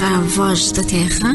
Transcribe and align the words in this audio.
à 0.00 0.20
Voz 0.20 0.72
da 0.72 0.82
Terra, 0.82 1.32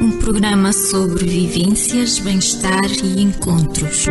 um 0.00 0.18
programa 0.18 0.72
sobre 0.72 1.26
vivências, 1.26 2.18
bem-estar 2.18 2.84
e 3.02 3.22
encontros. 3.22 4.06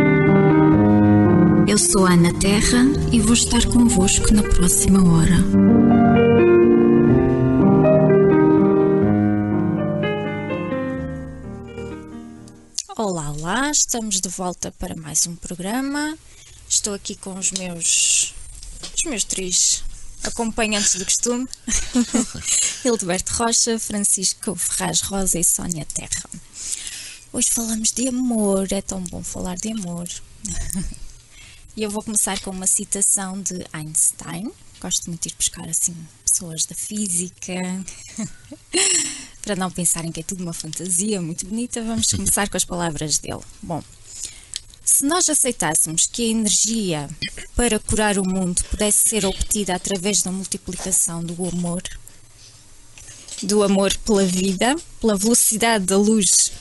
Eu 1.68 1.78
sou 1.78 2.06
Ana 2.06 2.32
Terra 2.38 2.86
e 3.12 3.20
vou 3.20 3.34
estar 3.34 3.64
convosco 3.66 4.32
na 4.32 4.42
próxima 4.42 5.00
hora. 5.04 5.36
Olá, 12.96 13.30
olá, 13.30 13.70
estamos 13.70 14.20
de 14.20 14.28
volta 14.28 14.72
para 14.78 14.96
mais 14.96 15.26
um 15.26 15.36
programa. 15.36 16.16
Estou 16.68 16.94
aqui 16.94 17.14
com 17.16 17.38
os 17.38 17.52
meus 17.52 18.34
os 18.96 19.04
meus 19.04 19.24
três 19.24 19.82
acompanhantes 20.28 20.94
do 20.94 21.04
costume: 21.04 21.48
Hildeberto 22.84 23.32
Rocha, 23.34 23.78
Francisco 23.78 24.54
Ferraz 24.54 25.00
Rosa 25.02 25.38
e 25.38 25.44
Sónia 25.44 25.84
Terra. 25.84 26.28
Hoje 27.32 27.50
falamos 27.50 27.90
de 27.90 28.08
amor, 28.08 28.72
é 28.72 28.80
tão 28.80 29.00
bom 29.02 29.22
falar 29.22 29.56
de 29.56 29.72
amor. 29.72 30.08
E 31.76 31.82
eu 31.82 31.90
vou 31.90 32.04
começar 32.04 32.40
com 32.40 32.50
uma 32.50 32.68
citação 32.68 33.42
de 33.42 33.66
Einstein. 33.72 34.48
Gosto 34.80 35.08
muito 35.08 35.22
de 35.22 35.34
ir 35.34 35.36
buscar 35.36 35.68
assim 35.68 35.96
pessoas 36.24 36.64
da 36.66 36.74
física. 36.74 37.52
Para 39.42 39.56
não 39.56 39.70
pensarem 39.72 40.12
que 40.12 40.20
é 40.20 40.22
tudo 40.22 40.44
uma 40.44 40.52
fantasia 40.52 41.20
muito 41.20 41.46
bonita, 41.46 41.82
vamos 41.82 42.06
começar 42.06 42.48
com 42.48 42.56
as 42.56 42.64
palavras 42.64 43.18
dele. 43.18 43.42
Bom, 43.60 43.82
se 44.84 45.06
nós 45.06 45.30
aceitássemos 45.30 46.06
que 46.06 46.22
a 46.22 46.30
energia 46.30 47.08
para 47.56 47.78
curar 47.78 48.18
o 48.18 48.28
mundo 48.28 48.62
pudesse 48.64 49.08
ser 49.08 49.24
obtida 49.24 49.74
através 49.74 50.22
da 50.22 50.30
multiplicação 50.30 51.24
do 51.24 51.48
amor, 51.48 51.82
do 53.42 53.62
amor 53.62 53.96
pela 53.98 54.24
vida, 54.24 54.76
pela 55.00 55.16
velocidade 55.16 55.86
da 55.86 55.96
luz. 55.96 56.52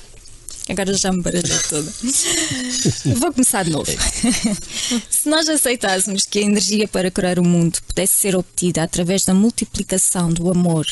Agora 0.69 0.93
já 0.93 1.11
me 1.11 1.21
baralhei 1.21 1.59
toda. 1.69 1.93
Vou 3.19 3.33
começar 3.33 3.63
de 3.63 3.71
novo. 3.71 3.91
Se 5.11 5.27
nós 5.27 5.49
aceitássemos 5.49 6.23
que 6.23 6.39
a 6.39 6.43
energia 6.43 6.87
para 6.87 7.11
curar 7.11 7.37
o 7.37 7.43
mundo 7.43 7.81
pudesse 7.85 8.21
ser 8.21 8.35
obtida 8.35 8.83
através 8.83 9.25
da 9.25 9.33
multiplicação 9.33 10.31
do 10.31 10.49
amor 10.49 10.85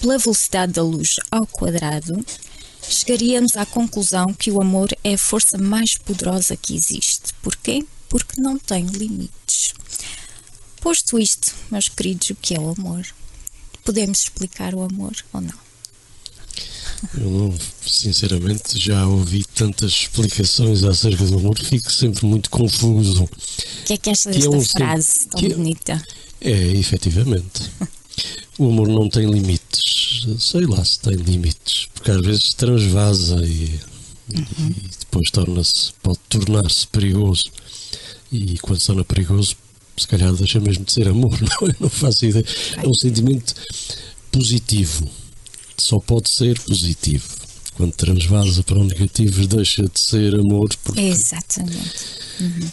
pela 0.00 0.18
velocidade 0.18 0.72
da 0.72 0.82
luz 0.82 1.16
ao 1.30 1.46
quadrado, 1.46 2.24
chegaríamos 2.88 3.56
à 3.56 3.64
conclusão 3.64 4.32
que 4.34 4.50
o 4.50 4.60
amor 4.60 4.88
é 5.02 5.14
a 5.14 5.18
força 5.18 5.58
mais 5.58 5.96
poderosa 5.96 6.56
que 6.56 6.74
existe. 6.74 7.32
Porquê? 7.42 7.84
Porque 8.08 8.40
não 8.40 8.58
tem 8.58 8.86
limites. 8.86 9.74
Posto 10.80 11.18
isto, 11.18 11.54
meus 11.70 11.88
queridos, 11.88 12.30
o 12.30 12.34
que 12.34 12.54
é 12.54 12.60
o 12.60 12.74
amor? 12.76 13.06
Podemos 13.84 14.22
explicar 14.22 14.74
o 14.74 14.82
amor 14.82 15.14
ou 15.32 15.40
não? 15.40 15.62
Eu 17.14 17.30
não, 17.30 17.54
sinceramente, 17.84 18.78
já 18.78 19.06
ouvi 19.06 19.44
tantas 19.54 19.90
explicações 19.92 20.84
acerca 20.84 21.24
do 21.24 21.36
amor 21.36 21.58
fico 21.58 21.90
sempre 21.90 22.24
muito 22.26 22.48
confuso. 22.48 23.24
O 23.24 23.84
que 23.86 23.94
é 23.94 23.96
que 23.96 24.10
achas 24.10 24.34
desta 24.34 24.54
é 24.54 24.58
um 24.58 24.64
frase 24.64 25.26
tão 25.26 25.40
que 25.40 25.48
bonita? 25.54 26.02
É, 26.40 26.50
efetivamente. 26.50 27.70
o 28.58 28.68
amor 28.68 28.88
não 28.88 29.08
tem 29.08 29.26
Sei 30.38 30.66
lá 30.66 30.84
se 30.84 30.98
tem 31.00 31.14
limites, 31.14 31.88
porque 31.94 32.10
às 32.10 32.20
vezes 32.20 32.54
transvasa 32.54 33.44
e, 33.44 33.80
uhum. 34.34 34.68
e 34.70 34.90
depois 35.00 35.30
torna-se, 35.30 35.92
pode 36.02 36.18
tornar-se 36.28 36.86
perigoso. 36.88 37.44
E 38.30 38.58
quando 38.58 38.80
se 38.80 38.86
torna 38.86 39.04
perigoso, 39.04 39.56
se 39.96 40.08
calhar 40.08 40.32
deixa 40.34 40.60
mesmo 40.60 40.84
de 40.84 40.92
ser 40.92 41.08
amor, 41.08 41.38
não, 41.40 41.68
eu 41.68 41.74
não 41.80 41.88
faço 41.88 42.24
ideia. 42.26 42.44
É 42.82 42.88
um 42.88 42.94
sentimento 42.94 43.54
positivo 44.30 45.08
só 45.82 45.98
pode 45.98 46.30
ser 46.30 46.58
positivo. 46.60 47.24
Quando 47.74 47.92
transvasa 47.92 48.62
para 48.62 48.78
o 48.78 48.84
negativo, 48.84 49.46
deixa 49.46 49.82
de 49.82 50.00
ser 50.00 50.34
amor. 50.34 50.68
Exatamente. 50.96 52.04
Uhum. 52.40 52.70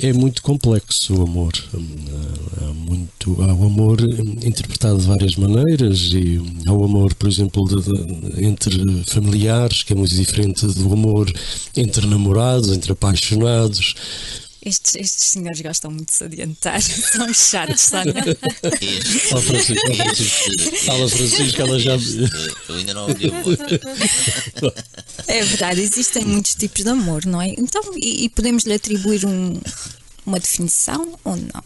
É 0.00 0.12
muito 0.12 0.42
complexo 0.42 1.12
o 1.12 1.22
amor. 1.22 1.52
Há, 1.74 2.72
muito, 2.72 3.42
há 3.42 3.52
o 3.52 3.66
amor 3.66 4.00
interpretado 4.44 4.98
de 4.98 5.06
várias 5.06 5.34
maneiras 5.34 5.98
e 6.12 6.40
há 6.66 6.72
o 6.72 6.84
amor, 6.84 7.14
por 7.14 7.28
exemplo, 7.28 7.64
de, 7.64 7.82
de, 7.82 8.44
entre 8.44 9.04
familiares, 9.04 9.82
que 9.82 9.92
é 9.92 9.96
muito 9.96 10.14
diferente 10.14 10.64
do 10.66 10.92
amor 10.92 11.32
entre 11.76 12.06
namorados, 12.06 12.70
entre 12.70 12.92
apaixonados. 12.92 14.47
Estes, 14.60 14.94
estes 14.96 15.28
senhores 15.28 15.60
gostam 15.60 15.90
muito 15.90 16.08
de 16.08 16.14
se 16.14 16.24
adiantar, 16.24 16.82
são 16.82 17.32
chatos, 17.32 17.80
Sónia. 17.80 18.14
Fala 19.28 19.42
Francisco, 19.42 19.94
Francisco. 19.94 20.76
Fala 20.84 21.08
Francisco, 21.08 21.62
ela 21.62 21.78
já. 21.78 21.96
Eu 22.68 22.74
ainda 22.74 22.94
não 22.94 23.08
ouvi 23.08 23.28
amor. 23.28 23.56
É 25.28 25.44
verdade, 25.44 25.80
existem 25.80 26.24
muitos 26.24 26.54
tipos 26.54 26.82
de 26.82 26.90
amor, 26.90 27.24
não 27.24 27.40
é? 27.40 27.48
Então, 27.50 27.82
e, 27.96 28.24
e 28.24 28.28
podemos 28.28 28.64
lhe 28.64 28.74
atribuir 28.74 29.24
um, 29.24 29.60
uma 30.26 30.40
definição 30.40 31.16
ou 31.24 31.36
não? 31.36 31.62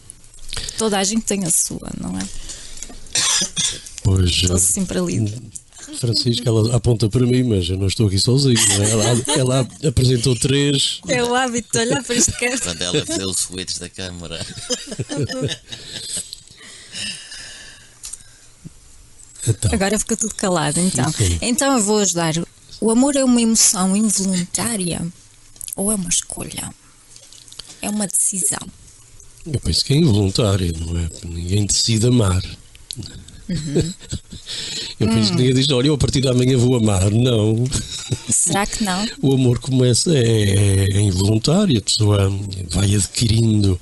Toda 0.77 0.99
a 0.99 1.03
gente 1.03 1.23
tem 1.23 1.45
a 1.45 1.51
sua, 1.51 1.89
não 1.99 2.17
é? 2.19 2.27
Pois. 4.03 4.29
Estou 4.29 4.59
sempre 4.59 4.99
ali. 4.99 5.33
Francisco, 5.97 6.47
ela 6.47 6.75
aponta 6.75 7.09
para 7.09 7.25
mim, 7.25 7.43
mas 7.43 7.69
eu 7.69 7.77
não 7.77 7.87
estou 7.87 8.07
aqui 8.07 8.19
sozinho. 8.19 8.57
É? 8.57 8.91
Ela, 8.91 9.23
ela, 9.37 9.69
apresentou 9.87 10.35
três. 10.35 10.99
É 11.07 11.23
o 11.23 11.33
hábito 11.33 11.69
de 11.71 11.79
olhar 11.79 12.03
para 12.03 12.15
este 12.15 12.31
canto. 12.33 12.63
Quando 12.63 12.81
ela 12.81 13.05
vê 13.05 13.25
os 13.25 13.41
foguetes 13.43 13.77
da 13.77 13.89
câmara. 13.89 14.45
Então. 19.45 19.73
Agora 19.73 19.99
fica 19.99 20.15
tudo 20.15 20.33
calado. 20.35 20.79
Então. 20.79 21.13
então 21.41 21.77
eu 21.77 21.83
vou 21.83 21.99
ajudar. 21.99 22.33
O 22.79 22.89
amor 22.89 23.15
é 23.15 23.23
uma 23.23 23.41
emoção 23.41 23.95
involuntária 23.95 25.05
ou 25.75 25.91
é 25.91 25.95
uma 25.95 26.09
escolha? 26.09 26.73
É 27.81 27.89
uma 27.89 28.07
decisão? 28.07 28.65
Eu 29.45 29.59
penso 29.59 29.83
que 29.83 29.93
é 29.93 29.97
involuntária, 29.97 30.71
não 30.79 30.97
é? 30.97 31.09
Ninguém 31.25 31.65
decide 31.65 32.07
amar. 32.07 32.41
Uhum. 33.49 33.93
Eu 34.99 35.07
penso 35.07 35.31
que 35.31 35.37
ninguém 35.37 35.53
diz, 35.53 35.69
olha, 35.69 35.87
eu 35.87 35.95
a 35.95 35.97
partir 35.97 36.21
de 36.21 36.27
amanhã 36.27 36.57
vou 36.57 36.75
amar. 36.75 37.09
Não. 37.11 37.63
Será 38.29 38.65
que 38.65 38.83
não? 38.83 39.05
o 39.21 39.33
amor 39.33 39.59
começa, 39.59 40.15
é, 40.15 40.89
é 40.91 41.01
involuntário, 41.01 41.77
a 41.77 41.81
pessoa 41.81 42.31
vai 42.71 42.95
adquirindo 42.95 43.79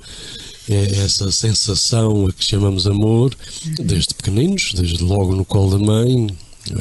é, 0.70 1.04
essa 1.04 1.32
sensação 1.32 2.28
a 2.28 2.34
que 2.34 2.44
chamamos 2.46 2.88
amor, 2.88 3.36
desde 3.80 4.14
pequeninos, 4.14 4.74
desde 4.74 5.04
logo 5.04 5.36
no 5.36 5.46
colo 5.46 5.78
da 5.78 5.86
mãe, 5.86 6.28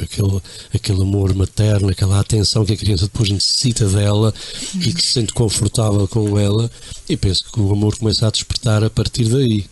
aquele, 0.01 0.41
aquele 0.73 1.01
amor 1.01 1.33
materno, 1.35 1.89
aquela 1.89 2.19
atenção 2.19 2.65
que 2.65 2.73
a 2.73 2.77
criança 2.77 3.05
depois 3.05 3.29
necessita 3.29 3.87
dela 3.87 4.33
e 4.75 4.93
que 4.93 5.01
se 5.01 5.13
sente 5.13 5.33
confortável 5.33 6.07
com 6.07 6.37
ela, 6.37 6.69
e 7.09 7.17
penso 7.17 7.45
que 7.51 7.59
o 7.59 7.71
amor 7.71 7.97
começa 7.97 8.27
a 8.27 8.31
despertar 8.31 8.83
a 8.83 8.89
partir 8.89 9.25
daí. 9.25 9.65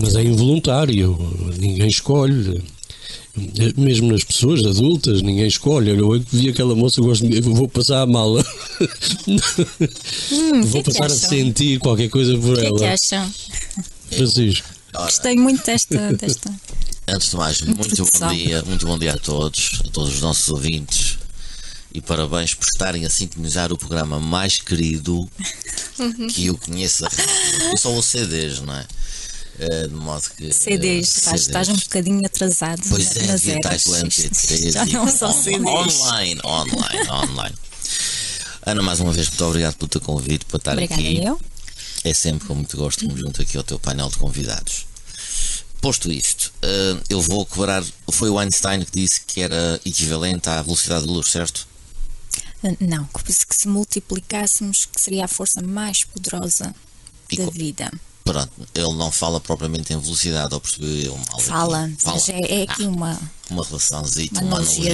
Mas 0.00 0.14
é 0.14 0.22
involuntário, 0.22 1.16
ninguém 1.58 1.88
escolhe. 1.88 2.62
Mesmo 3.76 4.10
nas 4.10 4.24
pessoas 4.24 4.64
adultas, 4.64 5.22
ninguém 5.22 5.46
escolhe. 5.46 5.90
Eu 5.90 6.20
vi 6.32 6.48
aquela 6.48 6.74
moça, 6.74 7.00
eu 7.00 7.04
gosto 7.04 7.26
de, 7.28 7.40
vou 7.40 7.68
passar 7.68 8.02
a 8.02 8.06
mala. 8.06 8.44
Hum, 9.28 10.62
vou 10.62 10.82
que 10.82 10.90
passar 10.90 11.06
que 11.06 11.12
a 11.12 11.16
sentir 11.16 11.78
qualquer 11.78 12.08
coisa 12.08 12.36
por 12.36 12.58
que 12.58 12.66
ela. 12.66 12.74
O 12.74 12.78
que 12.78 12.84
acham? 12.84 13.32
Francisco. 14.10 14.68
Gostei 14.92 15.36
muito 15.36 15.64
desta. 15.64 16.12
desta 16.14 16.52
Antes 17.06 17.30
de 17.30 17.36
mais, 17.36 17.60
muito 17.62 18.04
bom 18.04 18.28
dia, 18.28 18.62
muito 18.64 18.86
bom 18.86 18.98
dia 18.98 19.12
a 19.12 19.18
todos, 19.18 19.80
a 19.86 19.90
todos 19.90 20.14
os 20.14 20.20
nossos 20.20 20.48
ouvintes 20.48 21.18
e 21.92 22.00
parabéns 22.00 22.54
por 22.54 22.66
estarem 22.66 23.04
a 23.04 23.10
sintonizar 23.10 23.72
o 23.72 23.78
programa 23.78 24.20
mais 24.20 24.58
querido 24.58 25.28
que 26.34 26.46
eu 26.46 26.56
conheço. 26.56 27.04
Eu 27.70 27.76
só 27.76 27.90
ouço 27.92 28.10
CDs, 28.10 28.60
não 28.60 28.74
é? 28.74 28.86
Uh, 29.58 29.88
de 29.88 29.94
modo 29.94 30.22
que. 30.36 30.52
CDs, 30.52 31.08
uh, 31.08 31.18
estás, 31.18 31.40
estás 31.40 31.68
um 31.68 31.76
bocadinho 31.76 32.24
atrasado 32.24 32.80
pois 32.88 33.16
é, 33.16 33.26
nas 33.26 33.46
eras. 33.46 33.84
MP3, 33.86 34.70
Já 34.72 34.86
não 34.86 35.08
são 35.08 35.32
CDs. 35.32 35.64
Online, 35.66 36.40
online, 36.44 37.10
online. 37.10 37.54
Ana, 38.64 38.82
mais 38.82 39.00
uma 39.00 39.12
vez, 39.12 39.28
muito 39.28 39.44
obrigado 39.44 39.74
pelo 39.76 39.88
teu 39.88 40.00
convite 40.00 40.44
para 40.44 40.58
estar 40.58 40.72
Obrigada 40.72 41.00
aqui. 41.00 41.24
Eu. 41.24 41.40
É 42.04 42.14
sempre 42.14 42.46
com 42.46 42.54
muito 42.54 42.76
gosto 42.76 43.00
que 43.00 43.12
me 43.12 43.18
junto 43.18 43.42
aqui 43.42 43.56
ao 43.56 43.64
teu 43.64 43.78
painel 43.78 44.08
de 44.08 44.18
convidados. 44.18 44.86
Posto 45.80 46.10
isto, 46.10 46.52
uh, 46.62 47.00
eu 47.08 47.20
vou 47.20 47.44
cobrar. 47.46 47.84
Foi 48.10 48.28
o 48.30 48.38
Einstein 48.38 48.84
que 48.84 48.92
disse 48.92 49.20
que 49.22 49.40
era 49.40 49.80
equivalente 49.84 50.48
à 50.48 50.60
velocidade 50.62 51.06
da 51.06 51.12
luz, 51.12 51.28
certo? 51.28 51.66
Não, 52.80 53.04
que 53.06 53.32
se 53.32 53.68
multiplicássemos, 53.68 54.86
que 54.86 55.00
seria 55.00 55.24
a 55.24 55.28
força 55.28 55.62
mais 55.62 56.02
poderosa 56.02 56.74
e 57.30 57.36
da 57.36 57.46
vida. 57.50 57.92
Pronto, 58.28 58.52
ele 58.74 58.92
não 58.94 59.10
fala 59.10 59.40
propriamente 59.40 59.90
em 59.92 59.98
velocidade, 59.98 60.52
ou 60.52 60.60
percebi 60.60 61.06
eu 61.06 61.16
mal. 61.16 61.40
Fala, 61.40 61.84
aqui. 61.84 61.96
fala. 61.96 62.14
mas 62.16 62.28
é, 62.28 62.40
é 62.40 62.62
aqui 62.64 62.84
ah, 62.84 62.88
uma. 62.88 63.20
Uma 63.48 63.64
relaçãozinha, 63.64 64.28
uma, 64.32 64.42
uma 64.42 64.56
analogia. 64.58 64.92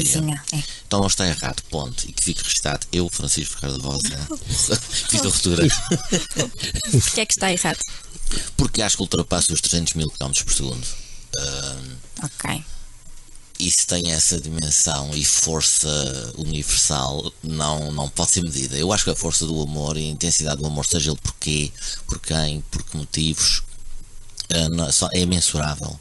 É. 0.52 0.62
Então 0.86 1.00
não 1.00 1.08
está 1.08 1.26
errado, 1.26 1.60
ponto. 1.68 2.08
E 2.08 2.12
que 2.12 2.22
fique 2.22 2.42
registado. 2.44 2.86
Eu, 2.92 3.08
Francisco 3.08 3.56
Ricardo 3.56 3.80
Rosa, 3.80 4.16
fiz 5.10 5.20
a 5.20 5.24
ruptura. 5.24 5.66
Porquê 6.92 7.22
é 7.22 7.26
que 7.26 7.32
está 7.32 7.52
errado? 7.52 7.80
Porque 8.56 8.80
acho 8.80 8.96
que 8.96 9.02
ultrapassa 9.02 9.52
os 9.52 9.60
300 9.60 9.94
mil 9.94 10.10
km 10.10 10.30
por 10.44 10.52
segundo. 10.52 10.86
Uh, 11.36 11.96
ok. 12.22 12.64
Isso 13.58 13.86
tem 13.86 14.10
essa 14.10 14.40
dimensão 14.40 15.10
e 15.14 15.24
força 15.24 15.88
universal, 16.36 17.32
não, 17.42 17.92
não 17.92 18.08
pode 18.08 18.32
ser 18.32 18.42
medida. 18.42 18.76
Eu 18.76 18.92
acho 18.92 19.04
que 19.04 19.10
a 19.10 19.14
força 19.14 19.46
do 19.46 19.62
amor 19.62 19.96
e 19.96 20.08
a 20.08 20.10
intensidade 20.10 20.60
do 20.60 20.66
amor, 20.66 20.84
seja 20.86 21.10
ele 21.10 21.20
porquê, 21.22 21.72
por 22.06 22.18
quem, 22.18 22.60
por 22.70 22.82
que 22.82 22.96
motivos, 22.96 23.62
é, 24.48 25.20
é 25.20 25.26
mensurável. 25.26 25.98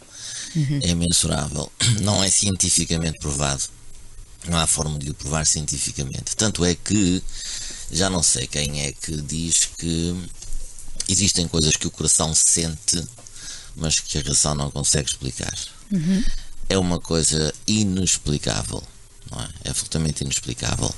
Uhum. 0.55 0.79
É 0.83 0.95
mensurável. 0.95 1.71
Não 2.01 2.23
é 2.23 2.29
cientificamente 2.29 3.19
provado. 3.19 3.63
Não 4.47 4.57
há 4.57 4.67
forma 4.67 4.99
de 4.99 5.09
o 5.09 5.13
provar 5.13 5.45
cientificamente. 5.45 6.35
Tanto 6.35 6.65
é 6.65 6.75
que 6.75 7.23
já 7.89 8.09
não 8.09 8.21
sei 8.21 8.45
quem 8.45 8.81
é 8.81 8.91
que 8.91 9.15
diz 9.21 9.69
que 9.77 10.13
existem 11.07 11.47
coisas 11.47 11.77
que 11.77 11.88
o 11.88 11.91
coração 11.91 12.33
sente, 12.35 13.01
mas 13.73 14.01
que 14.01 14.17
a 14.17 14.21
razão 14.21 14.53
não 14.53 14.69
consegue 14.69 15.09
explicar. 15.09 15.57
Uhum. 15.89 16.23
É 16.69 16.77
uma 16.77 17.00
coisa 17.00 17.54
inexplicável, 17.68 18.81
não 19.31 19.42
é? 19.42 19.50
É 19.65 19.69
absolutamente 19.69 20.24
inexplicável. 20.24 20.94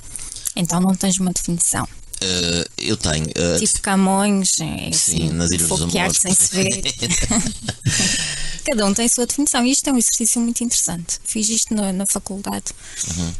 Então 0.55 0.79
não 0.79 0.95
tens 0.95 1.19
uma 1.19 1.31
definição. 1.31 1.83
Uh, 1.83 2.69
eu 2.77 2.95
tenho. 2.95 3.25
Uh, 3.25 3.59
tipo 3.59 3.81
Camões, 3.81 4.59
é 4.61 4.65
sim, 4.65 4.89
assim, 4.89 5.29
nas 5.31 5.51
Ilhas 5.51 5.67
dos 5.67 5.81
Amores. 5.81 6.17
sem 6.17 6.33
se 6.33 6.55
ver. 6.55 6.81
Cada 8.65 8.85
um 8.85 8.93
tem 8.93 9.05
a 9.05 9.09
sua 9.09 9.25
definição. 9.25 9.65
E 9.65 9.71
isto 9.71 9.89
é 9.89 9.93
um 9.93 9.97
exercício 9.97 10.41
muito 10.41 10.63
interessante. 10.63 11.19
Fiz 11.23 11.49
isto 11.49 11.75
na, 11.75 11.91
na 11.91 12.05
faculdade. 12.05 12.65
Uhum 13.17 13.33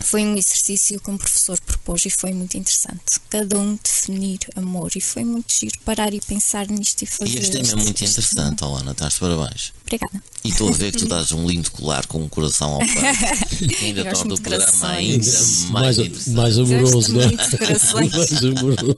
foi 0.00 0.24
um 0.24 0.36
exercício 0.36 0.98
que 1.00 1.10
um 1.10 1.16
professor 1.16 1.60
propôs 1.60 2.04
e 2.06 2.10
foi 2.10 2.32
muito 2.32 2.56
interessante. 2.56 3.20
Cada 3.28 3.58
um 3.58 3.78
definir 3.82 4.38
amor 4.56 4.90
e 4.96 5.00
foi 5.00 5.24
muito 5.24 5.52
giro 5.52 5.78
parar 5.84 6.12
e 6.12 6.20
pensar 6.20 6.66
nisto 6.68 7.02
e 7.02 7.06
fazer. 7.06 7.30
E 7.30 7.38
este 7.38 7.52
tema 7.52 7.72
é 7.72 7.84
muito 7.84 8.04
interessante, 8.04 8.64
Alana, 8.64 8.92
estás 8.92 9.14
de 9.14 9.20
parabéns. 9.20 9.72
Obrigada. 9.82 10.22
E 10.42 10.48
estou 10.48 10.68
a 10.68 10.72
ver 10.72 10.92
que 10.92 10.98
tu 10.98 11.06
dás 11.06 11.32
um 11.32 11.46
lindo 11.46 11.70
colar 11.70 12.06
com 12.06 12.22
um 12.22 12.28
coração 12.28 12.72
ao 12.72 12.78
pé. 12.86 13.66
que 13.66 13.84
ainda 13.84 14.10
torna 14.10 14.34
o 14.34 14.40
programa 14.40 14.88
ainda 14.88 15.32
mais, 15.70 15.98
mais, 15.98 16.28
mais 16.28 16.58
amoroso, 16.58 17.12
não 17.12 17.20
é? 17.20 17.30
mais 18.16 18.44
amoroso. 18.44 18.96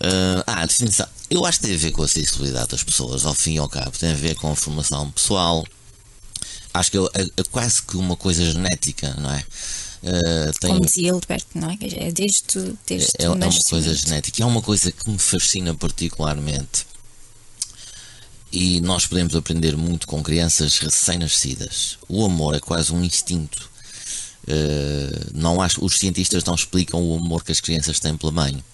Uh, 0.00 0.42
ah, 0.46 0.64
definição. 0.64 1.06
Eu 1.28 1.44
acho 1.44 1.58
que 1.60 1.66
tem 1.66 1.74
a 1.74 1.78
ver 1.78 1.90
com 1.90 2.02
a 2.02 2.08
sensibilidade 2.08 2.68
das 2.68 2.82
pessoas, 2.82 3.26
ao 3.26 3.34
fim 3.34 3.54
e 3.54 3.58
ao 3.58 3.68
cabo. 3.68 3.90
Tem 3.90 4.12
a 4.12 4.14
ver 4.14 4.34
com 4.36 4.50
a 4.50 4.56
formação 4.56 5.10
pessoal, 5.10 5.66
acho 6.78 6.90
que 6.90 6.98
é, 6.98 7.02
é, 7.22 7.42
quase 7.50 7.82
que 7.82 7.96
uma 7.96 8.16
coisa 8.16 8.44
genética, 8.44 9.14
não 9.18 9.30
é? 9.32 9.44
Uh. 10.02 10.66
Como 10.66 10.80
dizia 10.80 11.08
Hilberto, 11.08 11.58
não 11.58 11.70
é? 11.70 11.78
É 11.80 12.12
desde, 12.12 12.76
desde 12.86 13.10
é, 13.18 13.24
é 13.24 13.30
uma 13.30 13.62
coisa 13.68 13.94
genética, 13.94 14.42
é 14.42 14.46
uma 14.46 14.62
coisa 14.62 14.92
que 14.92 15.10
me 15.10 15.18
fascina 15.18 15.74
particularmente. 15.74 16.86
E 18.50 18.80
nós 18.80 19.06
podemos 19.06 19.36
aprender 19.36 19.76
muito 19.76 20.06
com 20.06 20.22
crianças 20.22 20.78
recém-nascidas. 20.78 21.98
O 22.08 22.24
amor 22.24 22.54
é 22.54 22.60
quase 22.60 22.92
um 22.92 23.04
instinto. 23.04 23.68
Uh, 24.44 25.30
não 25.34 25.60
acho, 25.60 25.84
os 25.84 25.98
cientistas 25.98 26.42
não 26.44 26.54
explicam 26.54 27.02
o 27.02 27.16
amor 27.16 27.44
que 27.44 27.52
as 27.52 27.60
crianças 27.60 28.00
têm 28.00 28.16
pela 28.16 28.32
mãe, 28.32 28.64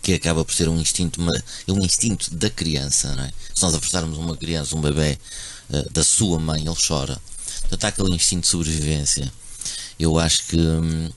que 0.00 0.14
acaba 0.14 0.42
por 0.42 0.54
ser 0.54 0.68
um 0.68 0.80
instinto, 0.80 1.20
é 1.66 1.72
um 1.72 1.84
instinto 1.84 2.34
da 2.34 2.48
criança. 2.48 3.14
Não 3.14 3.24
é? 3.24 3.32
Se 3.54 3.62
nós 3.62 3.74
afastarmos 3.74 4.16
uma 4.16 4.36
criança, 4.36 4.74
um 4.74 4.80
bebê, 4.80 5.18
eh, 5.70 5.86
da 5.90 6.04
sua 6.04 6.38
mãe, 6.38 6.66
ele 6.66 6.76
chora. 6.76 7.20
Portanto, 7.60 7.84
há 7.84 7.88
aquele 7.88 8.14
instinto 8.14 8.42
de 8.42 8.48
sobrevivência. 8.48 9.32
Eu 9.98 10.18
acho 10.18 10.46
que 10.46 10.58
hum, 10.58 11.10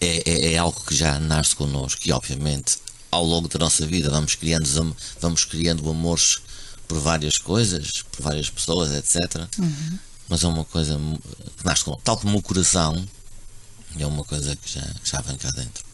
é, 0.00 0.30
é, 0.30 0.52
é, 0.52 0.58
algo 0.58 0.80
que 0.84 0.94
já 0.94 1.18
nasce 1.18 1.54
connosco 1.54 2.00
e, 2.06 2.12
obviamente, 2.12 2.78
ao 3.10 3.24
longo 3.24 3.48
da 3.48 3.58
nossa 3.58 3.86
vida 3.86 4.10
vamos 4.10 4.34
criando, 4.34 4.96
vamos 5.20 5.44
criando 5.44 5.88
amores 5.90 6.38
por 6.86 6.98
várias 7.00 7.36
coisas, 7.36 8.02
por 8.02 8.22
várias 8.22 8.48
pessoas, 8.48 8.92
etc. 8.92 9.46
Uhum. 9.58 9.98
Mas 10.28 10.44
é 10.44 10.46
uma 10.46 10.64
coisa 10.64 10.98
que 11.56 11.64
nasce 11.64 11.84
connosco. 11.84 12.04
Tal 12.04 12.16
como 12.16 12.38
o 12.38 12.42
coração, 12.42 13.04
é 13.98 14.06
uma 14.06 14.24
coisa 14.24 14.54
que 14.56 14.72
já, 14.72 14.86
já 15.04 15.20
vem 15.20 15.36
cá 15.36 15.50
dentro. 15.50 15.84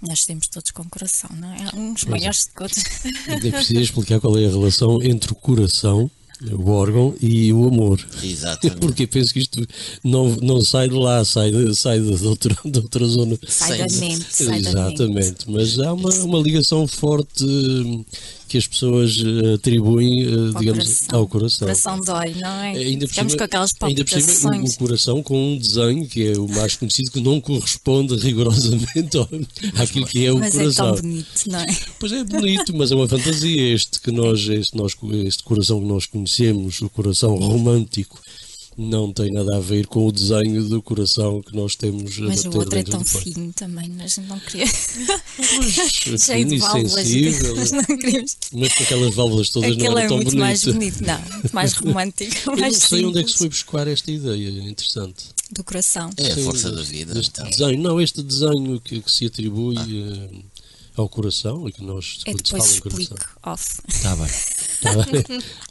Nós 0.00 0.24
temos 0.24 0.46
todos 0.46 0.70
com 0.70 0.84
coração, 0.84 1.30
não 1.34 1.52
é? 1.52 1.74
Uns 1.74 2.04
maiores 2.04 2.46
de 2.46 2.62
outros. 2.62 2.84
É 3.26 3.50
preciso 3.50 3.80
explicar 3.80 4.20
qual 4.20 4.38
é 4.38 4.46
a 4.46 4.50
relação 4.50 5.02
entre 5.02 5.32
o 5.32 5.34
coração 5.34 6.10
o 6.52 6.70
órgão 6.70 7.14
e 7.20 7.52
o 7.52 7.66
amor. 7.66 8.04
Exatamente. 8.22 8.78
Porque 8.80 9.06
penso 9.06 9.32
que 9.32 9.40
isto 9.40 9.66
não, 10.02 10.36
não 10.36 10.60
sai 10.62 10.88
de 10.88 10.94
lá, 10.94 11.24
sai 11.24 11.50
de, 11.50 11.74
sai 11.74 12.00
de, 12.00 12.26
outra, 12.26 12.56
de 12.64 12.78
outra 12.78 13.06
zona. 13.06 13.38
Sai 13.46 13.78
da 13.78 13.96
mente. 13.96 14.26
Sai 14.30 14.58
Exatamente, 14.58 15.50
mas 15.50 15.78
há 15.78 15.92
uma, 15.92 16.10
uma 16.10 16.38
ligação 16.38 16.86
forte 16.86 17.44
que 18.48 18.58
as 18.58 18.66
pessoas 18.66 19.16
eh, 19.18 19.54
atribuem, 19.54 20.24
ao 20.24 20.60
digamos, 20.60 20.84
coração. 20.84 21.18
ao 21.18 21.28
coração. 21.28 21.56
O 21.56 21.68
coração 21.68 22.00
dói, 22.00 22.34
não 22.34 22.48
é? 22.48 22.76
Ainda 22.76 23.08
Ficamos 23.08 23.32
cima, 23.32 23.38
com 23.38 23.44
aquelas. 23.44 23.70
Ainda 23.82 24.04
por 24.04 24.20
cima, 24.20 24.56
o, 24.56 24.76
coração 24.76 25.22
com 25.22 25.52
um 25.52 25.58
desenho 25.58 26.06
que 26.06 26.32
é 26.32 26.38
o 26.38 26.48
mais 26.48 26.76
conhecido, 26.76 27.10
que 27.10 27.20
não 27.20 27.40
corresponde 27.40 28.14
rigorosamente 28.22 29.16
ao, 29.16 29.28
àquilo 29.76 30.06
que 30.06 30.24
é 30.24 30.32
o 30.32 30.38
mas 30.38 30.54
coração. 30.54 30.90
Mas 30.90 30.98
é 30.98 31.02
tão 31.02 31.10
bonito, 31.10 31.50
não 31.50 31.58
é? 31.60 31.66
Pois 31.98 32.12
é 32.12 32.24
bonito, 32.24 32.76
mas 32.76 32.92
é 32.92 32.94
uma 32.94 33.08
fantasia 33.08 33.74
este, 33.74 34.00
que 34.00 34.10
nós, 34.10 34.48
este, 34.48 34.76
nós, 34.76 34.96
este 35.26 35.42
coração 35.42 35.80
que 35.80 35.86
nós 35.86 36.06
conhecemos, 36.06 36.80
o 36.80 36.88
coração 36.88 37.34
romântico, 37.36 38.20
não 38.78 39.10
tem 39.10 39.32
nada 39.32 39.56
a 39.56 39.60
ver 39.60 39.86
com 39.86 40.06
o 40.06 40.12
desenho 40.12 40.62
do 40.64 40.82
coração 40.82 41.40
que 41.40 41.56
nós 41.56 41.74
temos 41.74 42.18
mas 42.18 42.44
a 42.44 42.48
Mas 42.48 42.54
o 42.54 42.58
outro 42.58 42.78
é 42.78 42.82
tão 42.82 43.04
fino 43.04 43.52
também, 43.54 43.88
nós 43.88 44.18
não 44.18 44.38
queríamos. 44.38 44.88
Pois, 45.36 46.22
Cheio 46.22 46.46
de 46.46 46.58
válvulas. 46.58 46.92
Sensível, 46.92 47.56
Mas 48.52 48.74
com 48.74 48.82
aquelas 48.84 49.14
válvulas 49.14 49.50
todas 49.50 49.70
Aquele 49.72 49.88
não 49.88 49.98
era 49.98 50.04
é 50.04 50.08
tão 50.08 50.16
muito 50.16 50.30
bonito. 50.30 50.40
mais 50.40 50.64
bonito, 50.64 51.04
não, 51.04 51.20
muito 51.20 51.54
mais 51.54 51.72
romântico. 51.74 52.50
Eu 52.50 52.56
mais 52.56 52.72
não 52.74 52.80
sei 52.80 52.98
simples. 52.98 53.04
onde 53.04 53.18
é 53.18 53.24
que 53.24 53.30
se 53.30 53.38
foi 53.38 53.48
buscar 53.48 53.88
esta 53.88 54.10
ideia, 54.10 54.48
interessante. 54.60 55.24
Do 55.50 55.64
coração. 55.64 56.10
É 56.16 56.32
a 56.32 56.36
força 56.36 56.70
da 56.70 56.82
vida. 56.82 57.18
Este 57.18 57.30
então. 57.30 57.48
desenho, 57.48 57.82
não, 57.82 58.00
este 58.00 58.22
desenho 58.22 58.80
que, 58.80 59.00
que 59.00 59.10
se 59.10 59.26
atribui 59.26 59.76
ah. 59.78 60.32
uh, 60.32 60.44
ao 60.96 61.08
coração 61.08 61.68
e 61.68 61.72
que 61.72 61.82
nós 61.82 62.18
é 62.26 62.34
depois 62.34 62.64
se 62.64 62.80
fala 62.80 62.92
explico 63.00 63.38
off. 63.44 63.80
Está 63.88 64.16
bem. 64.16 64.28
Tá 64.82 64.92
bem. 64.92 65.42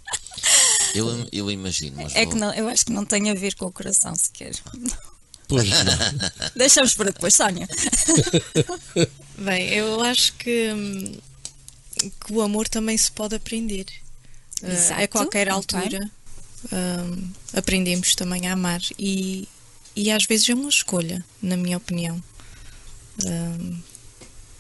Eu, 0.97 1.27
eu 1.31 1.51
imagino. 1.51 2.01
é 2.01 2.23
vou... 2.25 2.33
que 2.33 2.39
não, 2.39 2.53
eu 2.53 2.67
acho 2.67 2.85
que 2.85 2.91
não 2.91 3.05
tem 3.05 3.29
a 3.29 3.33
ver 3.33 3.55
com 3.55 3.65
o 3.65 3.71
coração 3.71 4.15
sequer. 4.15 4.53
Pois 5.47 5.69
não. 5.69 5.95
Deixamos 6.55 6.95
para 6.95 7.11
depois, 7.11 7.35
Sónia. 7.35 7.67
Bem, 9.37 9.69
eu 9.69 10.01
acho 10.01 10.33
que, 10.33 11.19
que 12.25 12.33
o 12.33 12.41
amor 12.41 12.67
também 12.67 12.97
se 12.97 13.11
pode 13.11 13.35
aprender. 13.35 13.85
Uh, 14.63 15.03
a 15.03 15.07
qualquer 15.07 15.49
altura 15.49 16.09
uh, 16.65 17.27
aprendemos 17.53 18.15
também 18.15 18.47
a 18.47 18.53
amar 18.53 18.79
e, 18.97 19.47
e 19.95 20.09
às 20.09 20.25
vezes 20.25 20.49
é 20.49 20.53
uma 20.53 20.69
escolha, 20.69 21.23
na 21.41 21.57
minha 21.57 21.77
opinião. 21.77 22.23
Uh, 23.23 23.77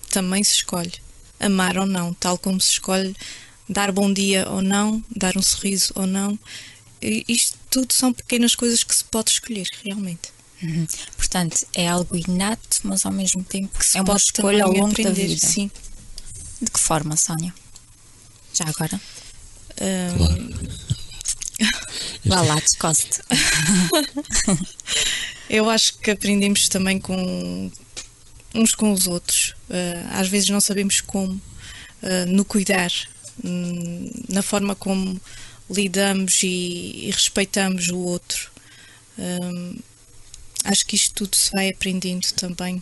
também 0.09 0.43
se 0.43 0.55
escolhe 0.55 0.93
amar 1.39 1.77
ou 1.77 1.85
não, 1.85 2.13
tal 2.13 2.37
como 2.37 2.59
se 2.59 2.71
escolhe 2.71 3.15
dar 3.67 3.91
bom 3.91 4.11
dia 4.11 4.47
ou 4.49 4.61
não, 4.61 5.03
dar 5.15 5.37
um 5.37 5.41
sorriso 5.41 5.91
ou 5.95 6.05
não. 6.05 6.37
Isto 7.01 7.57
tudo 7.69 7.93
são 7.93 8.13
pequenas 8.13 8.55
coisas 8.55 8.83
que 8.83 8.95
se 8.95 9.03
pode 9.03 9.31
escolher, 9.31 9.67
realmente. 9.83 10.33
Uhum. 10.63 10.87
Portanto, 11.17 11.65
é 11.73 11.87
algo 11.87 12.15
inato, 12.15 12.79
mas 12.83 13.05
ao 13.05 13.11
mesmo 13.11 13.43
tempo 13.43 13.77
que 13.77 13.85
se 13.85 13.97
é 13.97 14.01
uma 14.01 14.15
escolha 14.15 14.63
ao 14.63 14.71
longo 14.71 14.91
aprender, 14.91 15.09
da 15.09 15.15
vida. 15.15 15.45
Sim. 15.45 15.69
De 16.61 16.71
que 16.71 16.79
forma, 16.79 17.15
Sónia? 17.17 17.53
Já 18.53 18.65
agora? 18.65 18.99
Um... 19.81 20.17
Claro. 20.17 20.95
Vá 22.25 22.41
lá, 22.41 22.55
descoste. 22.55 23.21
Eu 25.49 25.69
acho 25.69 25.97
que 25.99 26.11
aprendemos 26.11 26.67
também 26.69 26.99
com 26.99 27.71
uns 28.53 28.73
com 28.73 28.91
os 28.91 29.05
outros. 29.05 29.53
Uh, 29.69 30.07
às 30.11 30.27
vezes 30.27 30.49
não 30.49 30.59
sabemos 30.59 31.01
como 31.01 31.33
uh, 31.33 32.25
no 32.27 32.43
cuidar, 32.43 32.91
Hum, 33.43 34.09
na 34.29 34.41
forma 34.41 34.75
como 34.75 35.19
lidamos 35.69 36.43
e, 36.43 37.07
e 37.07 37.11
respeitamos 37.11 37.89
o 37.89 37.97
outro. 37.97 38.51
Um, 39.17 39.77
acho 40.63 40.85
que 40.85 40.95
isto 40.95 41.13
tudo 41.13 41.35
se 41.35 41.51
vai 41.51 41.69
aprendendo 41.69 42.25
também 42.33 42.81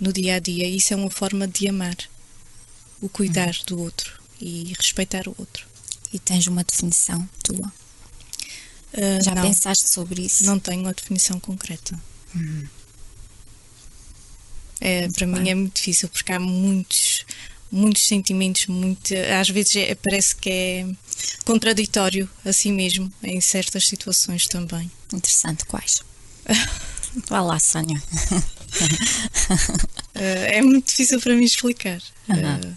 no 0.00 0.12
dia 0.12 0.36
a 0.36 0.38
dia. 0.38 0.68
Isso 0.68 0.92
é 0.92 0.96
uma 0.96 1.10
forma 1.10 1.46
de 1.46 1.68
amar, 1.68 1.96
o 3.00 3.08
cuidar 3.08 3.54
uhum. 3.54 3.64
do 3.66 3.80
outro 3.80 4.20
e 4.40 4.72
respeitar 4.76 5.28
o 5.28 5.34
outro. 5.38 5.66
E 6.12 6.18
tens 6.18 6.46
uma 6.46 6.64
definição 6.64 7.28
tua? 7.42 7.72
Uh, 8.94 9.22
Já 9.22 9.34
não, 9.34 9.42
pensaste 9.42 9.88
sobre 9.88 10.22
isso? 10.22 10.44
Não 10.44 10.58
tenho 10.58 10.82
uma 10.82 10.94
definição 10.94 11.38
concreta. 11.38 11.98
Uhum. 12.34 12.66
É, 14.80 15.08
para 15.08 15.26
bem. 15.26 15.40
mim 15.40 15.50
é 15.50 15.54
muito 15.54 15.76
difícil 15.76 16.08
porque 16.08 16.32
há 16.32 16.38
muitos 16.38 17.24
muitos 17.70 18.06
sentimentos, 18.06 18.66
muito, 18.66 19.14
às 19.40 19.48
vezes 19.48 19.76
é, 19.76 19.94
parece 19.94 20.36
que 20.36 20.50
é 20.50 20.86
contraditório 21.44 22.28
a 22.44 22.52
si 22.52 22.70
mesmo 22.70 23.12
em 23.22 23.40
certas 23.40 23.86
situações 23.86 24.46
também. 24.46 24.90
Interessante, 25.12 25.64
quais? 25.64 26.02
Vá 27.28 27.40
lá, 27.40 27.58
Sónia. 27.58 28.02
Eh, 30.18 30.58
é 30.58 30.62
muito 30.62 30.86
difícil 30.86 31.20
para 31.20 31.34
mim 31.34 31.44
explicar. 31.44 32.00
Uhum. 32.28 32.74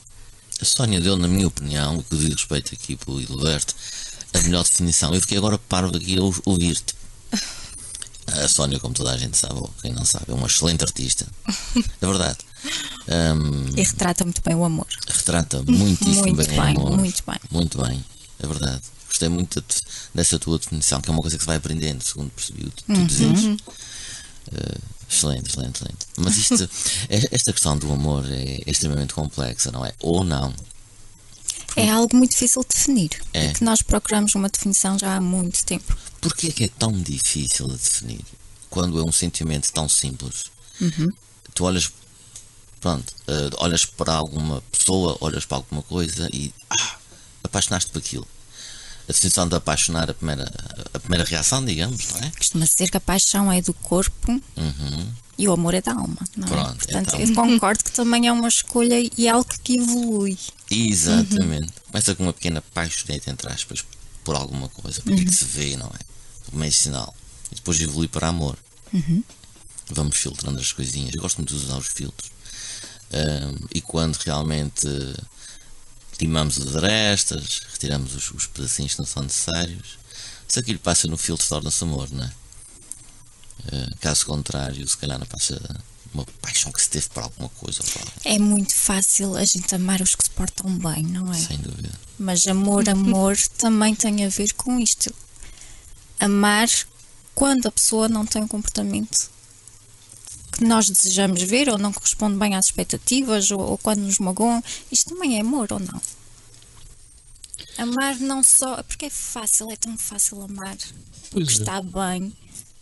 A 0.62 0.66
Sónia 0.66 1.00
deu, 1.00 1.16
na 1.16 1.28
minha 1.28 1.48
opinião, 1.48 1.98
o 1.98 2.04
que 2.04 2.18
diz 2.18 2.30
respeito 2.30 2.74
aqui 2.74 2.98
pelo 2.98 3.22
Hilberto, 3.22 3.74
a 4.34 4.40
melhor 4.42 4.64
definição. 4.64 5.14
Eu 5.14 5.22
fiquei 5.22 5.38
agora 5.38 5.58
paro 5.58 5.88
aqui 5.96 6.18
a 6.18 6.22
ouvir-te. 6.46 6.94
A 8.44 8.48
Sónia, 8.48 8.80
como 8.80 8.94
toda 8.94 9.12
a 9.12 9.18
gente 9.18 9.38
sabe, 9.38 9.56
ou 9.56 9.70
quem 9.82 9.92
não 9.92 10.06
sabe, 10.06 10.26
é 10.30 10.34
uma 10.34 10.48
excelente 10.48 10.84
artista. 10.84 11.26
É 12.02 12.06
verdade. 12.06 12.38
Um, 13.08 13.78
e 13.78 13.84
retrata 13.84 14.24
muito 14.24 14.42
bem 14.44 14.56
o 14.56 14.64
amor. 14.64 14.88
Retrata 15.08 15.64
muitíssimo 15.68 16.28
muito 16.28 16.48
bem, 16.48 16.48
bem, 16.48 16.78
o 16.78 16.88
amor. 16.88 16.98
Muito 16.98 17.24
bem. 17.26 17.40
Muito 17.52 17.82
bem, 17.82 18.06
é 18.40 18.48
verdade. 18.48 18.82
Gostei 19.08 19.30
muito 19.30 19.64
dessa 20.14 20.38
tua 20.38 20.60
definição, 20.60 21.02
que 21.02 21.10
é 21.10 21.12
uma 21.14 21.22
coisa 21.22 21.38
que 21.38 21.44
se 21.44 21.48
vai 21.48 21.58
aprendendo, 21.58 22.04
segundo 22.04 22.30
percebi 22.30 22.68
o 22.68 22.72
que 22.72 22.84
tu 22.84 22.92
uhum. 22.94 23.06
dizes. 23.06 23.46
Uh, 23.46 24.80
excelente, 25.10 25.50
excelente, 25.50 25.76
excelente. 25.76 26.06
Mas 26.18 26.38
isto, 26.38 26.70
esta 27.10 27.52
questão 27.52 27.78
do 27.78 27.92
amor 27.92 28.26
é 28.30 28.62
extremamente 28.68 29.14
complexa, 29.14 29.72
não 29.72 29.86
é? 29.86 29.94
Ou 30.00 30.24
não. 30.24 30.54
É 31.76 31.90
algo 31.90 32.16
muito 32.16 32.32
difícil 32.32 32.62
de 32.64 32.76
definir. 32.76 33.10
É. 33.34 33.54
que 33.54 33.64
nós 33.64 33.82
procuramos 33.82 34.36
uma 34.36 34.50
definição 34.50 34.98
já 34.98 35.16
há 35.16 35.22
muito 35.22 35.64
tempo. 35.66 35.96
Porquê 36.22 36.48
é 36.48 36.52
que 36.52 36.64
é 36.66 36.68
tão 36.68 36.92
difícil 36.92 37.68
de 37.68 37.78
definir? 37.78 38.22
Quando 38.70 39.00
é 39.00 39.04
um 39.04 39.12
sentimento 39.12 39.72
tão 39.72 39.88
simples. 39.88 40.46
Uhum. 40.80 41.10
Tu 41.54 41.64
olhas, 41.64 41.92
pronto, 42.80 43.14
uh, 43.28 43.64
olhas 43.64 43.86
para 43.86 44.14
alguma 44.14 44.62
pessoa, 44.72 45.18
olhas 45.22 45.46
para 45.46 45.58
alguma 45.58 45.82
coisa 45.84 46.30
e 46.32 46.54
ah, 46.70 46.96
apaixonaste 47.44 47.92
por 47.92 48.00
aquilo. 48.00 48.28
A 49.08 49.12
definição 49.12 49.48
de 49.48 49.56
apaixonar, 49.56 50.10
a 50.10 50.14
primeira, 50.14 50.52
a 50.94 51.00
primeira 51.00 51.24
reação, 51.24 51.66
digamos, 51.66 52.08
não 52.10 52.20
é? 52.20 52.32
Costuma 52.38 52.66
ser 52.68 52.92
que 52.92 52.98
a 52.98 53.02
paixão 53.02 53.52
é 53.52 53.60
do 53.60 53.74
corpo 53.74 54.32
uhum. 54.32 55.08
e 55.36 55.48
o 55.48 55.54
amor 55.54 55.74
é 55.74 55.82
da 55.82 55.94
alma, 55.94 56.20
não 56.38 56.48
é? 56.48 56.52
Pronto, 56.52 56.78
Portanto, 56.78 57.16
então. 57.16 57.20
eu 57.20 57.34
concordo 57.34 57.84
que 57.84 57.92
também 57.92 58.28
é 58.28 58.32
uma 58.32 58.48
escolha 58.48 59.00
e 59.00 59.26
é 59.26 59.30
algo 59.30 59.50
que 59.64 59.78
evolui. 59.78 60.38
Exatamente. 60.70 61.68
Uhum. 61.68 61.84
Começa 61.92 62.16
com 62.16 62.24
uma 62.24 62.34
pequena 62.34 62.62
paixonete, 62.74 63.30
entre 63.30 63.52
aspas, 63.52 63.84
por 64.24 64.36
alguma 64.36 64.70
coisa, 64.70 65.02
porque 65.02 65.24
uhum. 65.24 65.32
se 65.32 65.46
vê, 65.46 65.76
não 65.76 65.88
é? 65.88 66.00
O 66.54 66.58
meio 66.58 66.72
sinal. 66.72 67.16
E 67.52 67.56
depois 67.56 67.80
evolui 67.80 68.08
para 68.08 68.28
amor. 68.28 68.58
Uhum. 68.94 69.24
Vamos 69.92 70.18
filtrando 70.18 70.60
as 70.60 70.72
coisinhas. 70.72 71.14
Eu 71.16 71.22
gosto 71.22 71.38
muito 71.38 71.56
de 71.56 71.64
usar 71.64 71.78
os 71.78 71.88
filtros. 71.88 72.32
Um, 73.12 73.68
e 73.74 73.82
quando 73.82 74.16
realmente 74.18 74.88
limamos 76.22 76.60
as 76.60 76.76
arestas, 76.76 77.62
retiramos 77.72 78.14
os, 78.16 78.32
os 78.32 78.46
pedacinhos 78.46 78.94
que 78.94 79.00
não 79.00 79.06
são 79.06 79.24
necessários, 79.24 79.98
se 80.48 80.60
aquilo 80.60 80.80
passa 80.80 81.08
no 81.08 81.18
filtro, 81.18 81.48
torna-se 81.48 81.84
amor, 81.84 82.10
não 82.12 82.24
é? 82.24 82.32
Uh, 83.66 83.96
caso 84.00 84.26
contrário, 84.26 84.88
se 84.88 84.98
calhar 84.98 85.18
não 85.18 85.26
passa 85.26 85.60
uma 86.14 86.26
paixão 86.42 86.72
que 86.72 86.82
se 86.82 86.90
teve 86.90 87.10
por 87.10 87.24
alguma 87.24 87.50
coisa. 87.50 87.82
É 88.26 88.38
muito 88.40 88.76
fácil 88.76 89.36
a 89.36 89.46
gente 89.46 89.74
amar 89.76 90.02
os 90.02 90.16
que 90.16 90.24
se 90.24 90.30
portam 90.32 90.70
bem, 90.78 91.04
não 91.04 91.32
é? 91.32 91.38
Sem 91.38 91.58
dúvida. 91.58 91.92
Mas 92.18 92.48
amor, 92.48 92.88
amor 92.90 93.38
também 93.58 93.96
tem 93.96 94.26
a 94.26 94.30
ver 94.30 94.54
com 94.54 94.80
isto. 94.80 95.14
Amar 96.20 96.68
quando 97.36 97.68
a 97.68 97.72
pessoa 97.72 98.10
não 98.10 98.26
tem 98.26 98.42
um 98.42 98.48
comportamento 98.48 99.30
que 100.52 100.64
nós 100.66 100.90
desejamos 100.90 101.42
ver 101.44 101.70
ou 101.70 101.78
não 101.78 101.94
corresponde 101.94 102.38
bem 102.38 102.56
às 102.56 102.66
expectativas 102.66 103.50
ou, 103.52 103.62
ou 103.62 103.78
quando 103.78 104.00
nos 104.00 104.20
magoam, 104.20 104.62
isto 104.92 105.12
também 105.12 105.38
é 105.38 105.42
amor 105.42 105.72
ou 105.72 105.80
não? 105.80 106.02
Amar 107.78 108.20
não 108.20 108.44
só. 108.44 108.84
Porque 108.84 109.06
é 109.06 109.10
fácil, 109.10 109.72
é 109.72 109.78
tão 109.78 109.98
fácil 109.98 110.42
amar 110.42 110.76
pois 111.32 111.44
o 111.44 111.48
que 111.48 111.54
é. 111.54 111.56
está 111.62 111.82
bem 111.82 112.34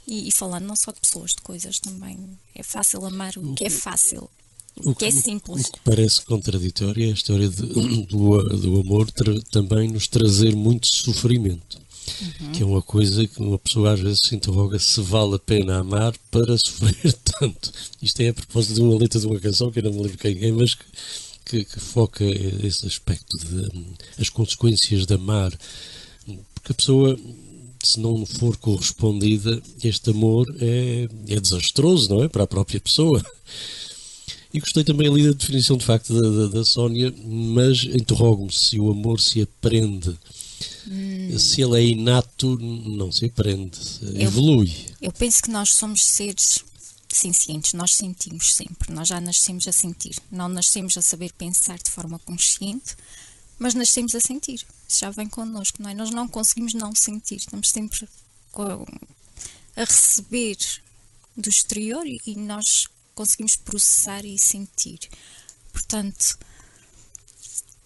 e, 0.08 0.30
e, 0.30 0.32
falando 0.32 0.66
não 0.66 0.76
só 0.76 0.92
de 0.92 1.02
pessoas, 1.02 1.32
de 1.32 1.42
coisas 1.42 1.80
também. 1.80 2.18
É 2.56 2.64
fácil 2.64 3.06
amar 3.06 3.38
o, 3.38 3.54
que 3.54 3.66
é 3.66 3.70
fácil. 3.70 4.30
O, 4.78 4.96
que, 4.96 5.06
é 5.06 5.12
simples. 5.12 5.66
O 5.66 5.72
que 5.72 5.80
parece 5.82 6.22
contraditório 6.22 7.08
é 7.08 7.10
a 7.10 7.14
história 7.14 7.50
de, 7.50 7.62
do, 8.08 8.44
do 8.58 8.80
amor 8.80 9.12
também 9.52 9.92
nos 9.92 10.08
trazer 10.08 10.56
muito 10.56 10.88
sofrimento. 10.88 11.86
Uhum. 12.40 12.52
Que 12.54 12.64
é 12.64 12.66
uma 12.66 12.82
coisa 12.82 13.28
que 13.28 13.42
uma 13.42 13.60
pessoa 13.60 13.92
às 13.94 14.00
vezes 14.00 14.22
se 14.24 14.34
interroga 14.34 14.80
se 14.80 15.02
vale 15.02 15.36
a 15.36 15.40
pena 15.40 15.80
amar 15.80 16.14
para 16.32 16.56
sofrer 16.58 17.14
tanto. 17.14 17.72
Isto 18.02 18.22
é 18.22 18.30
a 18.30 18.34
propósito 18.34 18.76
de 18.76 18.82
uma 18.82 18.98
letra 18.98 19.20
de 19.20 19.28
uma 19.28 19.40
canção 19.40 19.70
que 19.72 19.80
eu 19.80 19.84
não 19.84 19.92
me 19.92 20.04
lembro 20.04 20.18
quem 20.18 20.42
é, 20.42 20.52
mas 20.54 20.74
que, 20.74 20.86
que, 21.46 21.66
que 21.66 21.80
foca 21.82 22.24
esse 22.24 22.88
aspecto 22.88 23.38
de 23.38 23.70
as 24.18 24.30
consequências 24.30 25.06
de 25.06 25.14
amar. 25.14 25.52
Porque 26.54 26.72
a 26.72 26.76
pessoa 26.76 27.20
se 27.84 28.00
não 28.00 28.26
for 28.26 28.58
correspondida, 28.58 29.62
este 29.84 30.10
amor 30.10 30.48
é, 30.60 31.08
é 31.28 31.40
desastroso, 31.40 32.10
não 32.10 32.24
é? 32.24 32.28
Para 32.28 32.44
a 32.44 32.48
própria 32.48 32.80
pessoa. 32.80 33.24
E 34.54 34.60
gostei 34.60 34.84
também 34.84 35.08
ali 35.08 35.26
da 35.28 35.34
definição 35.34 35.78
de 35.78 35.86
facto 35.86 36.14
da, 36.14 36.30
da, 36.30 36.48
da 36.48 36.66
Sónia, 36.66 37.14
mas 37.24 37.84
interrogo-me 37.84 38.52
se 38.52 38.80
o 38.80 38.90
amor 38.90 39.20
se 39.20 39.42
aprende. 39.42 40.18
Hum. 40.88 41.38
Se 41.38 41.62
ele 41.62 41.78
é 41.78 41.86
inato, 41.86 42.58
não 42.58 43.12
se 43.12 43.26
aprende, 43.26 43.78
eu, 44.02 44.22
evolui. 44.22 44.74
Eu 45.02 45.12
penso 45.12 45.44
que 45.44 45.52
nós 45.52 45.74
somos 45.74 46.06
seres 46.06 46.64
sencientes, 47.10 47.74
nós 47.74 47.96
sentimos 47.96 48.54
sempre, 48.54 48.94
nós 48.94 49.08
já 49.08 49.20
nascemos 49.20 49.68
a 49.68 49.72
sentir, 49.72 50.16
não 50.32 50.48
nascemos 50.48 50.98
a 50.98 51.02
saber 51.02 51.32
pensar 51.34 51.78
de 51.78 51.92
forma 51.92 52.20
consciente, 52.20 52.96
mas 53.60 53.74
nascemos 53.74 54.16
a 54.16 54.20
sentir. 54.20 54.66
Já 54.88 55.10
vem 55.12 55.28
connosco, 55.28 55.82
não 55.82 55.90
é? 55.90 55.94
Nós 55.94 56.12
não 56.12 56.28
conseguimos 56.28 56.74
não 56.74 56.96
sentir, 56.96 57.36
estamos 57.36 57.70
sempre 57.70 58.08
a 59.76 59.84
receber 59.84 60.58
do 61.36 61.50
exterior 61.50 62.06
e 62.06 62.36
nós 62.36 62.88
conseguimos 63.14 63.56
processar 63.56 64.26
e 64.26 64.38
sentir. 64.40 65.00
Portanto, 65.72 66.38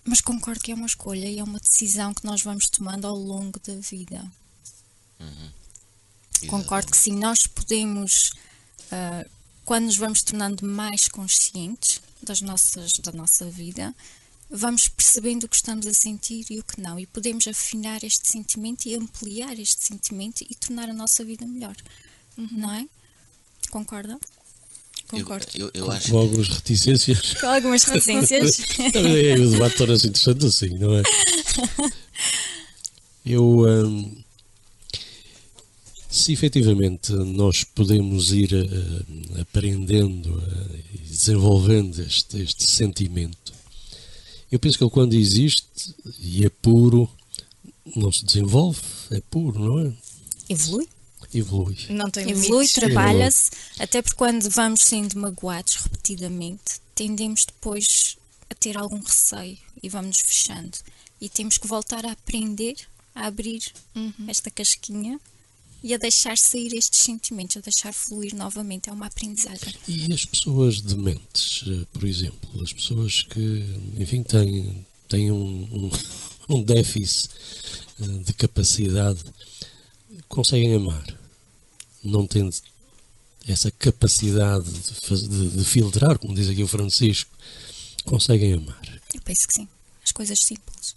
mas 0.03 0.21
concordo 0.21 0.61
que 0.61 0.71
é 0.71 0.75
uma 0.75 0.85
escolha 0.85 1.27
e 1.27 1.39
é 1.39 1.43
uma 1.43 1.59
decisão 1.59 2.13
que 2.13 2.25
nós 2.25 2.41
vamos 2.41 2.69
tomando 2.69 3.05
ao 3.05 3.15
longo 3.15 3.59
da 3.59 3.75
vida. 3.75 4.31
Uhum. 5.19 5.51
Concordo 6.47 6.91
que 6.91 6.97
sim, 6.97 7.15
nós 7.15 7.45
podemos, 7.45 8.31
uh, 8.91 9.29
quando 9.63 9.85
nos 9.85 9.97
vamos 9.97 10.23
tornando 10.23 10.65
mais 10.65 11.07
conscientes 11.07 12.01
das 12.21 12.41
nossas, 12.41 12.93
da 12.93 13.11
nossa 13.11 13.49
vida, 13.49 13.93
vamos 14.51 14.89
percebendo 14.89 15.45
o 15.45 15.49
que 15.49 15.55
estamos 15.55 15.87
a 15.87 15.93
sentir 15.93 16.45
e 16.49 16.59
o 16.59 16.63
que 16.63 16.81
não, 16.81 16.99
e 16.99 17.05
podemos 17.05 17.47
afinar 17.47 18.03
este 18.03 18.27
sentimento 18.27 18.85
e 18.85 18.95
ampliar 18.95 19.57
este 19.57 19.83
sentimento 19.83 20.45
e 20.47 20.53
tornar 20.55 20.89
a 20.89 20.93
nossa 20.93 21.23
vida 21.23 21.45
melhor. 21.45 21.75
Uhum. 22.37 22.47
Não 22.51 22.73
é? 22.73 22.85
Concordam? 23.69 24.19
Concordo. 25.07 25.47
Eu, 25.55 25.71
eu, 25.73 25.85
eu 25.85 25.91
acho... 25.91 26.11
Com 26.11 26.17
algumas 26.17 26.47
reticências. 26.47 27.33
Com 27.33 27.47
algumas 27.47 27.83
reticências. 27.83 28.59
é, 28.95 29.35
o 29.35 29.49
debate 29.51 29.77
torna-se 29.77 30.07
interessante 30.07 30.45
assim, 30.45 30.69
não 30.77 30.95
é? 30.95 31.03
Eu. 33.25 33.65
Hum, 33.67 34.23
se 36.09 36.33
efetivamente 36.33 37.13
nós 37.13 37.63
podemos 37.63 38.33
ir 38.33 38.51
uh, 38.53 39.41
aprendendo 39.41 40.37
uh, 40.37 40.79
e 40.93 40.97
desenvolvendo 40.97 42.01
este, 42.01 42.41
este 42.41 42.69
sentimento, 42.69 43.53
eu 44.51 44.59
penso 44.59 44.77
que 44.77 44.83
ele, 44.83 44.91
quando 44.91 45.13
existe 45.13 45.95
e 46.19 46.45
é 46.45 46.49
puro, 46.49 47.09
não 47.95 48.11
se 48.11 48.25
desenvolve, 48.25 48.81
é 49.11 49.21
puro, 49.21 49.59
não 49.59 49.79
é? 49.79 49.93
Evolui. 50.49 50.87
Evolui. 51.33 51.77
Não 51.89 52.09
tem 52.09 52.29
Evolui, 52.29 52.67
trabalha-se, 52.67 53.51
até 53.79 54.01
porque 54.01 54.17
quando 54.17 54.49
vamos 54.49 54.81
sendo 54.81 55.17
magoados 55.17 55.75
repetidamente, 55.75 56.81
tendemos 56.93 57.45
depois 57.45 58.17
a 58.49 58.55
ter 58.55 58.77
algum 58.77 58.99
receio 58.99 59.57
e 59.81 59.87
vamos 59.87 60.17
nos 60.17 60.19
fechando. 60.19 60.77
E 61.21 61.29
temos 61.29 61.57
que 61.57 61.67
voltar 61.67 62.05
a 62.05 62.11
aprender 62.11 62.75
a 63.15 63.27
abrir 63.27 63.61
uhum. 63.95 64.13
esta 64.27 64.51
casquinha 64.51 65.19
e 65.83 65.93
a 65.93 65.97
deixar 65.97 66.37
sair 66.37 66.73
estes 66.73 66.99
sentimentos, 66.99 67.57
a 67.57 67.61
deixar 67.61 67.93
fluir 67.93 68.35
novamente. 68.35 68.89
É 68.89 68.93
uma 68.93 69.07
aprendizagem. 69.07 69.73
E 69.87 70.11
as 70.13 70.25
pessoas 70.25 70.81
dementes, 70.81 71.63
eh, 71.67 71.85
por 71.91 72.03
exemplo, 72.05 72.61
as 72.61 72.71
pessoas 72.71 73.23
que, 73.23 73.65
enfim, 73.97 74.23
têm, 74.23 74.85
têm 75.07 75.31
um, 75.31 75.67
um, 75.71 75.91
um 76.55 76.63
déficit 76.63 77.29
eh, 78.01 78.05
de 78.25 78.33
capacidade, 78.33 79.23
conseguem 80.27 80.75
amar, 80.75 81.05
não 82.03 82.27
tendo 82.27 82.53
essa 83.47 83.71
capacidade 83.71 84.69
de, 84.69 85.27
de, 85.27 85.49
de 85.57 85.65
filtrar, 85.65 86.19
como 86.19 86.35
diz 86.35 86.47
aqui 86.47 86.61
o 86.61 86.67
Francisco, 86.67 87.31
conseguem 88.05 88.53
amar. 88.53 88.81
Eu 89.13 89.21
penso 89.21 89.47
que 89.47 89.53
sim. 89.53 89.67
As 90.03 90.11
coisas 90.11 90.39
simples 90.39 90.95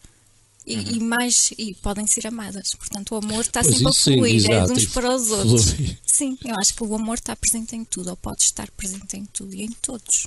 e, 0.66 0.76
uhum. 0.76 0.82
e, 0.82 1.00
mais 1.00 1.52
e 1.58 1.74
podem 1.74 2.06
ser 2.06 2.26
amadas. 2.26 2.74
Portanto, 2.74 3.14
o 3.14 3.18
amor 3.18 3.42
está 3.42 3.62
pois 3.62 3.74
sempre 3.74 3.88
a 3.88 3.92
fluir, 3.92 4.40
sim, 4.40 4.52
é 4.52 4.64
de 4.64 4.72
uns 4.72 4.86
para 4.86 5.14
os 5.14 5.30
outros. 5.30 5.74
Sim, 6.06 6.38
eu 6.44 6.54
acho 6.58 6.74
que 6.74 6.82
o 6.82 6.94
amor 6.94 7.14
está 7.14 7.36
presente 7.36 7.76
em 7.76 7.84
tudo, 7.84 8.10
ou 8.10 8.16
pode 8.16 8.42
estar 8.42 8.70
presente 8.70 9.16
em 9.16 9.24
tudo 9.26 9.54
e 9.54 9.62
em 9.62 9.70
todos. 9.82 10.26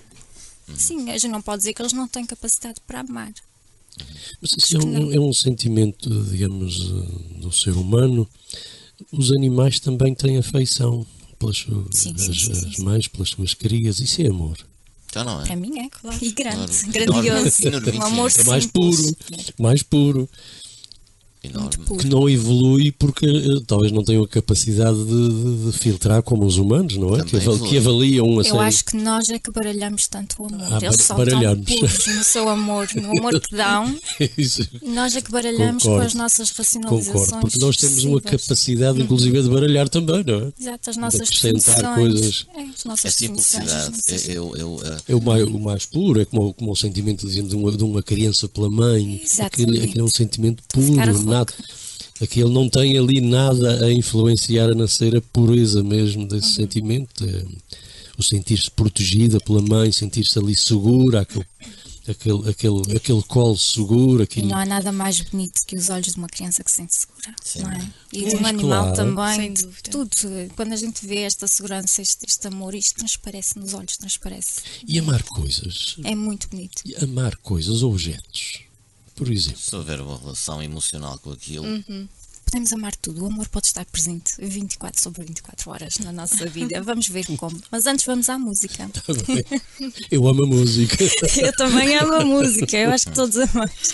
Uhum. 0.68 0.76
Sim, 0.76 1.10
a 1.10 1.18
gente 1.18 1.32
não 1.32 1.42
pode 1.42 1.60
dizer 1.60 1.74
que 1.74 1.82
eles 1.82 1.94
não 1.94 2.08
têm 2.08 2.26
capacidade 2.26 2.80
para 2.86 3.00
amar. 3.00 3.34
Mas 4.42 4.52
isso 4.58 4.78
é 4.78 4.80
um, 4.80 5.14
é 5.14 5.20
um, 5.20 5.34
sentimento, 5.34 6.10
digamos, 6.26 6.92
eh, 6.92 7.40
do 7.42 7.52
ser 7.52 7.72
humano. 7.72 8.28
Os 9.12 9.32
animais 9.32 9.80
também 9.80 10.14
têm 10.14 10.38
afeição 10.38 11.06
pelas 11.40 11.66
sim, 11.92 12.14
as, 12.14 12.22
sim, 12.22 12.52
as 12.52 12.78
mães, 12.78 13.08
pelas 13.08 13.30
suas 13.30 13.54
crias. 13.54 14.00
Isso 14.00 14.22
é 14.22 14.28
amor. 14.28 14.58
Então 15.22 15.36
não 15.36 15.42
é? 15.42 15.46
Para 15.46 15.56
mim 15.56 15.80
é, 15.80 15.90
claro. 15.90 16.18
E 16.22 16.32
grande, 16.32 16.86
grandioso. 16.88 17.68
um 17.98 18.04
amor 18.04 18.32
é 18.38 18.44
mais 18.44 18.66
puro, 18.68 19.18
mais 19.60 19.84
puro. 19.84 20.30
Que 22.00 22.08
não 22.08 22.30
evolui 22.30 22.92
porque 22.92 23.26
uh, 23.26 23.62
talvez 23.62 23.92
não 23.92 24.04
tenham 24.04 24.24
a 24.24 24.28
capacidade 24.28 24.98
de, 24.98 25.30
de, 25.30 25.72
de, 25.72 25.78
filtrar 25.78 26.22
como 26.22 26.46
os 26.46 26.58
humanos, 26.58 26.96
não 26.98 27.16
é? 27.16 27.24
Que, 27.24 27.40
que, 27.40 27.78
avaliam 27.78 28.40
a 28.40 28.44
Eu 28.44 28.60
acho 28.60 28.86
que 28.86 28.98
nós 28.98 29.30
é 29.30 29.40
que 29.40 29.52
baralhamos 29.52 30.08
tanto 30.08 30.42
o 30.42 30.46
amor. 30.48 30.68
Ah, 30.72 30.80
Eles 30.82 31.02
são 31.02 31.18
tão 31.18 31.64
puros 31.64 32.08
no 32.08 32.24
seu 32.24 32.50
amor, 32.50 32.88
no 32.96 33.18
amor 33.18 33.40
que 33.40 33.56
dão. 33.56 33.96
nós 34.84 35.16
é 35.16 35.22
que 35.22 35.32
baralhamos 35.32 35.84
Concordo. 35.84 36.02
com 36.02 36.08
as 36.08 36.14
nossas 36.14 36.52
racionalizações. 36.52 37.26
Concordo, 37.26 37.42
porque 37.42 37.60
nós 37.60 37.78
temos 37.78 38.04
uma 38.04 38.22
capacidade, 38.22 39.02
inclusive, 39.02 39.42
de 39.42 39.50
baralhar 39.50 39.90
também, 39.90 40.24
não 40.24 40.48
é? 40.48 40.54
Exato, 40.60 40.90
as 40.90 40.98
nossas 40.98 41.30
definições. 41.30 41.96
coisas. 41.96 42.48
É, 42.56 42.62
as 42.62 42.86
nossas 42.86 43.06
é 43.06 43.10
simplicidade. 43.10 44.00
É, 44.10 44.38
eu, 44.38 44.56
eu, 44.56 44.76
uh... 44.76 44.98
é 45.08 45.16
o, 45.16 45.22
mais, 45.22 45.44
o 45.44 45.60
mais 45.60 45.86
puro, 45.86 46.22
é 46.22 46.26
como, 46.26 46.54
como 46.54 46.72
o 46.72 46.76
sentimento 46.76 47.28
de 47.28 47.56
uma, 47.56 47.72
de 47.72 47.84
uma 47.84 48.04
criança 48.04 48.48
pela 48.48 48.70
mãe. 48.70 49.22
Aquele, 49.40 49.84
aquele 49.84 50.00
é 50.00 50.04
um 50.04 50.10
sentimento 50.10 50.64
puro, 50.70 51.24
nada. 51.38 51.54
Aquele 52.22 52.50
não 52.50 52.68
tem 52.68 52.98
ali 52.98 53.22
nada 53.22 53.86
a 53.86 53.94
influenciar 53.94 54.72
a 54.72 54.76
nascer 54.76 55.16
a 55.16 55.22
pureza 55.22 55.84
mesmo 55.84 56.28
desse 56.28 56.48
uhum. 56.48 56.56
sentimento. 56.56 57.24
É, 57.24 57.46
o 58.18 58.24
sentir-se 58.24 58.72
protegida 58.72 59.40
pela 59.40 59.62
mãe, 59.62 59.92
sentir-se 59.92 60.40
ali 60.40 60.56
segura, 60.56 61.22
aquele 61.22 61.46
aquele, 62.10 62.50
aquele, 62.50 62.98
aquele 62.98 63.24
colo 63.24 63.58
seguro. 63.58 64.24
Aquele... 64.24 64.46
E 64.46 64.50
não 64.50 64.58
há 64.58 64.66
nada 64.66 64.92
mais 64.92 65.20
bonito 65.22 65.62
que 65.66 65.76
os 65.76 65.90
olhos 65.90 66.14
de 66.14 66.18
uma 66.18 66.28
criança 66.28 66.64
que 66.64 66.72
se 66.72 66.78
sente 66.78 66.96
segura. 66.96 67.36
Sim. 67.44 67.62
Não 67.62 67.72
é? 67.72 67.90
E 68.14 68.26
de 68.26 68.36
um 68.36 68.46
animal 68.46 68.94
claro. 68.94 68.96
também, 68.96 69.54
de 69.54 69.68
tudo. 69.92 70.10
Quando 70.56 70.74
a 70.74 70.76
gente 70.76 71.06
vê 71.06 71.20
esta 71.20 71.48
segurança, 71.48 72.02
este, 72.02 72.26
este 72.26 72.48
amor, 72.48 72.74
isto 72.74 72.96
transparece 72.96 73.60
nos 73.60 73.74
olhos, 73.74 73.98
transparece. 73.98 74.62
E 74.88 74.98
amar 75.00 75.22
coisas? 75.24 75.98
É 76.04 76.16
muito 76.16 76.48
bonito. 76.50 76.82
E 76.86 76.96
amar 76.96 77.36
coisas, 77.38 77.84
objetos, 77.84 78.62
por 79.18 79.30
exemplo. 79.30 79.60
Se 79.60 79.76
houver 79.76 80.00
uma 80.00 80.18
relação 80.18 80.64
emocional 80.64 81.20
com 81.20 81.32
aquilo. 81.32 81.66
Uhum 81.66 82.08
podemos 82.48 82.72
amar 82.72 82.96
tudo. 82.96 83.24
O 83.24 83.28
amor 83.28 83.48
pode 83.50 83.68
estar 83.68 83.86
presente 83.86 84.34
24 84.40 85.02
sobre 85.02 85.24
24 85.26 85.70
horas 85.70 86.00
na 86.00 86.12
nossa 86.12 86.46
vida. 86.46 86.82
Vamos 86.82 87.08
ver 87.10 87.26
como. 87.36 87.62
Mas 87.70 87.86
antes 87.86 88.06
vamos 88.06 88.30
à 88.30 88.40
música. 88.40 88.90
Tá 88.90 89.02
Eu 90.10 90.28
amo 90.28 90.44
a 90.44 90.48
música. 90.48 90.98
Eu 91.38 91.54
também 91.56 91.96
amo 91.98 92.14
a 92.14 92.26
música. 92.26 92.78
Eu 92.78 92.92
acho 92.92 93.08
que 93.08 93.14
todos 93.14 93.36
amamos. 93.54 93.94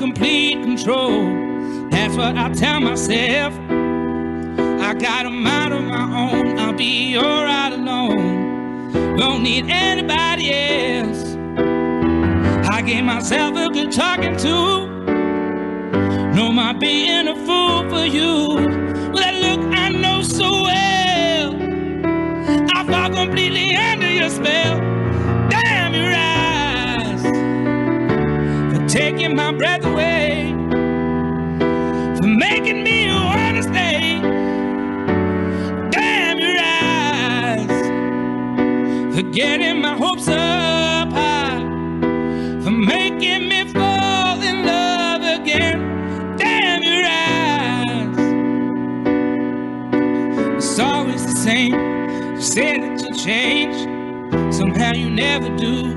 Complete 0.00 0.54
control. 0.62 1.90
That's 1.90 2.16
what 2.16 2.34
I 2.34 2.50
tell 2.54 2.80
myself. 2.80 3.52
I 4.80 4.94
got 4.94 5.26
a 5.26 5.30
mind 5.30 5.74
of 5.74 5.82
my 5.82 6.04
own. 6.22 6.58
I'll 6.58 6.72
be 6.72 7.18
alright 7.18 7.74
alone. 7.74 9.18
Don't 9.18 9.42
need 9.42 9.66
anybody 9.68 10.54
else. 10.54 11.36
I 12.74 12.80
gave 12.80 13.04
myself 13.04 13.54
a 13.56 13.68
good 13.68 13.92
talking 13.92 14.38
to. 14.38 14.86
No, 16.34 16.50
my 16.50 16.72
being 16.72 17.28
a 17.28 17.34
fool 17.34 17.86
for 17.90 18.06
you. 18.06 18.54
Well, 19.12 19.22
that 19.22 19.34
look 19.34 19.60
I 19.76 19.90
know 19.90 20.22
so 20.22 20.50
well. 20.62 21.56
I 22.74 22.84
fall 22.90 23.10
completely 23.10 23.76
under 23.76 24.10
your 24.10 24.30
spell. 24.30 24.78
Damn 25.50 25.92
your 25.92 26.14
eyes 26.16 27.22
for 28.72 28.88
taking 28.88 29.36
my 29.36 29.52
breath 29.52 29.79
making 32.72 32.84
me 32.84 33.12
wanna 33.12 33.62
stay. 33.62 34.20
Damn 35.90 36.38
your 36.38 36.56
eyes, 36.58 37.66
for 39.14 39.22
getting 39.32 39.80
my 39.80 39.96
hopes 39.96 40.28
up 40.28 41.12
high, 41.12 41.58
for 42.62 42.70
making 42.70 43.48
me 43.48 43.64
fall 43.72 44.40
in 44.40 44.66
love 44.66 45.22
again. 45.40 46.36
Damn 46.38 46.82
your 46.82 47.04
eyes, 47.04 48.18
it's 50.56 50.78
always 50.78 51.26
the 51.26 51.36
same. 51.40 51.74
You 52.36 52.40
say 52.40 52.78
that 52.78 53.02
you 53.02 53.14
change, 53.14 54.54
somehow 54.54 54.92
you 54.92 55.10
never 55.10 55.48
do. 55.56 55.94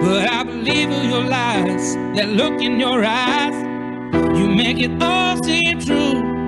But 0.00 0.26
I 0.28 0.42
believe 0.42 0.90
all 0.90 1.04
your 1.04 1.24
lies, 1.24 1.96
that 2.16 2.28
look 2.28 2.62
in 2.62 2.80
your 2.80 3.04
eyes, 3.04 3.54
make 4.50 4.78
it 4.80 5.02
all 5.02 5.42
seem 5.42 5.80
true. 5.80 6.46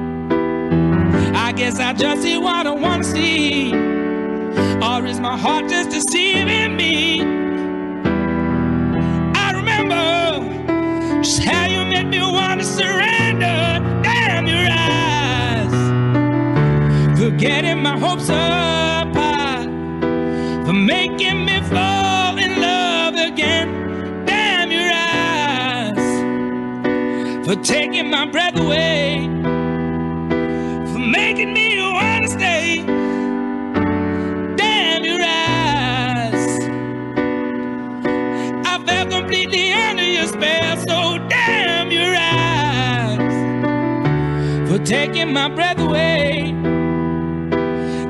I 1.34 1.52
guess 1.52 1.78
I 1.78 1.92
just 1.92 2.22
see 2.22 2.38
what 2.38 2.66
I 2.66 2.70
wanna 2.70 3.04
see, 3.04 3.72
or 3.72 5.06
is 5.06 5.20
my 5.20 5.36
heart 5.36 5.68
just 5.68 5.90
deceiving 5.90 6.76
me? 6.76 7.22
I 9.34 9.52
remember 9.54 11.22
just 11.22 11.42
how 11.44 11.66
you 11.66 11.84
made 11.84 12.08
me 12.08 12.20
wanna 12.20 12.64
surrender. 12.64 13.80
Damn 14.02 14.46
your 14.46 14.68
eyes, 14.70 15.74
forgetting 17.18 17.82
my 17.82 17.98
hopes 17.98 18.30
up 18.30 18.71
for 27.52 27.62
taking 27.62 28.08
my 28.08 28.24
breath 28.24 28.58
away, 28.58 29.28
for 30.90 30.98
making 30.98 31.52
me 31.52 31.78
wanna 31.82 32.26
stay. 32.26 32.82
Damn 34.56 35.04
your 35.04 35.20
eyes, 35.20 36.60
I 38.66 38.82
fell 38.86 39.06
completely 39.06 39.70
under 39.70 40.02
your 40.02 40.28
spell, 40.28 40.76
so 40.78 41.18
damn 41.28 41.90
your 41.90 42.14
eyes 42.16 43.34
for 44.70 44.78
taking 44.82 45.30
my 45.34 45.50
breath 45.50 45.78
away, 45.78 46.54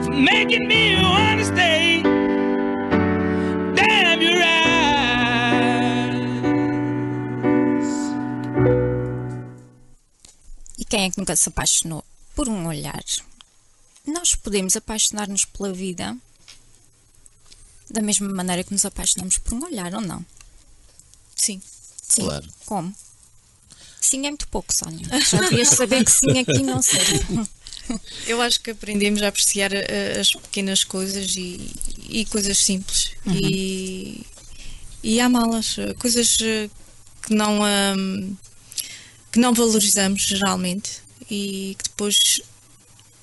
for 0.05 0.12
making 0.12 0.68
me 0.68 0.94
wanna 1.02 1.32
Quem 11.03 11.09
é 11.09 11.11
que 11.11 11.19
nunca 11.19 11.35
se 11.35 11.49
apaixonou 11.49 12.05
por 12.33 12.49
um 12.49 12.65
olhar? 12.69 13.03
Nós 14.07 14.37
podemos 14.37 14.77
apaixonar-nos 14.77 15.45
pela 15.45 15.73
vida 15.73 16.17
da 17.91 18.01
mesma 18.01 18.29
maneira 18.29 18.62
que 18.62 18.73
nos 18.73 18.85
apaixonamos 18.85 19.37
por 19.38 19.53
um 19.55 19.65
olhar, 19.65 19.93
ou 19.95 20.01
não? 20.01 20.25
Sim. 21.35 21.61
Sim. 22.01 22.23
Claro. 22.23 22.49
Como? 22.67 22.95
Sim 24.01 24.27
é 24.27 24.29
muito 24.29 24.47
pouco, 24.47 24.73
Sónia. 24.73 25.05
Já 25.29 25.41
devias 25.41 25.71
saber 25.71 26.05
que 26.05 26.11
sim 26.12 26.38
aqui 26.38 26.62
não 26.62 26.81
sei. 26.81 27.01
Eu 28.29 28.41
acho 28.41 28.61
que 28.61 28.71
aprendemos 28.71 29.23
a 29.23 29.29
apreciar 29.29 29.73
uh, 29.73 30.21
as 30.21 30.31
pequenas 30.31 30.85
coisas 30.85 31.35
e, 31.35 31.69
e 32.09 32.25
coisas 32.27 32.59
simples 32.59 33.11
uhum. 33.27 33.35
e, 33.35 34.25
e 35.03 35.21
amá-las. 35.21 35.75
Coisas 35.99 36.37
uh, 36.37 36.71
que 37.23 37.35
não. 37.35 37.61
Um, 37.61 38.37
que 39.33 39.40
não 39.40 39.55
valorizamos 39.55 40.23
geralmente 40.23 41.01
e 41.31 41.75
que 41.79 41.85
depois 41.85 42.42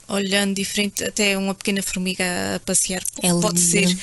olhando 0.10 0.56
diferente, 0.56 1.04
até 1.04 1.38
uma 1.38 1.54
pequena 1.54 1.84
formiga 1.84 2.24
a 2.56 2.60
passear 2.62 3.04
é 3.22 3.30
pode 3.30 3.60
ser 3.60 3.96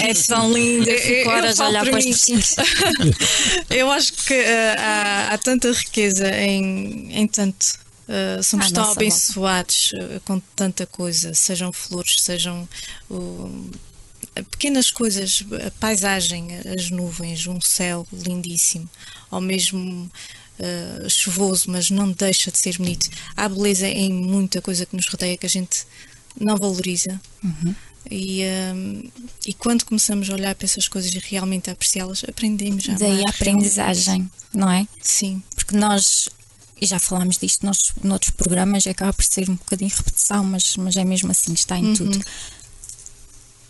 É 0.00 0.14
tão 0.14 0.52
linda, 0.52 0.96
fico 0.96 1.28
horas 1.28 1.60
a 1.60 1.68
olhar 1.68 1.84
para 1.84 2.00
pessoas. 2.00 2.54
Eu 3.68 3.90
acho 3.90 4.12
que 4.12 4.32
uh, 4.32 4.78
há, 4.78 5.34
há, 5.34 5.38
tanta 5.38 5.72
riqueza 5.72 6.28
em, 6.40 7.10
em 7.12 7.26
tanto. 7.26 7.80
Uh, 8.08 8.42
somos 8.42 8.66
ah, 8.66 8.74
tão 8.74 8.92
abençoados 8.92 9.92
uh, 9.92 10.20
com 10.24 10.40
tanta 10.56 10.86
coisa, 10.86 11.34
sejam 11.34 11.72
flores, 11.72 12.16
sejam 12.20 12.68
pequenas 14.50 14.90
coisas, 14.90 15.44
a 15.66 15.70
paisagem, 15.72 16.48
as 16.74 16.90
nuvens, 16.90 17.46
um 17.46 17.60
céu 17.60 18.06
lindíssimo, 18.12 18.88
ao 19.30 19.40
mesmo 19.40 20.10
uh, 20.60 21.08
chuvoso, 21.10 21.70
mas 21.70 21.90
não 21.90 22.12
deixa 22.12 22.50
de 22.50 22.58
ser 22.58 22.76
bonito. 22.76 23.08
Há 23.36 23.48
beleza 23.48 23.88
em 23.88 24.12
muita 24.12 24.60
coisa 24.60 24.86
que 24.86 24.94
nos 24.94 25.08
rodeia 25.08 25.36
que 25.36 25.46
a 25.46 25.48
gente 25.48 25.86
não 26.38 26.56
valoriza. 26.56 27.20
Uhum. 27.42 27.74
E, 28.10 28.42
um, 28.74 29.02
eh, 29.04 29.10
e 29.46 29.54
quando 29.54 29.84
começamos 29.84 30.30
a 30.30 30.34
olhar 30.34 30.54
para 30.54 30.64
essas 30.64 30.88
coisas 30.88 31.12
e 31.14 31.18
realmente 31.18 31.68
a 31.68 31.74
apreciá-las, 31.74 32.24
aprendemos 32.26 32.84
já. 32.84 32.94
Daí 32.94 33.22
a 33.26 33.30
aprendizagem, 33.30 34.30
não 34.54 34.70
é? 34.70 34.86
Sim. 35.02 35.42
Porque 35.54 35.76
nós, 35.76 36.28
e 36.80 36.86
já 36.86 36.98
falámos 36.98 37.36
disto 37.36 37.66
nos, 37.66 37.92
noutros 38.02 38.30
programas, 38.30 38.86
acaba 38.86 39.12
por 39.12 39.24
ser 39.24 39.50
um 39.50 39.54
bocadinho 39.54 39.90
repetição, 39.94 40.42
mas, 40.44 40.76
mas 40.76 40.96
é 40.96 41.04
mesmo 41.04 41.30
assim, 41.30 41.52
está 41.52 41.78
em 41.78 41.88
uhum. 41.88 41.94
tudo. 41.94 42.24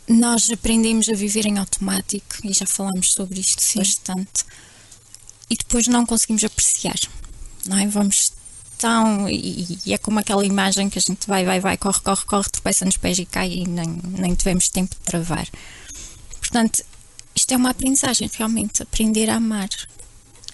Nós 0.09 0.48
aprendemos 0.50 1.09
a 1.09 1.14
viver 1.14 1.46
em 1.46 1.59
automático 1.59 2.37
e 2.44 2.53
já 2.53 2.66
falámos 2.66 3.12
sobre 3.12 3.40
isto 3.40 3.62
Sim. 3.62 3.81
bastante 3.81 4.44
e 5.51 5.57
depois 5.57 5.89
não 5.89 6.07
conseguimos 6.07 6.45
apreciar, 6.45 6.99
não 7.67 7.77
é? 7.77 7.87
Vamos 7.89 8.33
tão. 8.79 9.29
E, 9.29 9.79
e, 9.85 9.93
é 9.93 9.99
como 9.99 10.19
aquela 10.19 10.45
imagem 10.45 10.89
que 10.89 10.99
a 10.99 11.03
gente 11.03 11.27
vai, 11.27 11.45
vai, 11.45 11.61
vai, 11.61 11.77
corre, 11.77 12.01
corre, 12.01 12.25
corre, 12.25 12.49
tropeça 12.49 12.85
nos 12.85 12.97
pés 12.97 13.19
e 13.19 13.27
cai 13.27 13.53
e 13.53 13.69
nem, 13.69 14.01
nem 14.19 14.35
tivemos 14.35 14.69
tempo 14.71 14.95
de 14.95 15.03
travar. 15.03 15.47
Portanto, 16.39 16.83
isto 17.35 17.53
é 17.53 17.57
uma 17.57 17.71
aprendizagem, 17.71 18.31
realmente, 18.33 18.83
aprender 18.83 19.29
a 19.29 19.37
amar. 19.37 19.69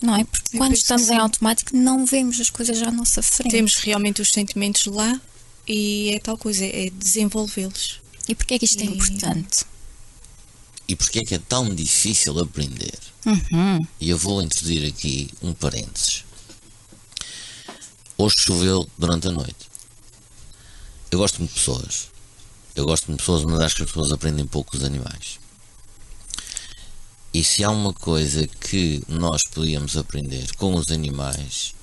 Não 0.03 0.15
é? 0.15 0.25
Porque 0.25 0.59
quando 0.59 0.75
estamos 0.75 1.09
em 1.09 1.17
automático 1.17 1.75
não 1.75 2.05
vemos 2.05 2.39
as 2.39 2.51
coisas 2.51 2.83
à 2.83 2.91
nossa 2.91 3.23
frente. 3.23 3.53
Temos 3.53 3.77
realmente 3.77 4.21
os 4.21 4.31
sentimentos 4.31 4.85
lá 4.87 5.19
e 5.67 6.13
é 6.15 6.19
tal 6.19 6.37
coisa, 6.37 6.65
é 6.67 6.91
desenvolvê-los. 6.91 8.01
E 8.29 8.35
porquê 8.35 8.55
é 8.55 8.59
que 8.59 8.67
isto 8.67 8.83
é 8.83 8.85
e... 8.85 8.89
é 8.89 8.91
importante? 8.91 9.65
E 10.89 10.95
porquê 10.95 11.21
é 11.21 11.25
que 11.25 11.35
é 11.35 11.39
tão 11.39 11.75
difícil 11.75 12.39
aprender? 12.39 12.99
Uhum. 13.25 13.87
E 14.01 14.11
eu 14.11 14.19
vou 14.19 14.41
introduzir 14.41 14.87
aqui 14.87 15.29
um 15.43 15.53
parênteses. 15.53 16.25
Hoje 18.17 18.37
choveu 18.39 18.89
durante 18.97 19.29
a 19.29 19.33
noite. 19.33 19.69
Eu 21.11 21.19
gosto 21.19 21.39
muito 21.39 21.51
de 21.51 21.59
pessoas. 21.59 22.09
Eu 22.75 22.87
gosto 22.87 23.11
de 23.11 23.19
pessoas, 23.19 23.45
mas 23.45 23.61
acho 23.61 23.77
que 23.77 23.83
as 23.83 23.89
pessoas 23.89 24.13
aprendem 24.13 24.47
pouco 24.47 24.77
os 24.77 24.85
animais. 24.85 25.39
E 27.35 27.45
se 27.45 27.65
há 27.65 27.71
uma 27.71 27.93
coisa 27.93 28.47
que 28.47 29.03
nós 29.09 29.43
podíamos 29.45 29.97
aprender 29.97 30.55
com 30.57 30.75
os 30.75 30.91
animais 30.91 31.75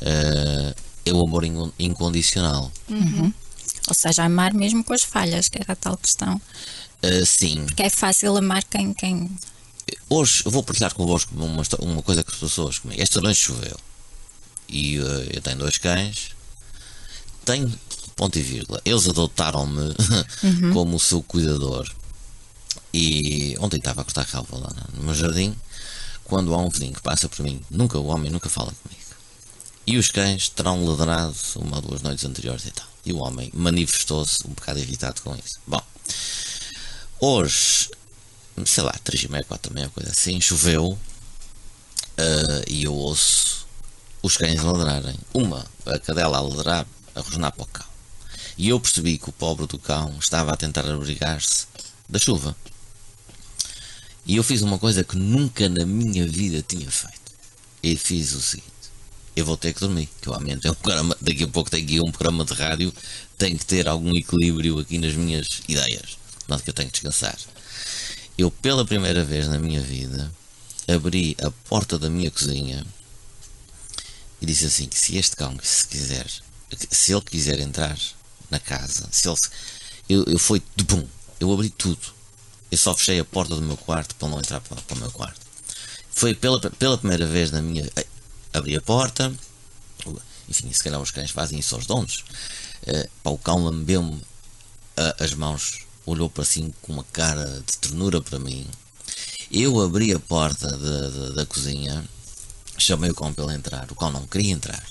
uh, 0.00 0.74
é 1.04 1.12
o 1.12 1.20
amor 1.22 1.44
incondicional. 1.78 2.72
Uhum. 2.88 3.32
Ou 3.88 3.94
seja, 3.94 4.24
amar 4.24 4.54
mesmo 4.54 4.84
com 4.84 4.92
as 4.92 5.02
falhas, 5.02 5.48
que 5.48 5.58
era 5.60 5.72
a 5.72 5.76
tal 5.76 5.96
questão. 5.96 6.40
Uh, 7.02 7.24
sim. 7.24 7.64
Porque 7.66 7.82
é 7.82 7.90
fácil 7.90 8.36
amar 8.36 8.64
quem. 8.64 8.92
quem... 8.92 9.30
Hoje 10.08 10.42
eu 10.44 10.50
vou 10.50 10.62
partilhar 10.62 10.94
convosco 10.94 11.34
uma, 11.34 11.62
uma 11.78 12.02
coisa 12.02 12.22
que 12.22 12.30
as 12.30 12.38
pessoas 12.38 12.78
comigo. 12.78 13.00
Esta 13.00 13.20
noite 13.20 13.40
choveu. 13.40 13.76
E 14.68 14.98
uh, 14.98 15.22
eu 15.32 15.40
tenho 15.40 15.58
dois 15.58 15.78
cães. 15.78 16.30
Tenho 17.44 17.72
ponto 18.14 18.38
e 18.38 18.42
vírgula. 18.42 18.80
Eles 18.84 19.08
adotaram-me 19.08 19.94
uhum. 20.44 20.72
como 20.72 20.96
o 20.96 21.00
seu 21.00 21.22
cuidador. 21.22 21.90
E 22.92 23.56
ontem 23.60 23.78
estava 23.78 24.02
a 24.02 24.04
cortar 24.04 24.26
relva 24.26 24.58
lá 24.58 24.70
no 24.94 25.04
meu 25.04 25.14
jardim. 25.14 25.54
Quando 26.24 26.54
há 26.54 26.58
um 26.58 26.68
vizinho 26.68 26.92
que 26.92 27.00
passa 27.00 27.28
por 27.28 27.42
mim, 27.42 27.60
nunca 27.70 27.98
o 27.98 28.06
homem 28.06 28.30
nunca 28.30 28.48
fala 28.48 28.72
comigo. 28.82 29.00
E 29.86 29.96
os 29.96 30.10
cães 30.10 30.48
terão 30.48 30.84
ladrado 30.84 31.34
uma 31.56 31.76
ou 31.76 31.82
duas 31.82 32.02
noites 32.02 32.24
anteriores 32.24 32.66
e 32.66 32.70
tal. 32.70 32.86
E 33.04 33.12
o 33.12 33.18
homem 33.18 33.50
manifestou-se 33.54 34.46
um 34.46 34.50
bocado 34.50 34.78
irritado 34.78 35.22
com 35.22 35.34
isso. 35.34 35.58
Bom, 35.66 35.82
hoje, 37.20 37.90
sei 38.64 38.82
lá, 38.82 38.92
3 39.04 39.24
e 39.24 39.28
meia, 39.30 39.44
4 39.44 39.70
e 39.70 39.74
meia, 39.74 39.88
coisa 39.90 40.10
assim, 40.10 40.40
choveu 40.40 40.92
uh, 40.92 40.98
e 42.66 42.84
eu 42.84 42.94
ouço 42.94 43.66
os 44.22 44.36
cães 44.36 44.62
ladrarem. 44.62 45.16
Uma, 45.32 45.66
a 45.86 45.98
cadela 45.98 46.38
a 46.38 46.40
ladrar, 46.40 46.86
a 47.14 47.20
rosnar 47.20 47.52
para 47.52 47.62
o 47.62 47.66
cão. 47.66 47.86
E 48.56 48.68
eu 48.68 48.78
percebi 48.78 49.18
que 49.18 49.30
o 49.30 49.32
pobre 49.32 49.66
do 49.66 49.78
cão 49.78 50.14
estava 50.18 50.52
a 50.52 50.56
tentar 50.56 50.86
abrigar-se 50.86 51.66
da 52.08 52.18
chuva. 52.18 52.54
E 54.26 54.36
eu 54.36 54.42
fiz 54.42 54.62
uma 54.62 54.78
coisa 54.78 55.02
que 55.02 55.16
nunca 55.16 55.68
na 55.68 55.86
minha 55.86 56.26
vida 56.26 56.62
tinha 56.66 56.90
feito. 56.90 57.18
E 57.82 57.96
fiz 57.96 58.34
o 58.34 58.42
seguinte: 58.42 58.70
eu 59.34 59.46
vou 59.46 59.56
ter 59.56 59.72
que 59.72 59.80
dormir, 59.80 60.08
que 60.20 60.28
eu 60.28 60.34
aumento. 60.34 60.66
É 60.66 60.70
um 60.70 60.74
programa, 60.74 61.16
daqui 61.20 61.44
a 61.44 61.48
pouco 61.48 61.70
tenho 61.70 61.84
aqui 61.84 62.00
um 62.00 62.12
programa 62.12 62.44
de 62.44 62.52
rádio, 62.52 62.92
tenho 63.38 63.58
que 63.58 63.64
ter 63.64 63.88
algum 63.88 64.14
equilíbrio 64.16 64.78
aqui 64.78 64.98
nas 64.98 65.14
minhas 65.14 65.62
ideias, 65.66 66.18
não 66.50 66.58
que 66.58 66.70
eu 66.70 66.74
tenho 66.74 66.88
que 66.88 67.00
descansar. 67.00 67.38
Eu, 68.36 68.50
pela 68.50 68.84
primeira 68.84 69.24
vez 69.24 69.48
na 69.48 69.58
minha 69.58 69.80
vida, 69.80 70.30
abri 70.88 71.36
a 71.42 71.50
porta 71.68 71.98
da 71.98 72.10
minha 72.10 72.30
cozinha 72.30 72.84
e 74.40 74.46
disse 74.46 74.66
assim: 74.66 74.86
que 74.86 74.98
se 74.98 75.16
este 75.16 75.36
cão, 75.36 75.56
se 75.62 75.86
quiser, 75.86 76.26
se 76.90 77.12
ele 77.12 77.22
quiser 77.22 77.60
entrar 77.60 77.98
na 78.50 78.58
casa, 78.58 79.08
se 79.10 79.28
ele, 79.28 79.38
eu, 80.08 80.24
eu 80.24 80.38
fui 80.38 80.62
de 80.76 80.84
bum, 80.84 81.06
eu 81.38 81.52
abri 81.52 81.70
tudo. 81.70 82.20
Eu 82.70 82.78
só 82.78 82.94
fechei 82.94 83.18
a 83.18 83.24
porta 83.24 83.54
do 83.54 83.62
meu 83.62 83.76
quarto 83.76 84.14
para 84.14 84.28
não 84.28 84.38
entrar 84.38 84.60
para, 84.60 84.80
para 84.80 84.96
o 84.96 85.00
meu 85.00 85.10
quarto. 85.10 85.40
Foi 86.10 86.34
pela, 86.34 86.60
pela 86.60 86.98
primeira 86.98 87.26
vez 87.26 87.50
na 87.50 87.60
minha 87.60 87.88
abri 88.52 88.76
a 88.76 88.80
porta, 88.80 89.32
enfim, 90.48 90.72
se 90.72 90.82
calhar 90.82 91.00
os 91.00 91.10
cães 91.10 91.30
fazem 91.30 91.58
isso 91.58 91.74
aos 91.74 91.86
donos. 91.86 92.24
Uh, 92.86 93.30
o 93.30 93.38
cão 93.38 93.64
lambeu-me 93.64 94.14
uh, 94.14 94.24
as 95.22 95.34
mãos, 95.34 95.86
olhou 96.06 96.28
para 96.28 96.44
cima 96.44 96.70
com 96.82 96.92
uma 96.92 97.04
cara 97.04 97.62
de 97.66 97.78
ternura 97.78 98.20
para 98.20 98.38
mim. 98.38 98.66
Eu 99.50 99.80
abri 99.80 100.12
a 100.12 100.20
porta 100.20 100.68
de, 100.70 101.28
de, 101.28 101.34
da 101.34 101.44
cozinha, 101.46 102.04
chamei 102.78 103.10
o 103.10 103.14
cão 103.14 103.32
para 103.32 103.44
ele 103.44 103.54
entrar. 103.54 103.90
O 103.90 103.94
cão 103.94 104.10
não 104.10 104.26
queria 104.26 104.52
entrar, 104.52 104.82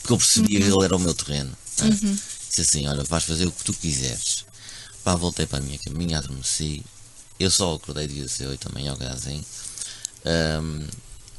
porque 0.00 0.12
eu 0.12 0.18
percebia 0.18 0.58
uhum. 0.58 0.64
que 0.66 0.72
ele 0.72 0.84
era 0.84 0.96
o 0.96 1.00
meu 1.00 1.14
terreno. 1.14 1.52
Né? 1.78 1.98
Uhum. 2.02 2.18
Disse 2.48 2.60
assim: 2.60 2.86
Olha, 2.86 3.04
vais 3.04 3.24
fazer 3.24 3.46
o 3.46 3.52
que 3.52 3.64
tu 3.64 3.74
quiseres. 3.74 4.44
Pá, 5.04 5.14
voltei 5.14 5.46
para 5.46 5.58
a 5.58 5.62
minha 5.62 5.78
caminha, 5.78 6.18
adormeci. 6.18 6.82
Eu 7.38 7.50
só 7.50 7.74
acordei 7.74 8.06
dia 8.06 8.26
8 8.48 8.68
da 8.68 8.74
manhã, 8.74 8.96
assim. 9.10 9.44
Um, 10.24 10.86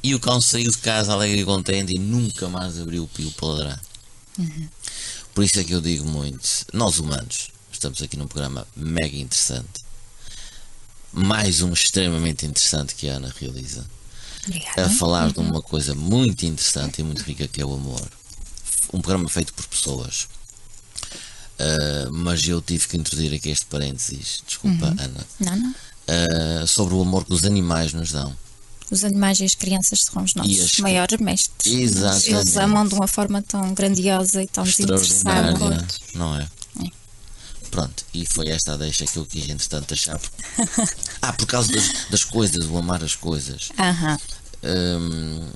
e 0.02 0.14
o 0.14 0.20
cão 0.20 0.38
saiu 0.38 0.70
de 0.70 0.76
casa 0.78 1.12
alegre 1.12 1.40
e 1.40 1.44
contente 1.44 1.94
e 1.94 1.98
nunca 1.98 2.46
mais 2.46 2.78
abriu 2.78 3.04
o 3.04 3.08
pio 3.08 3.30
para 3.32 3.48
ladrar. 3.48 3.82
Uhum. 4.38 4.68
Por 5.34 5.42
isso 5.42 5.58
é 5.58 5.64
que 5.64 5.72
eu 5.72 5.80
digo 5.80 6.04
muito, 6.06 6.46
nós 6.72 6.98
humanos, 6.98 7.48
estamos 7.84 8.02
aqui 8.02 8.16
num 8.16 8.26
programa 8.26 8.66
mega 8.74 9.16
interessante. 9.16 9.84
Mais 11.12 11.60
um 11.60 11.72
extremamente 11.72 12.46
interessante 12.46 12.94
que 12.94 13.08
a 13.08 13.16
Ana 13.16 13.32
realiza. 13.38 13.84
Obrigada. 14.46 14.86
A 14.86 14.88
falar 14.90 15.26
uhum. 15.26 15.32
de 15.32 15.38
uma 15.40 15.62
coisa 15.62 15.94
muito 15.94 16.46
interessante 16.46 17.00
e 17.00 17.04
muito 17.04 17.22
rica 17.22 17.46
que 17.46 17.60
é 17.60 17.66
o 17.66 17.74
amor. 17.74 18.02
Um 18.92 19.00
programa 19.00 19.28
feito 19.28 19.52
por 19.52 19.66
pessoas. 19.66 20.26
Uh, 21.60 22.10
mas 22.10 22.46
eu 22.48 22.60
tive 22.62 22.88
que 22.88 22.96
introduzir 22.96 23.34
aqui 23.34 23.50
este 23.50 23.66
parênteses, 23.66 24.42
desculpa, 24.46 24.86
uhum. 24.86 24.96
Ana. 24.98 25.26
Não, 25.40 25.56
não. 25.56 25.70
Uh, 25.70 26.66
sobre 26.66 26.94
o 26.94 27.02
amor 27.02 27.24
que 27.24 27.32
os 27.32 27.44
animais 27.44 27.92
nos 27.92 28.12
dão 28.12 28.34
os 28.90 29.02
animais 29.02 29.40
e 29.40 29.44
as 29.44 29.54
crianças 29.54 30.02
são 30.02 30.22
os 30.22 30.34
nossos 30.34 30.60
as... 30.60 30.78
maiores 30.78 31.18
mestres. 31.18 31.72
Exatamente. 31.72 32.30
Eles 32.30 32.56
amam 32.56 32.86
de 32.86 32.94
uma 32.94 33.08
forma 33.08 33.42
tão 33.42 33.72
grandiosa 33.72 34.42
e 34.42 34.46
tão 34.46 34.62
desinteressada. 34.62 35.86
Não 36.14 36.38
é? 36.38 36.46
Pronto, 37.74 38.06
e 38.14 38.24
foi 38.24 38.50
esta 38.50 38.74
a 38.74 38.76
deixa 38.76 39.04
que 39.04 39.16
eu 39.16 39.26
quis, 39.26 39.48
entretanto, 39.48 39.94
achar. 39.94 40.20
ah, 41.20 41.32
por 41.32 41.44
causa 41.44 41.72
das, 41.72 42.06
das 42.08 42.22
coisas, 42.22 42.66
o 42.66 42.78
amar 42.78 43.02
as 43.02 43.16
coisas. 43.16 43.70
Hum, 44.62 45.50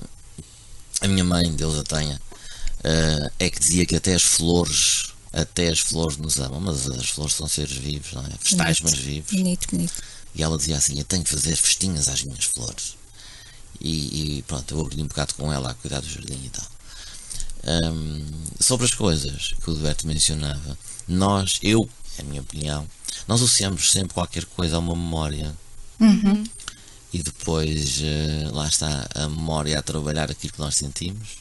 a 0.99 1.07
minha 1.07 1.23
mãe, 1.23 1.49
Deus 1.55 1.79
a 1.79 1.83
tenha, 1.85 2.15
uh, 2.15 3.31
é 3.39 3.49
que 3.49 3.57
dizia 3.57 3.85
que 3.85 3.95
até 3.95 4.15
as 4.15 4.23
flores, 4.23 5.13
até 5.31 5.69
as 5.69 5.79
flores 5.79 6.17
nos 6.17 6.37
amam, 6.41 6.59
mas 6.59 6.89
as 6.89 7.09
flores 7.09 7.35
são 7.35 7.47
seres 7.47 7.77
vivos, 7.77 8.11
não 8.11 8.25
é? 8.25 8.31
Vestais, 8.43 8.81
mas 8.81 8.95
vivos. 8.95 9.31
Bonito, 9.31 9.67
bonito. 9.71 10.03
E 10.35 10.43
ela 10.43 10.57
dizia 10.57 10.75
assim: 10.75 10.99
Eu 10.99 11.05
tenho 11.05 11.23
que 11.23 11.29
fazer 11.29 11.55
festinhas 11.55 12.09
às 12.09 12.21
minhas 12.21 12.43
flores. 12.43 12.97
E, 13.79 14.39
e, 14.39 14.41
pronto, 14.41 14.75
eu 14.75 14.81
aprendi 14.81 15.03
um 15.03 15.07
bocado 15.07 15.35
com 15.35 15.53
ela 15.53 15.71
a 15.71 15.73
cuidar 15.73 16.01
do 16.01 16.09
jardim 16.09 16.41
e 16.43 16.49
tal. 16.49 16.67
Um, 17.63 18.25
sobre 18.59 18.85
as 18.85 18.93
coisas 18.93 19.53
que 19.63 19.69
o 19.69 19.73
Roberto 19.73 20.05
mencionava, 20.05 20.77
nós, 21.07 21.59
eu, 21.63 21.89
é 22.19 22.21
a 22.21 22.25
minha 22.25 22.41
opinião, 22.41 22.87
nós 23.27 23.41
associamos 23.41 23.91
sempre 23.91 24.13
qualquer 24.13 24.45
coisa 24.45 24.75
a 24.75 24.79
uma 24.79 24.95
memória. 24.95 25.55
Uhum. 25.99 26.43
E 27.11 27.23
depois 27.23 27.99
uh, 27.99 28.55
lá 28.55 28.67
está 28.67 29.07
a 29.15 29.27
memória 29.27 29.77
a 29.77 29.81
trabalhar 29.81 30.29
aquilo 30.29 30.53
que 30.53 30.59
nós 30.59 30.75
sentimos 30.75 31.39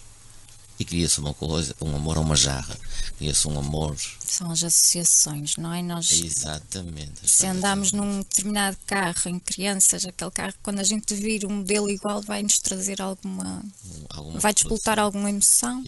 e 0.78 0.84
cria-se 0.84 1.18
uma 1.18 1.34
coisa, 1.34 1.74
um 1.80 1.96
amor 1.96 2.16
a 2.16 2.20
uma 2.20 2.36
jarra, 2.36 2.78
cria-se 3.18 3.48
um 3.48 3.58
amor. 3.58 3.96
São 4.24 4.50
as 4.50 4.62
associações, 4.62 5.56
não 5.56 5.74
é? 5.74 5.82
Nós, 5.82 6.10
Exatamente. 6.12 7.28
Se 7.28 7.46
andamos 7.46 7.90
num 7.90 8.18
determinado 8.18 8.76
carro 8.86 9.22
em 9.26 9.40
crianças, 9.40 10.06
aquele 10.06 10.30
carro, 10.30 10.54
quando 10.62 10.78
a 10.78 10.84
gente 10.84 11.14
vir 11.14 11.44
um 11.44 11.56
modelo 11.56 11.90
igual, 11.90 12.22
vai 12.22 12.42
nos 12.42 12.58
trazer 12.58 13.02
alguma. 13.02 13.62
alguma 14.10 14.38
vai 14.38 14.54
despoltar 14.54 15.00
alguma 15.00 15.28
emoção. 15.28 15.84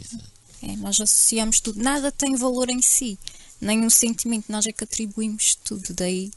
É, 0.62 0.76
nós 0.76 1.00
associamos 1.00 1.60
tudo, 1.60 1.80
nada 1.80 2.10
tem 2.10 2.36
valor 2.36 2.68
em 2.68 2.82
si, 2.82 3.18
nem 3.60 3.80
um 3.80 3.90
sentimento, 3.90 4.50
nós 4.50 4.66
é 4.66 4.72
que 4.72 4.84
atribuímos 4.84 5.56
tudo, 5.64 5.94
daí 5.94 6.30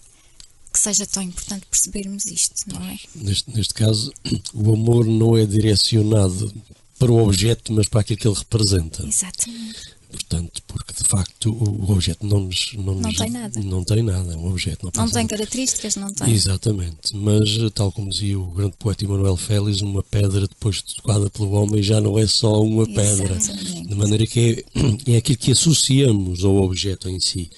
que 0.72 0.80
seja 0.80 1.06
tão 1.06 1.22
importante 1.22 1.68
percebermos 1.70 2.26
isto, 2.26 2.64
não 2.68 2.82
é? 2.84 2.98
Neste, 3.16 3.56
neste 3.56 3.74
caso, 3.76 4.12
o 4.54 4.74
amor 4.74 5.06
não 5.06 5.38
é 5.38 5.46
direcionado 5.46 6.52
para 6.98 7.12
o 7.12 7.24
objeto, 7.24 7.72
mas 7.72 7.88
para 7.88 8.02
aquilo 8.02 8.18
que 8.18 8.28
ele 8.28 8.38
representa. 8.38 9.06
Exatamente. 9.06 9.94
Portanto, 10.14 10.62
porque 10.68 10.94
de 10.94 11.04
facto 11.04 11.52
o, 11.52 11.92
objeto 11.92 12.24
não 12.24 12.42
nos, 12.42 12.74
não, 12.76 12.94
não 12.94 13.12
tem 13.12 13.32
nada. 13.32 13.60
Não 13.60 13.84
tem 13.84 14.04
nada, 14.04 14.34
é 14.34 14.38
um 14.38 14.48
objeto. 14.52 14.86
Não, 14.86 15.06
não 15.06 15.12
tem 15.12 15.26
características, 15.26 15.96
não 15.96 16.14
tem. 16.14 16.32
Exatamente. 16.32 17.16
Mas, 17.16 17.50
tal 17.74 17.92
como 17.92 18.12
dizia 18.12 18.40
o 18.40 18.46
grande 18.52 18.76
poeta 18.78 19.04
Emanuel 19.04 19.36
Félix, 19.36 19.82
uma 19.82 20.04
pedra 20.04 20.42
depois 20.42 20.76
de 20.78 20.96
tocada 20.96 21.30
pelo 21.32 21.52
homem 21.54 21.82
já 21.82 22.00
não 22.00 22.20
é 22.20 22.28
só 22.28 22.62
uma 22.62 22.86
pedra. 22.86 23.36
Exatamente. 23.36 23.88
De 23.88 23.96
maneira 23.96 24.28
que 24.28 24.64
é, 25.08 25.14
é 25.14 25.18
aquilo 25.18 25.38
que 25.38 25.52
associamos 25.52 26.46
ao 26.46 26.56
objeto 26.58 27.10
em 27.10 27.20
si. 27.20 27.50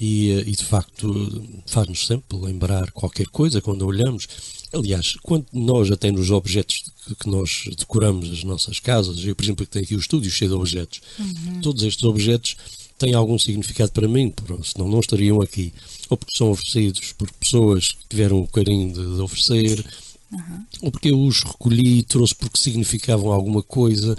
E, 0.00 0.30
e 0.30 0.50
de 0.50 0.64
facto 0.64 1.44
faz-nos 1.66 2.06
sempre 2.06 2.36
lembrar 2.38 2.90
qualquer 2.92 3.26
coisa 3.28 3.60
quando 3.60 3.86
olhamos 3.86 4.26
Aliás, 4.74 5.14
quando 5.22 5.46
nós 5.52 5.90
até 5.90 6.10
nos 6.10 6.30
objetos 6.30 6.84
que 7.20 7.28
nós 7.28 7.64
decoramos 7.78 8.30
as 8.30 8.42
nossas 8.44 8.80
casas, 8.80 9.24
eu, 9.24 9.34
por 9.34 9.44
exemplo, 9.44 9.64
que 9.64 9.72
tenho 9.72 9.84
aqui 9.84 9.94
o 9.94 9.98
estúdio 9.98 10.30
cheio 10.30 10.50
de 10.50 10.56
objetos, 10.56 11.00
uhum. 11.18 11.60
todos 11.60 11.82
estes 11.82 12.02
objetos 12.04 12.56
têm 12.98 13.14
algum 13.14 13.38
significado 13.38 13.92
para 13.92 14.08
mim, 14.08 14.32
senão 14.64 14.88
não 14.88 15.00
estariam 15.00 15.40
aqui. 15.40 15.72
Ou 16.08 16.16
porque 16.16 16.36
são 16.36 16.50
oferecidos 16.50 17.12
por 17.12 17.30
pessoas 17.32 17.92
que 17.92 18.08
tiveram 18.08 18.40
o 18.40 18.48
carinho 18.48 18.92
de, 18.92 19.14
de 19.16 19.20
oferecer, 19.20 19.84
uhum. 20.32 20.64
ou 20.82 20.90
porque 20.90 21.10
eu 21.10 21.20
os 21.20 21.42
recolhi 21.42 21.98
e 21.98 22.02
trouxe 22.02 22.34
porque 22.34 22.58
significavam 22.58 23.32
alguma 23.32 23.62
coisa. 23.62 24.16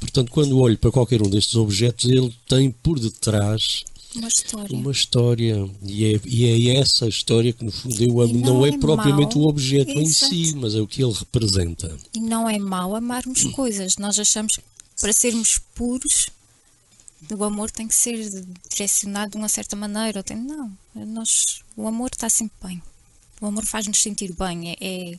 Portanto, 0.00 0.30
quando 0.30 0.58
olho 0.58 0.78
para 0.78 0.92
qualquer 0.92 1.20
um 1.20 1.28
destes 1.28 1.56
objetos, 1.56 2.04
ele 2.06 2.34
tem 2.46 2.70
por 2.70 2.98
detrás 2.98 3.84
uma 4.14 4.28
história. 4.28 4.76
Uma 4.76 4.92
história. 4.92 5.70
E 5.82 6.04
é, 6.14 6.20
e 6.24 6.70
é 6.70 6.76
essa 6.76 7.06
história 7.06 7.52
que, 7.52 7.64
no 7.64 7.70
fundo, 7.70 8.02
eu 8.02 8.20
amo. 8.20 8.34
Não, 8.34 8.54
não, 8.54 8.66
é, 8.66 8.70
é 8.70 8.78
propriamente 8.78 9.36
mau. 9.36 9.46
o 9.46 9.48
objeto 9.48 9.90
Exato. 9.90 10.34
em 10.34 10.44
si, 10.44 10.54
mas 10.56 10.74
é 10.74 10.80
o 10.80 10.86
que 10.86 11.02
ele 11.02 11.12
representa. 11.12 11.96
E 12.14 12.20
não 12.20 12.48
é 12.48 12.58
mau 12.58 12.96
amarmos 12.96 13.44
coisas. 13.52 13.96
Nós 13.96 14.18
achamos 14.18 14.56
que 14.56 14.62
para 15.00 15.12
sermos 15.12 15.58
puros, 15.74 16.30
o 17.30 17.44
amor 17.44 17.70
tem 17.70 17.86
que 17.86 17.94
ser 17.94 18.16
direcionado 18.68 19.32
de 19.32 19.36
uma 19.36 19.48
certa 19.48 19.76
maneira. 19.76 20.22
Tem, 20.22 20.36
não, 20.36 20.76
nós, 20.94 21.62
o 21.76 21.86
amor 21.86 22.10
está 22.12 22.28
sempre 22.28 22.56
bem. 22.62 22.82
O 23.40 23.46
amor 23.46 23.64
faz-nos 23.64 24.00
sentir 24.00 24.32
bem. 24.32 24.70
É, 24.70 24.76
é, 24.80 25.18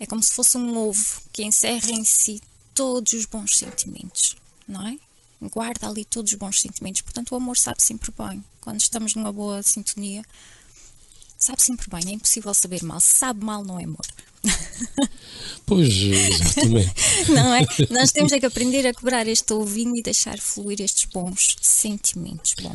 é 0.00 0.06
como 0.06 0.22
se 0.22 0.32
fosse 0.32 0.56
um 0.56 0.76
ovo 0.76 1.22
que 1.32 1.44
encerra 1.44 1.90
em 1.90 2.04
si 2.04 2.40
todos 2.72 3.12
os 3.12 3.26
bons 3.26 3.56
sentimentos, 3.58 4.36
não 4.66 4.86
é? 4.86 4.96
Guarda 5.40 5.88
ali 5.88 6.04
todos 6.04 6.32
os 6.32 6.38
bons 6.38 6.60
sentimentos. 6.60 7.02
Portanto, 7.02 7.32
o 7.32 7.36
amor 7.36 7.56
sabe 7.56 7.82
sempre 7.82 8.12
bem. 8.16 8.44
Quando 8.60 8.80
estamos 8.80 9.14
numa 9.14 9.32
boa 9.32 9.62
sintonia, 9.62 10.24
sabe 11.38 11.62
sempre 11.62 11.88
bem. 11.90 12.12
É 12.12 12.14
impossível 12.14 12.52
saber 12.52 12.82
mal. 12.82 13.00
Se 13.00 13.18
sabe 13.18 13.44
mal, 13.44 13.64
não 13.64 13.78
é 13.78 13.84
amor. 13.84 14.06
Pois, 15.66 15.92
exatamente. 15.92 16.94
não 17.28 17.54
é? 17.54 17.66
Nós 17.90 18.10
temos 18.10 18.32
é 18.32 18.40
que 18.40 18.46
aprender 18.46 18.86
a 18.86 18.94
quebrar 18.94 19.26
este 19.26 19.52
ovinho 19.52 19.94
e 19.94 20.02
deixar 20.02 20.38
fluir 20.38 20.80
estes 20.80 21.04
bons 21.04 21.56
sentimentos. 21.60 22.54
Bom, 22.62 22.74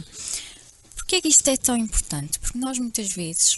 porquê 0.95 1.15
é 1.15 1.21
que 1.21 1.27
isto 1.27 1.47
é 1.47 1.57
tão 1.57 1.75
importante? 1.75 2.37
Porque 2.37 2.59
nós 2.59 2.77
muitas 2.77 3.11
vezes, 3.11 3.57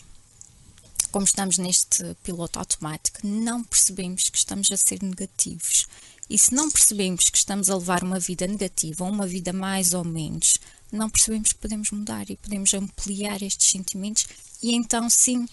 como 1.12 1.26
estamos 1.26 1.58
neste 1.58 2.15
piloto 2.24 2.60
automático, 2.60 3.28
não 3.28 3.62
percebemos 3.62 4.30
que 4.30 4.38
estamos 4.38 4.72
a 4.72 4.78
ser 4.78 5.04
negativos 5.04 5.86
e 6.30 6.38
se 6.38 6.54
não 6.54 6.72
percebemos 6.72 7.30
que 7.30 7.38
estamos 7.38 7.70
a 7.70 7.76
levar 7.76 8.04
uma 8.04 8.20
vida 8.20 8.48
negativa 8.48 9.04
ou 9.04 9.12
uma 9.12 9.28
vida 9.28 9.54
mais 9.54 9.94
ou 9.94 10.04
menos, 10.04 10.58
não 10.92 11.10
percebemos 11.10 11.54
que 11.54 11.60
podemos 11.60 11.92
mudar 11.92 12.30
e 12.30 12.38
podemos 12.38 12.74
ampliar 12.74 13.42
estes 13.44 13.70
sentimentos 13.70 14.28
e 14.62 14.74
então 14.74 15.10
sim 15.10 15.48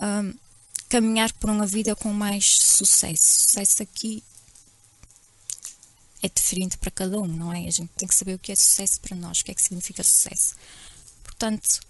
um, 0.00 0.34
caminhar 0.88 1.32
por 1.34 1.50
uma 1.50 1.66
vida 1.66 1.96
com 1.96 2.12
mais 2.12 2.56
sucesso. 2.56 3.42
Sucesso 3.42 3.82
aqui 3.82 4.22
é 6.22 6.28
diferente 6.28 6.78
para 6.78 6.90
cada 6.92 7.18
um, 7.18 7.26
não 7.26 7.52
é? 7.52 7.66
A 7.66 7.70
gente 7.70 7.90
tem 7.96 8.06
que 8.06 8.14
saber 8.14 8.34
o 8.34 8.38
que 8.38 8.52
é 8.52 8.54
sucesso 8.54 9.00
para 9.00 9.16
nós, 9.16 9.40
o 9.40 9.44
que 9.44 9.50
é 9.50 9.54
que 9.54 9.62
significa 9.62 10.04
sucesso. 10.04 10.54
Portanto, 11.24 11.80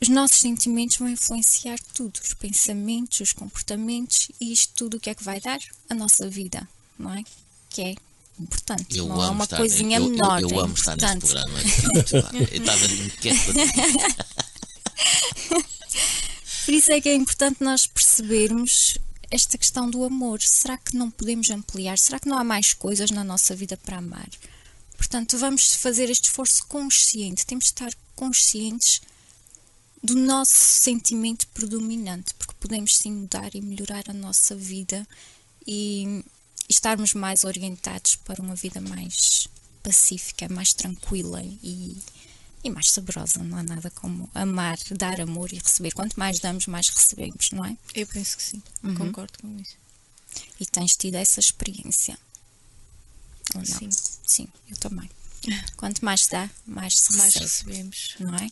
os 0.00 0.08
nossos 0.08 0.38
sentimentos 0.38 0.96
vão 0.96 1.10
influenciar 1.10 1.78
tudo, 1.92 2.18
os 2.24 2.32
pensamentos, 2.32 3.20
os 3.20 3.32
comportamentos 3.34 4.30
e 4.40 4.50
isto 4.50 4.72
tudo 4.74 4.96
o 4.96 5.00
que 5.00 5.10
é 5.10 5.14
que 5.14 5.22
vai 5.22 5.40
dar? 5.40 5.60
A 5.90 5.94
nossa 5.94 6.26
vida 6.26 6.66
não 6.98 7.14
é? 7.14 7.22
Que 7.70 7.82
é 7.82 7.94
importante. 8.38 8.96
Eu 8.96 9.08
não 9.08 9.22
é 9.22 9.28
uma 9.28 9.46
coisinha 9.46 9.98
eu, 9.98 10.08
menor. 10.08 10.40
Eu, 10.40 10.48
eu, 10.50 10.60
é 10.60 10.62
amo 10.64 10.74
estar 10.74 10.96
neste 10.96 11.18
programa. 11.18 11.58
É 11.60 11.64
eu 12.56 12.60
estava 12.60 12.86
inquieto 12.86 13.52
Por 16.64 16.74
isso 16.74 16.92
é 16.92 17.00
que 17.00 17.08
é 17.08 17.14
importante 17.14 17.62
nós 17.62 17.86
percebermos 17.86 18.96
esta 19.30 19.58
questão 19.58 19.90
do 19.90 20.04
amor. 20.04 20.40
Será 20.40 20.76
que 20.78 20.96
não 20.96 21.10
podemos 21.10 21.50
ampliar? 21.50 21.98
Será 21.98 22.20
que 22.20 22.28
não 22.28 22.38
há 22.38 22.44
mais 22.44 22.72
coisas 22.72 23.10
na 23.10 23.24
nossa 23.24 23.54
vida 23.56 23.76
para 23.76 23.98
amar? 23.98 24.28
Portanto, 24.96 25.36
vamos 25.36 25.74
fazer 25.74 26.08
este 26.08 26.28
esforço 26.28 26.64
consciente. 26.68 27.44
Temos 27.44 27.64
de 27.64 27.70
estar 27.70 27.90
conscientes 28.14 29.00
do 30.02 30.14
nosso 30.14 30.54
sentimento 30.54 31.46
predominante, 31.48 32.34
porque 32.34 32.54
podemos 32.60 32.96
sim 32.96 33.12
mudar 33.12 33.54
e 33.54 33.60
melhorar 33.60 34.04
a 34.08 34.12
nossa 34.12 34.54
vida 34.54 35.06
e 35.66 36.24
estarmos 36.74 37.14
mais 37.14 37.44
orientados 37.44 38.16
para 38.16 38.42
uma 38.42 38.54
vida 38.54 38.80
mais 38.80 39.48
pacífica, 39.82 40.48
mais 40.48 40.72
tranquila 40.72 41.42
e, 41.42 41.96
e 42.64 42.70
mais 42.70 42.90
saborosa. 42.90 43.42
Não 43.42 43.58
há 43.58 43.62
nada 43.62 43.90
como 43.90 44.30
amar, 44.34 44.78
dar 44.96 45.20
amor 45.20 45.52
e 45.52 45.58
receber. 45.58 45.92
Quanto 45.92 46.18
mais 46.18 46.40
damos, 46.40 46.66
mais 46.66 46.88
recebemos, 46.88 47.50
não 47.52 47.64
é? 47.64 47.76
Eu 47.94 48.06
penso 48.06 48.36
que 48.36 48.42
sim, 48.42 48.62
uhum. 48.82 48.94
concordo 48.94 49.38
com 49.40 49.56
isso. 49.58 49.76
E 50.58 50.66
tens 50.66 50.96
tido 50.96 51.16
essa 51.16 51.40
experiência? 51.40 52.18
Ou 53.54 53.60
não? 53.60 53.66
Sim. 53.66 53.90
Sim, 54.24 54.48
eu 54.70 54.76
também. 54.76 55.10
Quanto 55.76 56.04
mais 56.04 56.26
dá, 56.26 56.48
mais, 56.66 57.08
mais 57.10 57.34
recebemos, 57.34 58.14
não 58.18 58.34
é? 58.34 58.48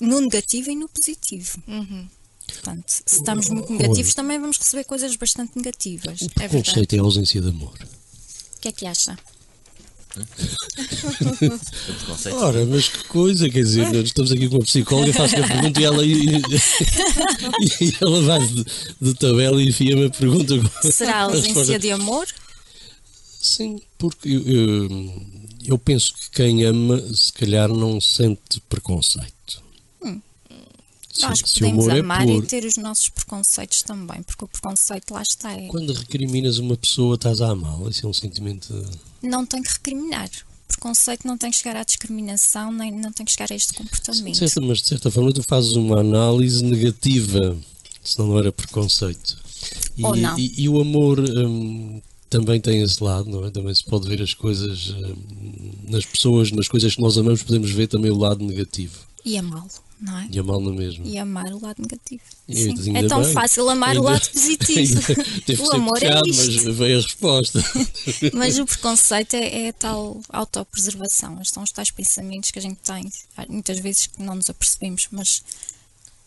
No 0.00 0.20
negativo 0.20 0.70
e 0.70 0.76
no 0.76 0.88
positivo. 0.88 1.62
Uhum. 1.66 2.08
Portanto, 2.46 2.84
se 2.88 3.02
estamos 3.06 3.48
muito 3.48 3.72
negativos, 3.72 4.08
Olha, 4.08 4.14
também 4.14 4.40
vamos 4.40 4.58
receber 4.58 4.84
coisas 4.84 5.16
bastante 5.16 5.56
negativas. 5.56 6.20
O 6.20 6.26
é 6.26 6.48
preconceito 6.48 6.92
é, 6.92 6.96
é 6.96 7.00
a 7.00 7.02
ausência 7.02 7.40
de 7.40 7.48
amor. 7.48 7.74
O 8.56 8.60
que 8.60 8.68
é 8.68 8.72
que 8.72 8.86
acha? 8.86 9.16
Ora, 12.34 12.64
mas 12.66 12.88
que 12.88 13.04
coisa, 13.08 13.50
quer 13.50 13.64
dizer, 13.64 13.92
nós 13.92 14.04
estamos 14.04 14.30
aqui 14.30 14.48
com 14.48 14.56
uma 14.56 14.64
psicóloga, 14.64 15.12
faço 15.12 15.36
a 15.36 15.46
pergunta 15.46 15.80
e 15.80 15.84
ela, 15.84 16.06
e, 16.06 16.36
e 17.80 17.96
ela 18.00 18.22
vai 18.22 18.46
de, 18.46 18.64
de 19.00 19.14
tabela 19.14 19.60
e 19.60 19.68
enfia-me 19.68 20.06
a 20.06 20.10
pergunta. 20.10 20.54
Será 20.92 21.16
a 21.16 21.22
ausência 21.22 21.78
de 21.78 21.90
amor? 21.90 22.26
Sim, 23.40 23.80
porque 23.98 24.28
eu, 24.28 24.42
eu, 24.42 25.12
eu 25.64 25.78
penso 25.78 26.14
que 26.14 26.30
quem 26.30 26.64
ama, 26.64 27.02
se 27.12 27.32
calhar, 27.32 27.68
não 27.68 28.00
sente 28.00 28.60
preconceito. 28.68 29.63
Acho 31.22 31.44
que 31.44 31.52
podemos 31.54 31.86
é 31.88 32.00
amar 32.00 32.28
é 32.28 32.32
e 32.32 32.42
ter 32.42 32.64
os 32.64 32.76
nossos 32.76 33.08
preconceitos 33.08 33.82
também, 33.82 34.22
porque 34.22 34.44
o 34.44 34.48
preconceito 34.48 35.12
lá 35.12 35.22
está. 35.22 35.52
É... 35.52 35.68
Quando 35.68 35.92
recriminas 35.92 36.58
uma 36.58 36.76
pessoa, 36.76 37.14
estás 37.14 37.40
a 37.40 37.50
amá-la? 37.50 37.88
Isso 37.88 38.04
é 38.04 38.08
um 38.08 38.12
sentimento. 38.12 38.74
Não 39.22 39.46
tem 39.46 39.62
que 39.62 39.72
recriminar. 39.72 40.28
Preconceito 40.66 41.26
não 41.26 41.38
tem 41.38 41.50
que 41.50 41.56
chegar 41.56 41.76
à 41.76 41.84
discriminação, 41.84 42.72
nem 42.72 42.90
não 42.90 43.12
tem 43.12 43.24
que 43.24 43.32
chegar 43.32 43.52
a 43.52 43.54
este 43.54 43.74
comportamento. 43.74 44.36
Certo, 44.36 44.62
mas 44.62 44.78
de 44.78 44.88
certa 44.88 45.10
forma 45.10 45.32
tu 45.32 45.42
fazes 45.42 45.72
uma 45.72 46.00
análise 46.00 46.64
negativa, 46.64 47.56
senão 48.02 48.30
não 48.30 48.38
era 48.38 48.50
preconceito. 48.50 49.38
E, 49.96 50.04
Ou 50.04 50.16
não. 50.16 50.38
E, 50.38 50.62
e 50.62 50.68
o 50.68 50.80
amor 50.80 51.20
hum, 51.20 52.00
também 52.28 52.60
tem 52.60 52.82
esse 52.82 53.02
lado, 53.02 53.30
não 53.30 53.44
é? 53.44 53.50
Também 53.50 53.74
se 53.74 53.84
pode 53.84 54.08
ver 54.08 54.20
as 54.20 54.34
coisas 54.34 54.90
hum, 54.90 55.14
nas 55.88 56.04
pessoas, 56.04 56.50
nas 56.50 56.66
coisas 56.66 56.94
que 56.94 57.00
nós 57.00 57.16
amamos, 57.16 57.42
podemos 57.42 57.70
ver 57.70 57.86
também 57.86 58.10
o 58.10 58.18
lado 58.18 58.44
negativo. 58.44 58.98
E 59.24 59.38
amá-lo 59.38 59.70
não 60.04 60.18
é? 60.18 60.28
E 60.30 60.38
amar 60.38 60.60
no 60.60 60.74
mesmo. 60.74 61.06
E 61.06 61.16
amar 61.16 61.46
o 61.46 61.60
lado 61.62 61.80
negativo. 61.80 62.22
Sim. 62.46 62.94
É 62.94 63.08
tão 63.08 63.22
bem. 63.22 63.32
fácil 63.32 63.70
amar 63.70 63.90
ainda, 63.90 64.02
o 64.02 64.04
lado 64.04 64.30
positivo. 64.30 65.00
o 65.64 65.74
amor 65.74 65.96
é 65.96 66.00
pecado, 66.00 66.26
é 66.26 66.30
isto. 66.30 66.64
Mas 66.66 66.76
veio 66.76 66.98
a 66.98 67.02
resposta. 67.02 67.64
mas 68.34 68.58
o 68.58 68.66
preconceito 68.66 69.34
é, 69.34 69.64
é 69.64 69.68
a 69.70 69.72
tal 69.72 70.20
autopreservação. 70.28 71.42
São 71.44 71.62
os 71.62 71.72
tais 71.72 71.90
pensamentos 71.90 72.50
que 72.50 72.58
a 72.58 72.62
gente 72.62 72.80
tem, 72.80 73.10
muitas 73.48 73.78
vezes 73.78 74.06
que 74.08 74.22
não 74.22 74.34
nos 74.34 74.50
apercebemos, 74.50 75.08
mas 75.10 75.42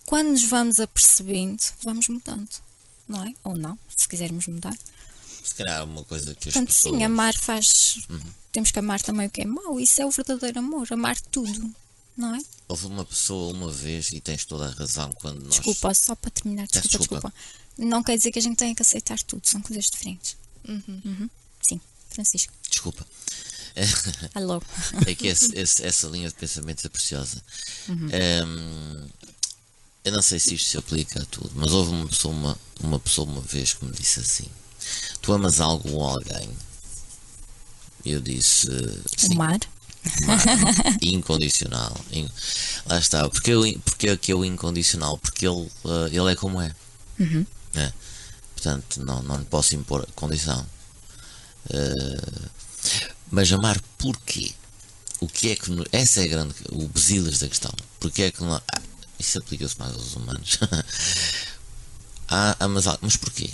quando 0.07 0.29
nos 0.29 0.43
vamos 0.43 0.79
apercebendo, 0.79 1.61
vamos 1.83 2.07
mudando, 2.07 2.49
não 3.07 3.23
é? 3.23 3.33
Ou 3.43 3.55
não, 3.55 3.77
se 3.95 4.07
quisermos 4.07 4.47
mudar. 4.47 4.75
Se 5.43 5.53
calhar 5.53 5.83
uma 5.83 6.03
coisa 6.03 6.33
que 6.33 6.49
as 6.49 6.53
Portanto, 6.55 6.73
pessoas... 6.73 6.95
sim, 6.95 7.03
amar 7.03 7.35
faz... 7.35 7.99
Uhum. 8.09 8.19
Temos 8.51 8.71
que 8.71 8.79
amar 8.79 8.99
também 9.01 9.27
o 9.27 9.29
que 9.29 9.41
é 9.41 9.45
mau. 9.45 9.79
Isso 9.79 10.01
é 10.01 10.05
o 10.05 10.09
verdadeiro 10.09 10.59
amor, 10.59 10.87
amar 10.91 11.19
tudo 11.19 11.71
não 12.17 12.35
é? 12.35 12.39
Houve 12.67 12.88
uma 12.88 13.06
pessoa 13.06 13.53
uma 13.53 13.71
vez, 13.71 14.12
e 14.12 14.19
tens 14.19 14.43
toda 14.43 14.65
a 14.65 14.71
razão, 14.71 15.12
quando 15.13 15.41
nós. 15.41 15.56
Desculpa, 15.56 15.93
só 15.93 16.15
para 16.15 16.32
terminar, 16.32 16.67
desculpa, 16.67 16.97
desculpa. 16.97 17.34
Não 17.77 18.03
quer 18.03 18.17
dizer 18.17 18.32
que 18.32 18.39
a 18.39 18.41
gente 18.41 18.58
tenha 18.58 18.75
que 18.75 18.82
aceitar 18.82 19.17
tudo, 19.19 19.47
são 19.47 19.62
coisas 19.62 19.86
diferentes. 19.86 20.36
Uhum. 20.67 21.01
Uhum. 21.06 21.30
Sim, 21.62 21.80
Francisco. 22.10 22.51
Desculpa. 22.69 23.06
Alô. 24.34 24.62
é 25.06 25.15
que 25.15 25.27
esse, 25.27 25.56
esse, 25.58 25.86
essa 25.86 26.08
linha 26.08 26.27
de 26.27 26.36
pensamento 26.36 26.86
é 26.86 26.89
preciosa. 26.89 27.41
Uhum. 27.88 28.10
Um, 28.45 29.08
eu 30.03 30.12
não 30.12 30.21
sei 30.21 30.39
se 30.39 30.56
isto 30.56 30.69
se 30.69 30.77
aplica 30.77 31.21
a 31.21 31.25
tudo, 31.25 31.51
mas 31.56 31.71
houve 31.71 31.91
uma 31.91 32.08
pessoa 32.08 32.34
uma, 32.34 32.60
uma 32.82 32.99
pessoa 32.99 33.30
uma 33.30 33.41
vez 33.41 33.73
que 33.73 33.86
me 33.86 33.91
disse 33.91 34.19
assim: 34.19 34.47
Tu 35.21 35.32
amas 35.32 35.60
algo 35.60 35.89
ou 35.89 36.03
alguém? 36.03 36.49
Eu 38.06 38.21
disse: 38.21 38.67
sim. 39.17 39.34
O 39.34 39.36
mar? 39.36 39.60
Incondicional. 41.02 41.96
Lá 42.86 43.00
está. 43.00 43.30
Porque, 43.30 43.52
eu, 43.52 43.62
porque 43.84 44.10
é 44.10 44.17
que 44.17 44.32
é 44.32 44.36
o 44.36 44.46
incondicional? 44.46 45.17
Porque 45.17 45.48
ele, 45.48 45.70
uh, 45.84 46.08
ele 46.08 46.32
é 46.32 46.36
como 46.36 46.62
é. 46.62 46.74
Uhum. 47.20 47.46
é. 47.76 47.91
Portanto, 48.54 49.04
não, 49.04 49.22
não 49.22 49.38
lhe 49.38 49.46
posso 49.46 49.76
impor 49.76 50.08
condição. 50.15 50.65
Uh, 51.70 52.50
mas 53.32 53.52
amar 53.52 53.80
porquê? 53.98 54.54
O 55.20 55.28
que 55.28 55.52
é 55.52 55.56
que. 55.56 55.72
Essa 55.91 56.22
é 56.22 56.24
a 56.26 56.28
grande. 56.28 56.56
O 56.72 56.88
besilas 56.88 57.39
da 57.39 57.48
questão. 57.48 57.74
Porque 58.00 58.24
é 58.24 58.32
que 58.32 58.41
não. 58.41 58.56
Ah, 58.56 58.82
isso 59.20 59.38
aplica-se 59.39 59.78
mais 59.80 59.93
aos 59.93 60.15
humanos. 60.15 60.60
ah, 62.30 62.56
amas 62.60 62.86
Mas 63.02 63.17
porquê? 63.17 63.52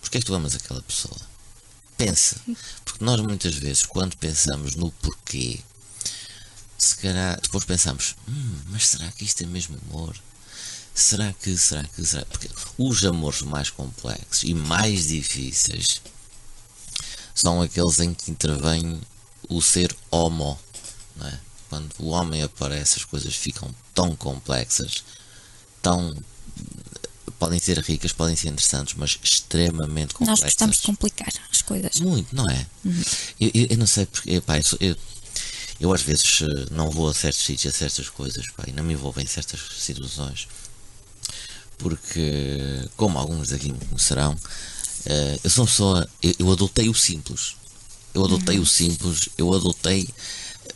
Porquê 0.00 0.18
é 0.18 0.20
que 0.20 0.26
tu 0.26 0.34
amas 0.34 0.54
aquela 0.54 0.82
pessoa? 0.82 1.16
Pensa. 1.96 2.36
Porque 2.84 3.04
nós 3.04 3.20
muitas 3.20 3.54
vezes, 3.54 3.84
quando 3.84 4.16
pensamos 4.16 4.74
no 4.74 4.90
porquê, 4.92 5.60
se 6.78 6.96
calhar 6.96 7.40
depois 7.40 7.64
pensamos, 7.64 8.16
hum, 8.28 8.58
mas 8.68 8.88
será 8.88 9.10
que 9.12 9.24
isto 9.24 9.42
é 9.42 9.46
mesmo 9.46 9.78
amor? 9.88 10.16
Será 10.94 11.32
que, 11.32 11.56
será 11.56 11.84
que, 11.84 12.04
será? 12.04 12.24
Porque 12.26 12.48
os 12.78 13.04
amores 13.04 13.42
mais 13.42 13.70
complexos 13.70 14.44
e 14.44 14.54
mais 14.54 15.08
difíceis 15.08 16.00
são 17.34 17.60
aqueles 17.60 17.98
em 17.98 18.14
que 18.14 18.30
intervém 18.30 19.00
o 19.48 19.60
ser 19.60 19.94
homo, 20.10 20.58
não 21.16 21.26
é? 21.26 21.40
Quando 21.68 21.92
o 21.98 22.08
homem 22.08 22.42
aparece, 22.42 22.98
as 22.98 23.04
coisas 23.04 23.34
ficam 23.34 23.74
tão 23.92 24.14
complexas, 24.14 25.02
tão 25.82 26.14
podem 27.38 27.58
ser 27.58 27.78
ricas, 27.78 28.12
podem 28.12 28.36
ser 28.36 28.48
interessantes, 28.48 28.94
mas 28.96 29.18
extremamente 29.22 30.14
complexas. 30.14 30.42
Nós 30.42 30.52
gostamos 30.52 30.76
de 30.76 30.82
complicar 30.82 31.32
as 31.50 31.62
coisas. 31.62 32.00
Muito, 32.00 32.34
não 32.34 32.48
é? 32.48 32.66
Uhum. 32.84 33.02
Eu, 33.40 33.50
eu, 33.52 33.66
eu, 33.70 33.76
não 33.76 33.86
sei 33.86 34.06
porque, 34.06 34.40
pá, 34.40 34.58
eu, 34.58 34.64
eu, 34.80 34.96
eu, 35.80 35.92
às 35.92 36.02
vezes 36.02 36.42
eh, 36.42 36.66
não 36.70 36.90
vou 36.90 37.08
a 37.08 37.14
certos 37.14 37.44
sítios, 37.44 37.74
a 37.74 37.78
certas 37.78 38.08
coisas, 38.08 38.46
pá, 38.50 38.64
e 38.66 38.72
não 38.72 38.84
me 38.84 38.94
envolvo 38.94 39.20
em 39.20 39.26
certas 39.26 39.60
situações, 39.78 40.48
porque, 41.78 42.88
como 42.96 43.18
alguns 43.18 43.48
daqui 43.48 43.72
me 43.72 43.78
conhecerão, 43.78 44.32
uh, 44.32 45.40
eu 45.42 45.50
sou 45.50 45.64
uma 45.64 45.70
pessoa, 45.70 46.08
eu, 46.22 46.34
eu 46.38 46.52
adotei 46.52 46.88
o 46.88 46.94
simples. 46.94 47.56
Eu 48.14 48.24
adotei 48.24 48.56
uhum. 48.56 48.62
o 48.62 48.66
simples, 48.66 49.28
eu 49.36 49.52
adotei. 49.52 50.08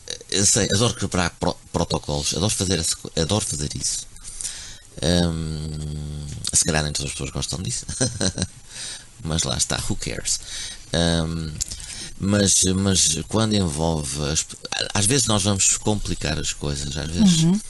Eh, 0.08 0.18
eu 0.30 0.46
sei, 0.46 0.68
adoro 0.74 0.94
preparar 0.94 1.30
pro, 1.38 1.56
protocolos, 1.72 2.34
adoro 2.34 2.50
fazer, 2.50 2.84
adoro 3.16 3.44
fazer 3.44 3.70
isso. 3.76 4.06
Um, 5.00 6.26
se 6.52 6.64
calhar 6.64 6.82
nem 6.82 6.92
todas 6.92 7.10
as 7.10 7.12
pessoas 7.12 7.30
gostam 7.30 7.62
disso, 7.62 7.86
mas 9.22 9.44
lá 9.44 9.56
está, 9.56 9.76
who 9.88 9.94
cares? 9.94 10.40
Um, 10.92 11.52
mas, 12.20 12.64
mas 12.74 13.18
quando 13.28 13.54
envolve. 13.54 14.22
As, 14.30 14.44
às 14.94 15.06
vezes 15.06 15.26
nós 15.26 15.42
vamos 15.42 15.76
complicar 15.76 16.38
as 16.38 16.52
coisas, 16.52 16.96
às 16.96 17.10
vezes 17.10 17.42
uhum. 17.42 17.60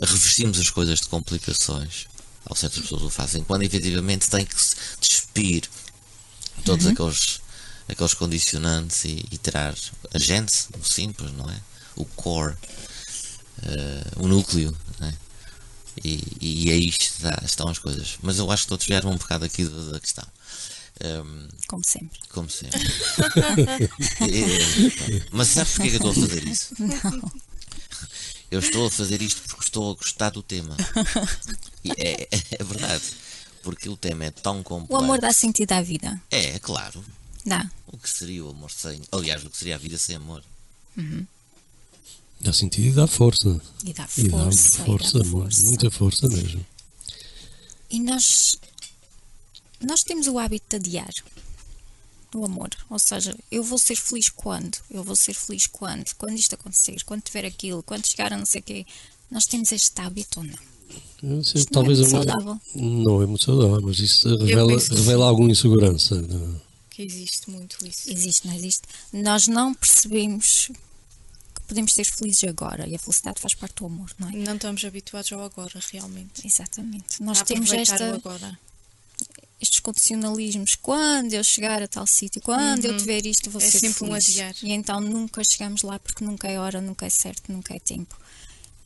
revestimos 0.00 0.58
as 0.58 0.70
coisas 0.70 1.00
de 1.00 1.08
complicações, 1.08 2.06
ou 2.46 2.54
certas 2.54 2.82
pessoas 2.82 3.02
o 3.02 3.10
fazem, 3.10 3.42
quando 3.42 3.62
efetivamente 3.62 4.28
tem 4.28 4.44
que 4.44 4.60
se 4.60 4.74
despir 5.00 5.68
todos 6.64 6.86
uhum. 6.86 6.92
aqueles, 6.92 7.40
aqueles 7.88 8.14
condicionantes 8.14 9.04
e, 9.04 9.24
e 9.30 9.38
tirar 9.38 9.74
a 10.12 10.18
gente, 10.18 10.68
o 10.78 10.84
simples, 10.84 11.32
não 11.32 11.48
é? 11.50 11.60
O 11.96 12.04
core, 12.04 12.54
uh, 13.62 14.22
o 14.22 14.28
núcleo, 14.28 14.76
não 15.00 15.08
é? 15.08 15.14
E, 16.04 16.22
e 16.40 16.70
aí 16.70 16.88
está, 16.88 17.42
estão 17.44 17.68
as 17.68 17.78
coisas. 17.78 18.18
Mas 18.22 18.38
eu 18.38 18.50
acho 18.50 18.64
que 18.64 18.68
todos 18.68 18.86
vieram 18.86 19.10
um 19.10 19.16
bocado 19.16 19.44
aqui 19.44 19.64
da, 19.64 19.92
da 19.92 20.00
questão. 20.00 20.24
Um, 21.04 21.48
como 21.68 21.84
sempre. 21.84 22.18
Como 22.30 22.50
sempre. 22.50 22.80
é, 24.20 25.26
mas 25.30 25.48
sabe 25.48 25.70
porquê 25.70 25.90
que 25.90 26.04
eu 26.04 26.10
estou 26.10 26.10
a 26.10 26.28
fazer 26.28 26.48
isso? 26.48 26.74
Não. 26.78 27.32
Eu 28.50 28.60
estou 28.60 28.86
a 28.86 28.90
fazer 28.90 29.20
isto 29.20 29.42
porque 29.42 29.64
estou 29.64 29.92
a 29.92 29.94
gostar 29.94 30.30
do 30.30 30.42
tema. 30.42 30.76
E 31.84 31.92
é, 31.98 32.28
é 32.58 32.64
verdade. 32.64 33.04
Porque 33.62 33.88
o 33.88 33.96
tema 33.96 34.24
é 34.24 34.30
tão 34.30 34.62
complexo. 34.62 34.94
O 34.94 34.96
amor 35.04 35.20
dá 35.20 35.32
sentido 35.32 35.72
à 35.72 35.82
vida. 35.82 36.20
É, 36.30 36.54
é 36.54 36.58
claro. 36.58 37.04
Dá. 37.44 37.70
O 37.86 37.98
que 37.98 38.08
seria 38.08 38.44
o 38.44 38.50
amor 38.50 38.70
sem. 38.70 39.00
Aliás, 39.12 39.44
o 39.44 39.50
que 39.50 39.56
seria 39.56 39.74
a 39.74 39.78
vida 39.78 39.98
sem 39.98 40.16
amor? 40.16 40.42
Uhum. 40.96 41.26
Dá 42.40 42.52
sentido 42.52 42.86
e 42.86 42.92
dá 42.92 43.06
força. 43.06 43.60
E 43.84 43.92
dá 43.92 44.06
força. 44.06 44.20
E 44.20 44.28
dá 44.28 44.38
força, 44.84 45.18
e 45.18 45.22
dá 45.22 45.24
força. 45.24 45.62
muita 45.62 45.90
força 45.90 46.28
mesmo. 46.28 46.66
E 47.90 48.00
nós, 48.00 48.58
nós 49.80 50.02
temos 50.02 50.26
o 50.26 50.38
hábito 50.38 50.78
de 50.78 50.98
adiar 50.98 51.14
o 52.34 52.44
amor. 52.44 52.70
Ou 52.90 52.98
seja, 52.98 53.34
eu 53.50 53.62
vou 53.62 53.78
ser 53.78 53.96
feliz 53.96 54.28
quando? 54.28 54.76
Eu 54.90 55.02
vou 55.02 55.16
ser 55.16 55.34
feliz 55.34 55.66
quando? 55.66 56.14
Quando 56.16 56.36
isto 56.36 56.54
acontecer, 56.54 57.02
quando 57.04 57.22
tiver 57.22 57.44
aquilo, 57.44 57.82
quando 57.82 58.06
chegar 58.06 58.32
a 58.32 58.36
não 58.36 58.46
sei 58.46 58.60
o 58.60 58.64
quê. 58.64 58.86
Nós 59.30 59.46
temos 59.46 59.72
este 59.72 60.00
hábito 60.00 60.40
ou 60.40 60.46
não? 60.46 61.42
Sei, 61.42 61.64
talvez 61.64 61.98
não 61.98 62.06
é 62.06 62.10
muito 62.10 62.26
saudável. 62.26 62.60
Não 62.74 63.22
é 63.22 63.26
muito 63.26 63.44
saudável, 63.44 63.80
mas 63.82 63.98
isso 63.98 64.28
revela, 64.36 64.78
revela 64.78 65.26
alguma 65.26 65.50
insegurança. 65.50 66.20
Não? 66.22 66.56
É? 66.56 66.60
Que 66.90 67.02
existe 67.02 67.50
muito 67.50 67.76
isso. 67.86 68.10
Existe, 68.10 68.46
não 68.46 68.54
existe. 68.54 68.82
Nós 69.12 69.46
não 69.46 69.74
percebemos 69.74 70.70
podemos 71.66 71.92
ser 71.92 72.04
felizes 72.04 72.44
agora 72.44 72.88
e 72.88 72.94
a 72.94 72.98
felicidade 72.98 73.40
faz 73.40 73.52
parte 73.52 73.74
do 73.74 73.86
amor, 73.86 74.10
não 74.18 74.30
é? 74.30 74.32
Não 74.32 74.54
estamos 74.54 74.82
habituados 74.86 75.30
ao 75.32 75.42
agora, 75.42 75.78
realmente. 75.92 76.46
Exatamente. 76.46 77.22
Nós 77.22 77.42
temos 77.42 77.70
esta, 77.70 78.18
condicionalismos. 79.80 80.74
Quando 80.74 81.34
eu 81.34 81.44
chegar 81.44 81.82
a 81.82 81.88
tal 81.88 82.06
sítio, 82.06 82.40
quando 82.42 82.84
uhum. 82.84 82.92
eu 82.92 82.96
tiver 82.96 83.24
isto, 83.26 83.50
vou 83.50 83.60
é 83.60 83.64
ser 83.64 83.78
sempre 83.78 83.98
feliz. 83.98 84.10
Um 84.10 84.14
adiar. 84.14 84.54
E 84.62 84.72
então 84.72 85.00
nunca 85.00 85.42
chegamos 85.44 85.82
lá 85.82 85.98
porque 85.98 86.24
nunca 86.24 86.48
é 86.48 86.58
hora, 86.58 86.80
nunca 86.80 87.06
é 87.06 87.10
certo, 87.10 87.52
nunca 87.52 87.74
é 87.74 87.78
tempo. 87.78 88.16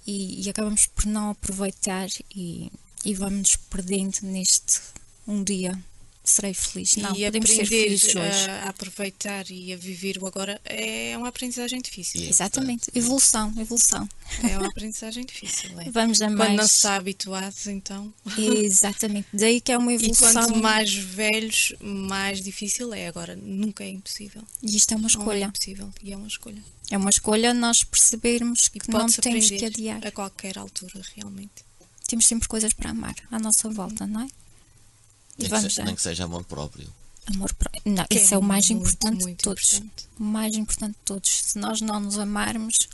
E, 0.06 0.46
e 0.46 0.50
acabamos 0.50 0.86
por 0.86 1.06
não 1.06 1.30
aproveitar 1.30 2.08
e, 2.34 2.70
e 3.04 3.14
vamos 3.14 3.38
nos 3.38 3.56
perdendo 3.56 4.18
neste 4.22 4.80
um 5.26 5.42
dia 5.42 5.78
serei 6.24 6.54
feliz. 6.54 6.96
Não, 6.96 7.14
e 7.16 7.24
podemos 7.24 7.50
aprender 7.50 7.66
ser 7.66 7.66
felizes 7.66 8.16
hoje. 8.16 8.50
A, 8.50 8.68
aproveitar 8.68 9.50
e 9.50 9.72
a 9.72 9.76
viver 9.76 10.18
o 10.18 10.26
agora 10.26 10.60
é 10.64 11.16
uma 11.16 11.28
aprendizagem 11.28 11.80
difícil. 11.80 12.22
Exatamente, 12.22 12.90
evolução, 12.94 13.52
evolução. 13.58 14.08
É 14.42 14.56
uma 14.58 14.68
aprendizagem 14.68 15.24
difícil. 15.24 15.78
É? 15.80 15.90
Vamos 15.90 16.20
a 16.20 16.30
mais. 16.30 16.50
Quando 16.50 16.58
não 16.58 16.68
se 16.68 16.76
está 16.76 16.96
habituado, 16.96 17.54
então. 17.66 18.12
Exatamente, 18.38 19.28
daí 19.32 19.60
que 19.60 19.72
é 19.72 19.78
uma 19.78 19.92
evolução. 19.92 20.30
E 20.30 20.32
quanto 20.32 20.56
mais 20.58 20.94
velhos, 20.94 21.74
mais 21.80 22.42
difícil 22.42 22.92
é. 22.94 23.08
Agora, 23.08 23.36
nunca 23.36 23.84
é 23.84 23.88
impossível. 23.88 24.42
E 24.62 24.76
isto 24.76 24.94
é 24.94 24.96
uma 24.96 25.08
escolha. 25.08 25.40
Não 25.40 25.46
é 25.46 25.48
impossível, 25.48 25.92
e 26.02 26.12
é 26.12 26.16
uma 26.16 26.28
escolha. 26.28 26.62
É 26.90 26.96
uma 26.98 27.10
escolha 27.10 27.54
nós 27.54 27.82
percebermos 27.82 28.68
que 28.68 28.78
não 28.90 29.06
temos 29.06 29.48
que 29.48 29.64
adiar. 29.64 30.06
A 30.06 30.10
qualquer 30.10 30.58
altura, 30.58 31.00
realmente. 31.16 31.64
Temos 32.06 32.26
sempre 32.26 32.46
coisas 32.46 32.72
para 32.74 32.90
amar 32.90 33.14
à 33.30 33.38
nossa 33.38 33.68
volta, 33.70 34.06
não 34.06 34.20
é? 34.20 34.28
Nem, 35.38 35.48
vamos 35.48 35.66
que, 35.66 35.70
seja, 35.70 35.84
nem 35.84 35.94
que 35.94 36.02
seja 36.02 36.24
amor 36.24 36.44
próprio. 36.44 36.88
Amor 37.26 37.52
próprio. 37.54 37.82
Não, 37.84 38.04
que 38.06 38.18
isso 38.18 38.34
é, 38.34 38.36
é 38.36 38.38
o 38.38 38.42
mais 38.42 38.68
muito, 38.68 38.82
importante 38.82 39.22
muito 39.22 39.38
de 39.38 39.44
todos. 39.44 39.74
Importante. 39.74 40.08
O 40.18 40.24
mais 40.24 40.56
importante 40.56 40.92
de 40.92 41.04
todos. 41.04 41.30
Se 41.30 41.58
nós 41.58 41.80
não 41.80 42.00
nos 42.00 42.18
amarmos, 42.18 42.88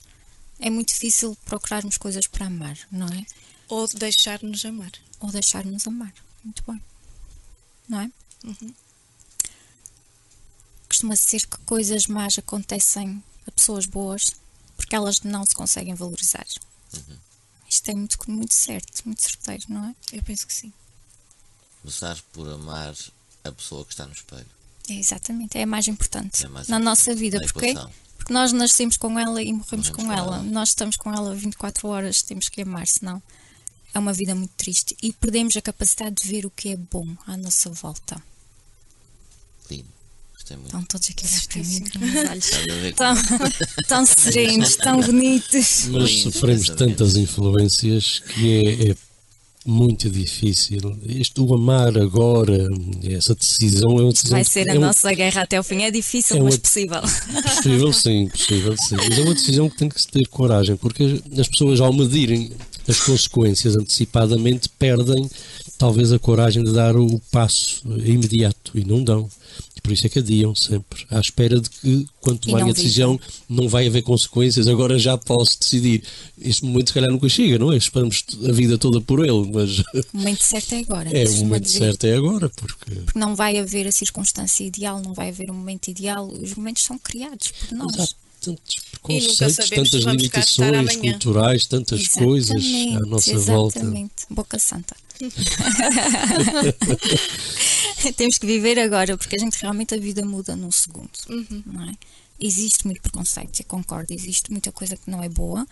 é 0.59 0.71
muito 0.71 0.89
difícil 0.89 1.37
procurarmos 1.45 1.97
coisas 1.97 2.27
para 2.27 2.47
amar, 2.47 2.79
não 2.91 3.07
é? 3.09 3.27
Ou 3.69 3.87
deixar-nos 3.89 4.65
amar. 4.65 4.93
Ou 5.21 5.31
deixar-nos 5.31 5.87
amar. 5.87 6.13
Muito 6.45 6.63
bem. 6.67 6.83
Não 7.89 8.01
é? 8.01 8.11
Uhum. 8.45 8.75
Costuma 10.89 11.17
ser 11.17 11.47
que 11.47 11.59
coisas 11.59 12.07
más 12.07 12.39
acontecem 12.39 13.23
a 13.47 13.51
pessoas 13.51 13.87
boas 13.87 14.33
porque 14.77 14.95
elas 14.95 15.21
não 15.21 15.45
se 15.45 15.55
conseguem 15.55 15.95
valorizar. 15.95 16.47
Uhum. 16.95 17.17
Isto 17.69 17.91
é 17.91 17.95
muito, 17.95 18.19
muito 18.31 18.55
certo, 18.55 19.03
muito 19.05 19.23
certeiro, 19.23 19.65
não 19.69 19.85
é? 19.85 19.95
Eu 20.13 20.23
penso 20.23 20.47
que 20.47 20.55
sim. 20.55 20.73
Começar 21.81 22.19
por 22.33 22.49
amar 22.49 22.95
a 23.45 23.53
pessoa 23.53 23.85
que 23.85 23.93
está 23.93 24.07
no 24.07 24.13
espelho. 24.13 24.47
É 24.89 24.95
exatamente, 24.95 25.59
é 25.59 25.63
a 25.63 25.67
mais 25.67 25.87
importante 25.87 26.45
é 26.45 26.49
mais 26.49 26.69
na 26.69 26.77
importante 26.77 26.85
nossa 26.85 27.15
vida. 27.15 27.41
Porquê? 27.41 27.75
Porque 28.17 28.33
nós 28.33 28.53
nascemos 28.53 28.97
com 28.97 29.19
ela 29.19 29.43
e 29.43 29.53
morremos, 29.53 29.91
com, 29.91 30.05
com 30.05 30.13
ela. 30.13 30.37
ela. 30.37 30.43
Nós 30.43 30.71
estamos 30.71 30.97
com 30.97 31.13
ela 31.13 31.35
24 31.35 31.89
horas, 31.89 32.23
temos 32.23 32.49
que 32.49 32.63
amar, 32.63 32.87
senão 32.87 33.23
é 33.95 33.99
uma 33.99 34.13
vida 34.13 34.35
muito 34.35 34.53
triste. 34.57 34.97
E 35.03 35.13
perdemos 35.13 35.57
a 35.57 35.63
capacidade 35.63 36.17
de 36.23 36.29
ver 36.29 36.45
o 36.45 36.51
que 36.51 36.71
é 36.71 36.77
bom 36.77 37.07
à 37.27 37.37
nossa 37.37 37.71
volta. 37.71 38.21
Lindo. 39.71 39.87
Gostei 40.35 40.57
muito. 40.57 40.69
Estão 40.69 40.85
todos 40.85 41.11
aqui 41.11 41.27
a 41.27 41.49
para 41.49 41.63
mim 41.63 41.85
com 41.85 41.99
os 41.99 42.31
olhos 42.31 42.51
tão, 42.97 43.15
tão 43.89 44.07
serenos, 44.07 44.77
tão 44.77 45.01
bonitos. 45.01 45.87
Mas 45.87 46.23
sofremos 46.23 46.69
tantas 46.71 47.17
influências 47.17 48.21
que 48.21 48.67
é, 48.67 48.91
é 48.91 48.97
muito 49.67 50.09
difícil. 50.09 50.97
Isto, 51.07 51.45
o 51.45 51.55
amar 51.55 51.97
agora, 51.99 52.67
essa 53.05 53.35
decisão 53.35 53.99
é 53.99 54.03
uma 54.03 54.13
decisão. 54.13 54.37
Vai 54.37 54.45
ser 54.45 54.71
a 54.71 54.75
é 54.75 54.79
nossa 54.79 55.13
guerra 55.13 55.43
até 55.43 55.59
o 55.59 55.63
fim. 55.63 55.83
É 55.83 55.91
difícil, 55.91 56.37
é 56.37 56.41
mas 56.41 56.55
uma, 56.55 56.61
possível. 56.61 57.01
Possível, 57.01 57.93
sim, 57.93 58.29
possível, 58.29 58.77
sim. 58.77 58.97
Mas 58.97 59.19
é 59.19 59.23
uma 59.23 59.35
decisão 59.35 59.69
que 59.69 59.77
tem 59.77 59.89
que 59.89 60.01
se 60.01 60.09
ter 60.09 60.27
coragem, 60.29 60.77
porque 60.77 61.21
as 61.39 61.49
pessoas, 61.49 61.81
ao 61.81 61.93
medirem 61.93 62.51
as 62.87 63.01
consequências 63.01 63.77
antecipadamente, 63.77 64.69
perdem 64.79 65.29
talvez 65.79 66.13
a 66.13 66.19
coragem 66.19 66.65
de 66.65 66.73
dar 66.73 66.97
o 66.97 67.21
passo 67.31 67.83
imediato 68.05 68.77
e 68.77 68.85
não 68.85 69.03
dão. 69.03 69.31
Por 69.81 69.93
isso 69.93 70.07
é 70.07 70.11
que 70.11 70.19
adiam 70.19 70.55
sempre, 70.55 71.07
à 71.09 71.19
espera 71.19 71.59
de 71.59 71.71
que, 71.71 72.07
quando 72.21 72.41
tomarem 72.41 72.69
a 72.69 72.75
decisão, 72.75 73.19
não 73.49 73.69
vai 73.69 73.87
haver 73.87 74.03
consequências, 74.03 74.67
agora 74.69 74.99
já 74.99 75.17
posso 75.17 75.59
decidir. 75.59 76.03
Este 76.39 76.65
momento, 76.65 76.89
se 76.89 76.95
calhar, 76.95 77.11
nunca 77.11 77.27
chega, 77.27 77.59
não 77.59 77.73
é? 77.73 77.77
Esperamos 77.79 78.23
a 78.47 78.53
vida 78.53 78.77
toda 78.77 79.01
por 79.01 79.25
ele, 79.25 79.51
mas. 79.51 79.79
O 79.79 79.85
momento 80.13 80.43
certo 80.43 80.75
é 80.75 80.81
agora. 80.81 81.09
É, 81.19 81.27
o 81.27 81.37
momento 81.39 81.63
dizer. 81.63 81.79
certo 81.79 82.05
é 82.05 82.15
agora, 82.15 82.51
porque. 82.51 82.95
Porque 82.97 83.19
não 83.19 83.35
vai 83.35 83.57
haver 83.57 83.87
a 83.87 83.93
circunstância 83.93 84.63
ideal, 84.63 85.01
não 85.01 85.15
vai 85.15 85.31
haver 85.31 85.51
um 85.51 85.55
momento 85.55 85.89
ideal, 85.89 86.27
os 86.27 86.55
momentos 86.55 86.83
são 86.85 86.99
criados 86.99 87.51
por 87.51 87.79
nós. 87.79 87.95
Exato. 87.95 88.28
Tantos 88.55 88.77
preconceitos, 88.91 89.71
tantas 89.71 90.03
limitações 90.03 90.97
culturais, 90.97 91.67
tantas 91.67 92.01
exatamente, 92.01 92.25
coisas 92.25 92.65
à 92.97 93.01
nossa 93.07 93.31
exatamente. 93.31 93.47
volta. 93.47 93.79
Exatamente, 93.79 94.27
boca 94.31 94.59
santa. 94.59 94.97
Temos 98.17 98.39
que 98.39 98.47
viver 98.47 98.79
agora, 98.79 99.17
porque 99.17 99.37
a 99.37 99.39
gente 99.39 99.59
realmente 99.61 99.95
a 99.95 99.99
vida 99.99 100.25
muda 100.25 100.55
num 100.55 100.71
segundo. 100.71 101.11
Uhum. 101.29 101.63
Não 101.67 101.91
é? 101.91 101.95
Existe 102.41 102.87
muito 102.87 103.03
preconceito, 103.03 103.61
eu 103.61 103.67
concordo, 103.67 104.15
existe 104.15 104.53
muita 104.53 104.71
coisa 104.71 104.97
que 104.97 105.11
não 105.11 105.21
é 105.23 105.29
boa. 105.29 105.67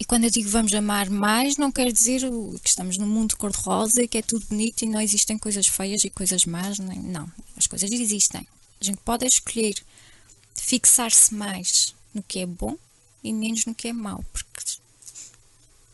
E 0.00 0.04
quando 0.04 0.24
eu 0.24 0.30
digo 0.30 0.48
vamos 0.48 0.72
amar 0.74 1.10
mais, 1.10 1.56
não 1.56 1.72
quer 1.72 1.90
dizer 1.90 2.20
que 2.62 2.68
estamos 2.68 2.98
num 2.98 3.06
mundo 3.06 3.36
cor-de-rosa 3.36 4.02
e 4.02 4.08
que 4.08 4.18
é 4.18 4.22
tudo 4.22 4.46
bonito 4.46 4.82
e 4.82 4.88
não 4.88 5.00
existem 5.00 5.38
coisas 5.38 5.66
feias 5.66 6.04
e 6.04 6.10
coisas 6.10 6.44
más. 6.44 6.78
Não, 6.78 7.28
as 7.56 7.66
coisas 7.66 7.90
existem. 7.90 8.46
A 8.80 8.84
gente 8.84 8.98
pode 9.04 9.26
escolher 9.26 9.74
fixar-se 10.60 11.34
mais 11.34 11.94
no 12.12 12.22
que 12.22 12.40
é 12.40 12.46
bom 12.46 12.76
e 13.22 13.32
menos 13.32 13.64
no 13.64 13.74
que 13.74 13.88
é 13.88 13.92
mau. 13.92 14.24
Porque, 14.32 14.64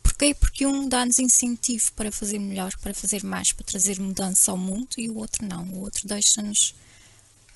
porquê? 0.02 0.34
Porque 0.34 0.66
um 0.66 0.88
dá-nos 0.88 1.18
incentivo 1.18 1.92
para 1.92 2.10
fazer 2.10 2.38
melhor, 2.38 2.76
para 2.78 2.94
fazer 2.94 3.24
mais, 3.24 3.52
para 3.52 3.64
trazer 3.64 4.00
mudança 4.00 4.50
ao 4.50 4.56
mundo 4.56 4.88
e 4.98 5.08
o 5.08 5.16
outro 5.16 5.46
não. 5.46 5.64
O 5.64 5.80
outro 5.80 6.06
deixa-nos. 6.06 6.74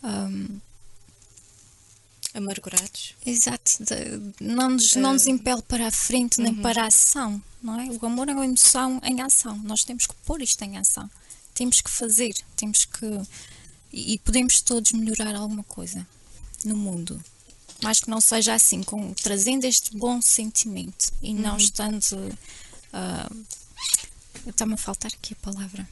Um, 0.02 0.61
amargurados. 2.34 3.14
Exato, 3.24 3.82
de, 3.82 4.44
não, 4.44 4.70
nos, 4.70 4.94
não 4.94 5.14
nos 5.14 5.26
impele 5.26 5.62
para 5.62 5.88
a 5.88 5.90
frente 5.90 6.40
nem 6.40 6.52
uhum. 6.52 6.62
para 6.62 6.84
a 6.84 6.86
ação, 6.86 7.42
não 7.61 7.80
é? 7.80 7.86
O 7.86 8.06
amor 8.06 8.28
é 8.28 8.32
uma 8.32 8.44
emoção 8.44 9.00
em 9.02 9.20
ação. 9.22 9.56
Nós 9.64 9.82
temos 9.82 10.06
que 10.06 10.14
pôr 10.24 10.40
isto 10.42 10.62
em 10.62 10.76
ação. 10.76 11.11
Temos 11.54 11.80
que 11.80 11.90
fazer, 11.90 12.34
temos 12.54 12.84
que. 12.84 13.06
E, 13.92 14.14
e 14.14 14.18
podemos 14.18 14.61
todos 14.61 14.92
melhorar 14.92 15.34
alguma 15.34 15.64
coisa 15.64 16.06
no 16.68 16.76
mundo. 16.76 17.20
Mas 17.82 18.00
que 18.00 18.10
não 18.10 18.20
seja 18.20 18.54
assim, 18.54 18.82
com, 18.82 19.12
trazendo 19.14 19.64
este 19.64 19.96
bom 19.96 20.20
sentimento 20.20 21.12
e 21.22 21.30
uhum. 21.30 21.40
não 21.40 21.56
estando. 21.56 22.02
Uh, 22.92 23.46
Está-me 24.46 24.74
a 24.74 24.76
faltar 24.76 25.10
aqui 25.12 25.34
a 25.34 25.44
palavra. 25.44 25.88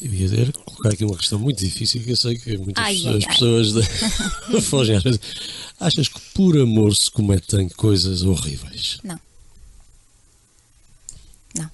Eu 0.00 0.12
ia 0.14 0.28
dizer, 0.28 0.52
colocar 0.52 0.88
aqui 0.88 1.04
uma 1.04 1.16
questão 1.16 1.38
muito 1.38 1.58
difícil 1.58 2.02
que 2.02 2.10
eu 2.10 2.16
sei 2.16 2.38
que 2.38 2.56
muitas 2.56 2.82
ai, 2.82 2.94
pessoas, 2.94 3.76
ai, 3.76 3.82
pessoas 3.82 4.64
fogem 4.64 4.96
às 4.96 5.02
vezes. 5.02 5.20
Achas 5.78 6.08
que 6.08 6.20
por 6.34 6.58
amor 6.58 6.96
se 6.96 7.10
cometem 7.10 7.68
coisas 7.68 8.22
horríveis? 8.22 8.98
Não. 9.04 9.20
Não. 11.54 11.70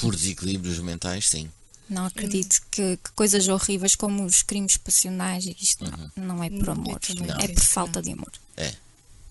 Por 0.00 0.16
desequilíbrios 0.16 0.80
mentais, 0.80 1.28
sim. 1.28 1.48
Não 1.88 2.06
acredito 2.06 2.62
que, 2.70 2.96
que, 2.96 3.10
coisas 3.14 3.46
horríveis 3.48 3.94
como 3.94 4.24
os 4.24 4.42
crimes 4.42 4.76
passionais, 4.76 5.44
isto 5.44 5.84
uhum. 5.84 6.10
não, 6.16 6.36
não 6.36 6.44
é 6.44 6.50
por 6.50 6.70
amor, 6.70 6.98
não. 7.16 7.40
é 7.40 7.48
por 7.48 7.62
falta 7.62 8.00
de 8.00 8.12
amor. 8.12 8.32
É. 8.56 8.72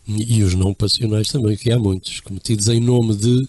E 0.08 0.44
os 0.44 0.54
não 0.54 0.74
passionais 0.74 1.30
também, 1.30 1.56
que 1.56 1.72
há 1.72 1.80
muitos, 1.80 2.20
cometidos 2.20 2.68
em 2.68 2.80
nome 2.80 3.16
de 3.16 3.48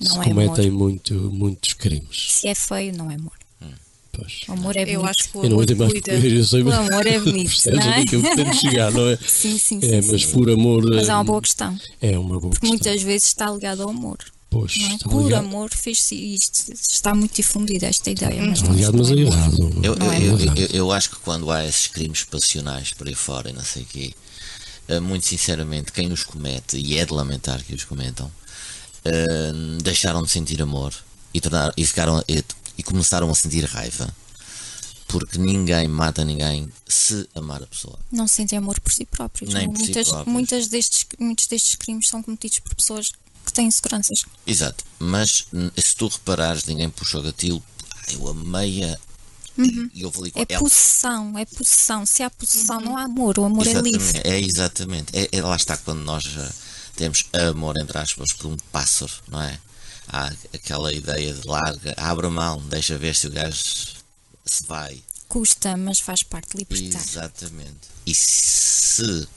não 0.00 0.12
se 0.12 0.20
é 0.20 0.24
cometem 0.24 0.70
muito, 0.70 1.14
muitos 1.14 1.74
crimes. 1.74 2.32
Se 2.32 2.48
é 2.48 2.54
feio, 2.54 2.96
não 2.96 3.10
é 3.10 3.16
amor. 3.16 3.36
Hum. 3.60 3.72
Pois. 4.12 4.40
O 4.48 4.52
amor 4.52 4.76
é 4.76 4.84
bonito. 4.84 5.00
Eu 5.00 5.06
acho 5.06 5.30
que 5.30 5.36
o 5.36 5.46
amor, 5.46 5.70
eu 5.70 5.76
não 5.76 5.88
cuida. 5.88 6.12
Eu 6.12 6.44
sei, 6.44 6.62
o 6.62 6.72
amor 6.72 7.06
é 7.06 7.18
bonito, 7.18 7.70
não 7.70 7.92
é? 7.92 8.04
que 8.04 8.16
eu 8.16 8.22
pretendo 8.22 8.54
chegar, 8.54 8.92
não 8.92 9.08
é? 9.08 9.16
Sim, 9.26 9.58
sim, 9.58 9.78
é, 9.82 10.00
sim. 10.00 10.12
Mas 10.12 10.24
sim. 10.24 10.32
por 10.32 10.50
amor... 10.50 10.84
Mas 10.88 11.08
é 11.08 11.14
uma 11.14 11.24
boa 11.24 11.42
questão. 11.42 11.78
É 12.00 12.18
uma 12.18 12.40
boa 12.40 12.50
Porque 12.50 12.60
questão. 12.60 12.68
muitas 12.70 13.02
vezes 13.02 13.26
está 13.26 13.50
ligado 13.50 13.82
ao 13.82 13.90
amor. 13.90 14.18
Pois, 14.50 14.76
é? 14.80 14.98
Por 15.08 15.22
ligado. 15.22 15.46
amor 15.46 15.70
fez-se 15.70 16.16
isto. 16.16 16.72
Está 16.72 17.14
muito 17.14 17.36
difundida 17.36 17.86
esta 17.86 18.10
ideia. 18.10 18.42
Mas 18.42 18.60
está 18.60 18.72
ligado, 18.72 18.98
mas 18.98 19.10
é 19.10 19.14
errado. 19.14 19.80
Eu, 19.80 19.94
eu, 19.94 20.12
é 20.12 20.18
eu, 20.18 20.38
eu, 20.38 20.66
eu, 20.72 20.92
acho 20.92 21.10
que 21.10 21.16
quando 21.20 21.50
há 21.52 21.64
esses 21.64 21.86
crimes 21.86 22.24
passionais 22.24 22.92
por 22.92 23.06
aí 23.06 23.14
fora 23.14 23.50
e 23.50 23.52
não 23.52 23.62
sei 23.62 23.84
o 23.84 23.86
quê, 23.86 24.12
eh, 24.88 24.98
muito 24.98 25.24
sinceramente, 25.24 25.92
quem 25.92 26.12
os 26.12 26.24
comete, 26.24 26.76
e 26.76 26.98
é 26.98 27.06
de 27.06 27.12
lamentar 27.12 27.62
que 27.62 27.72
os 27.72 27.84
cometam, 27.84 28.26
uh, 28.26 29.82
deixaram 29.82 30.20
de 30.24 30.30
sentir 30.30 30.60
amor 30.60 30.92
e, 31.32 31.40
tornaram, 31.40 31.72
e, 31.76 31.86
ficaram, 31.86 32.24
e, 32.28 32.42
e 32.76 32.82
começaram 32.82 33.30
a 33.30 33.34
sentir 33.36 33.64
raiva 33.64 34.12
porque 35.06 35.38
ninguém 35.38 35.88
mata 35.88 36.24
ninguém 36.24 36.68
se 36.86 37.28
amar 37.34 37.62
a 37.62 37.66
pessoa. 37.66 37.98
Não 38.12 38.28
sentem 38.28 38.56
amor 38.58 38.78
por 38.80 38.92
si 38.92 39.04
próprios. 39.04 39.52
Nem 39.52 39.68
por 39.68 39.78
muitas, 39.78 40.06
si 40.06 40.12
próprios. 40.12 40.32
Muitas 40.32 40.68
destes, 40.68 41.06
muitos 41.18 41.46
destes 41.46 41.74
crimes 41.74 42.08
são 42.08 42.22
cometidos 42.22 42.60
por 42.60 42.74
pessoas 42.76 43.12
que 43.50 43.56
têm 43.56 43.66
inseguranças. 43.66 44.24
Exato, 44.46 44.84
mas 44.98 45.46
se 45.76 45.96
tu 45.96 46.08
reparares, 46.08 46.64
ninguém 46.64 46.88
puxou 46.90 47.22
gatilho, 47.22 47.62
eu 48.12 48.28
amei-a. 48.28 48.98
Uhum. 49.58 49.90
E 49.92 50.02
eu 50.02 50.10
vou 50.10 50.24
ali 50.24 50.32
é 50.36 50.46
ela. 50.48 50.62
possessão, 50.62 51.36
é 51.38 51.44
possessão. 51.44 52.06
Se 52.06 52.22
há 52.22 52.30
possessão, 52.30 52.78
uhum. 52.78 52.84
não 52.84 52.96
há 52.96 53.02
amor. 53.02 53.38
O 53.38 53.44
amor 53.44 53.66
exatamente, 53.66 53.94
é 53.94 53.98
livre. 53.98 54.20
É 54.24 54.40
exatamente. 54.40 55.18
É, 55.18 55.28
é, 55.32 55.42
lá 55.42 55.56
está 55.56 55.76
quando 55.76 56.00
nós 56.00 56.24
uh, 56.24 56.54
temos 56.96 57.24
amor, 57.32 57.76
entre 57.78 57.98
aspas, 57.98 58.32
por 58.32 58.46
um 58.46 58.56
pássaro, 58.72 59.12
não 59.28 59.42
é? 59.42 59.58
Há 60.08 60.32
aquela 60.54 60.92
ideia 60.92 61.32
de 61.32 61.46
larga, 61.46 61.94
abre 61.96 62.26
a 62.26 62.30
mão, 62.30 62.60
deixa 62.68 62.98
ver 62.98 63.14
se 63.14 63.26
o 63.26 63.30
gajo 63.30 63.58
se 64.44 64.64
vai. 64.66 65.02
Custa, 65.28 65.76
mas 65.76 66.00
faz 66.00 66.22
parte 66.22 66.56
libertar. 66.56 67.00
Exatamente. 67.00 67.88
E 68.04 68.14
se 68.14 69.28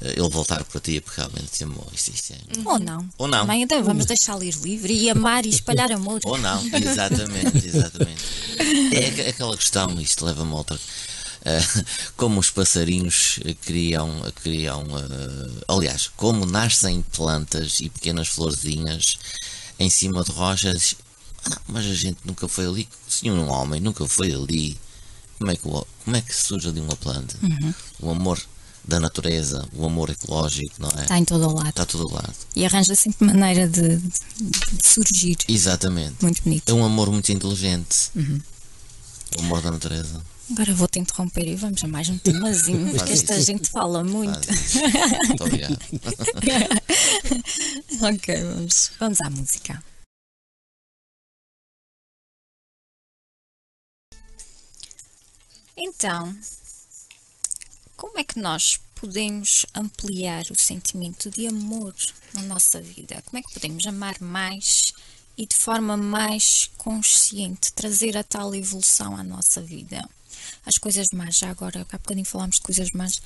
ele 0.00 0.28
voltar 0.28 0.64
para 0.64 0.80
ti 0.80 0.96
é 0.96 1.00
porque 1.00 1.20
realmente 1.20 1.50
te 1.52 1.64
amou. 1.64 1.86
Isto, 1.92 2.10
isto 2.10 2.32
é... 2.32 2.38
Ou 2.64 2.78
não. 2.78 3.08
Ou 3.18 3.28
não. 3.28 3.40
Também 3.40 3.62
então, 3.62 3.82
vamos 3.84 4.06
deixá-lo 4.06 4.42
ir 4.42 4.54
livre 4.62 4.92
e 4.92 5.10
amar 5.10 5.44
e 5.44 5.50
espalhar 5.50 5.92
amor. 5.92 6.20
Ou 6.24 6.38
não, 6.38 6.62
exatamente, 6.74 7.66
exatamente. 7.66 8.24
É 8.92 9.28
aquela 9.28 9.56
questão, 9.56 10.00
isto 10.00 10.24
leva-me 10.24 10.52
a 10.52 10.54
outra. 10.54 10.76
Uh, 10.76 11.84
como 12.16 12.38
os 12.38 12.50
passarinhos 12.50 13.40
criam, 13.62 14.30
criam 14.42 14.82
uh, 14.82 15.64
aliás, 15.68 16.10
como 16.16 16.44
nascem 16.44 17.02
plantas 17.12 17.80
e 17.80 17.88
pequenas 17.88 18.28
florzinhas 18.28 19.18
em 19.78 19.88
cima 19.88 20.22
de 20.22 20.30
rochas, 20.32 20.94
ah, 21.50 21.58
mas 21.66 21.86
a 21.86 21.94
gente 21.94 22.18
nunca 22.24 22.46
foi 22.46 22.66
ali, 22.66 22.88
se 23.08 23.30
um 23.30 23.48
homem 23.48 23.80
nunca 23.80 24.06
foi 24.06 24.32
ali, 24.34 24.76
como 25.38 25.50
é 25.50 25.56
que, 25.56 25.62
como 25.62 26.16
é 26.16 26.20
que 26.20 26.34
surge 26.34 26.68
ali 26.68 26.80
uma 26.80 26.96
planta? 26.96 27.34
Uhum. 27.42 27.74
O 28.00 28.10
amor 28.10 28.38
da 28.84 28.98
natureza, 28.98 29.66
o 29.74 29.86
amor 29.86 30.10
ecológico, 30.10 30.74
não 30.78 30.90
é? 30.96 31.02
Está 31.02 31.18
em 31.18 31.24
todo 31.24 31.48
o 31.48 31.54
lado. 31.54 31.68
Está 31.68 31.86
todo 31.86 32.08
o 32.08 32.12
lado. 32.12 32.34
E 32.56 32.64
arranja 32.64 32.94
sempre 32.94 33.26
maneira 33.26 33.68
de, 33.68 33.96
de, 33.96 34.10
surgir. 34.82 35.36
Exatamente. 35.48 36.16
Muito 36.22 36.42
bonito. 36.42 36.68
É 36.68 36.72
um 36.72 36.84
amor 36.84 37.10
muito 37.10 37.30
inteligente. 37.30 38.10
Uhum. 38.16 38.40
O 39.38 39.40
amor 39.40 39.62
da 39.62 39.70
natureza. 39.70 40.20
Agora 40.50 40.74
vou-te 40.74 40.98
interromper 40.98 41.46
e 41.46 41.54
vamos 41.54 41.84
a 41.84 41.86
mais 41.86 42.08
um 42.08 42.18
temazinho, 42.18 42.92
porque 42.92 43.12
esta 43.12 43.36
isso. 43.36 43.46
gente 43.46 43.70
fala 43.70 44.02
muito. 44.02 44.40
Muito 45.28 45.44
obrigado. 45.44 45.78
ok, 48.02 48.42
vamos, 48.42 48.90
vamos 48.98 49.20
à 49.20 49.30
música. 49.30 49.80
Então, 55.76 56.34
como 58.00 58.18
é 58.18 58.24
que 58.24 58.40
nós 58.40 58.80
podemos 58.94 59.66
ampliar 59.74 60.46
o 60.50 60.58
sentimento 60.58 61.30
de 61.30 61.46
amor 61.46 61.94
na 62.32 62.40
nossa 62.40 62.80
vida? 62.80 63.22
Como 63.26 63.38
é 63.38 63.42
que 63.42 63.52
podemos 63.52 63.86
amar 63.86 64.18
mais 64.22 64.94
e 65.36 65.44
de 65.44 65.54
forma 65.54 65.98
mais 65.98 66.70
consciente 66.78 67.74
trazer 67.74 68.16
a 68.16 68.24
tal 68.24 68.54
evolução 68.54 69.14
à 69.14 69.22
nossa 69.22 69.60
vida? 69.60 70.08
As 70.64 70.78
coisas 70.78 71.08
más, 71.12 71.36
já 71.36 71.50
agora, 71.50 71.86
há 71.92 71.98
bocadinho 71.98 72.24
falámos 72.24 72.56
de 72.56 72.62
coisas 72.62 72.90
más. 72.92 73.20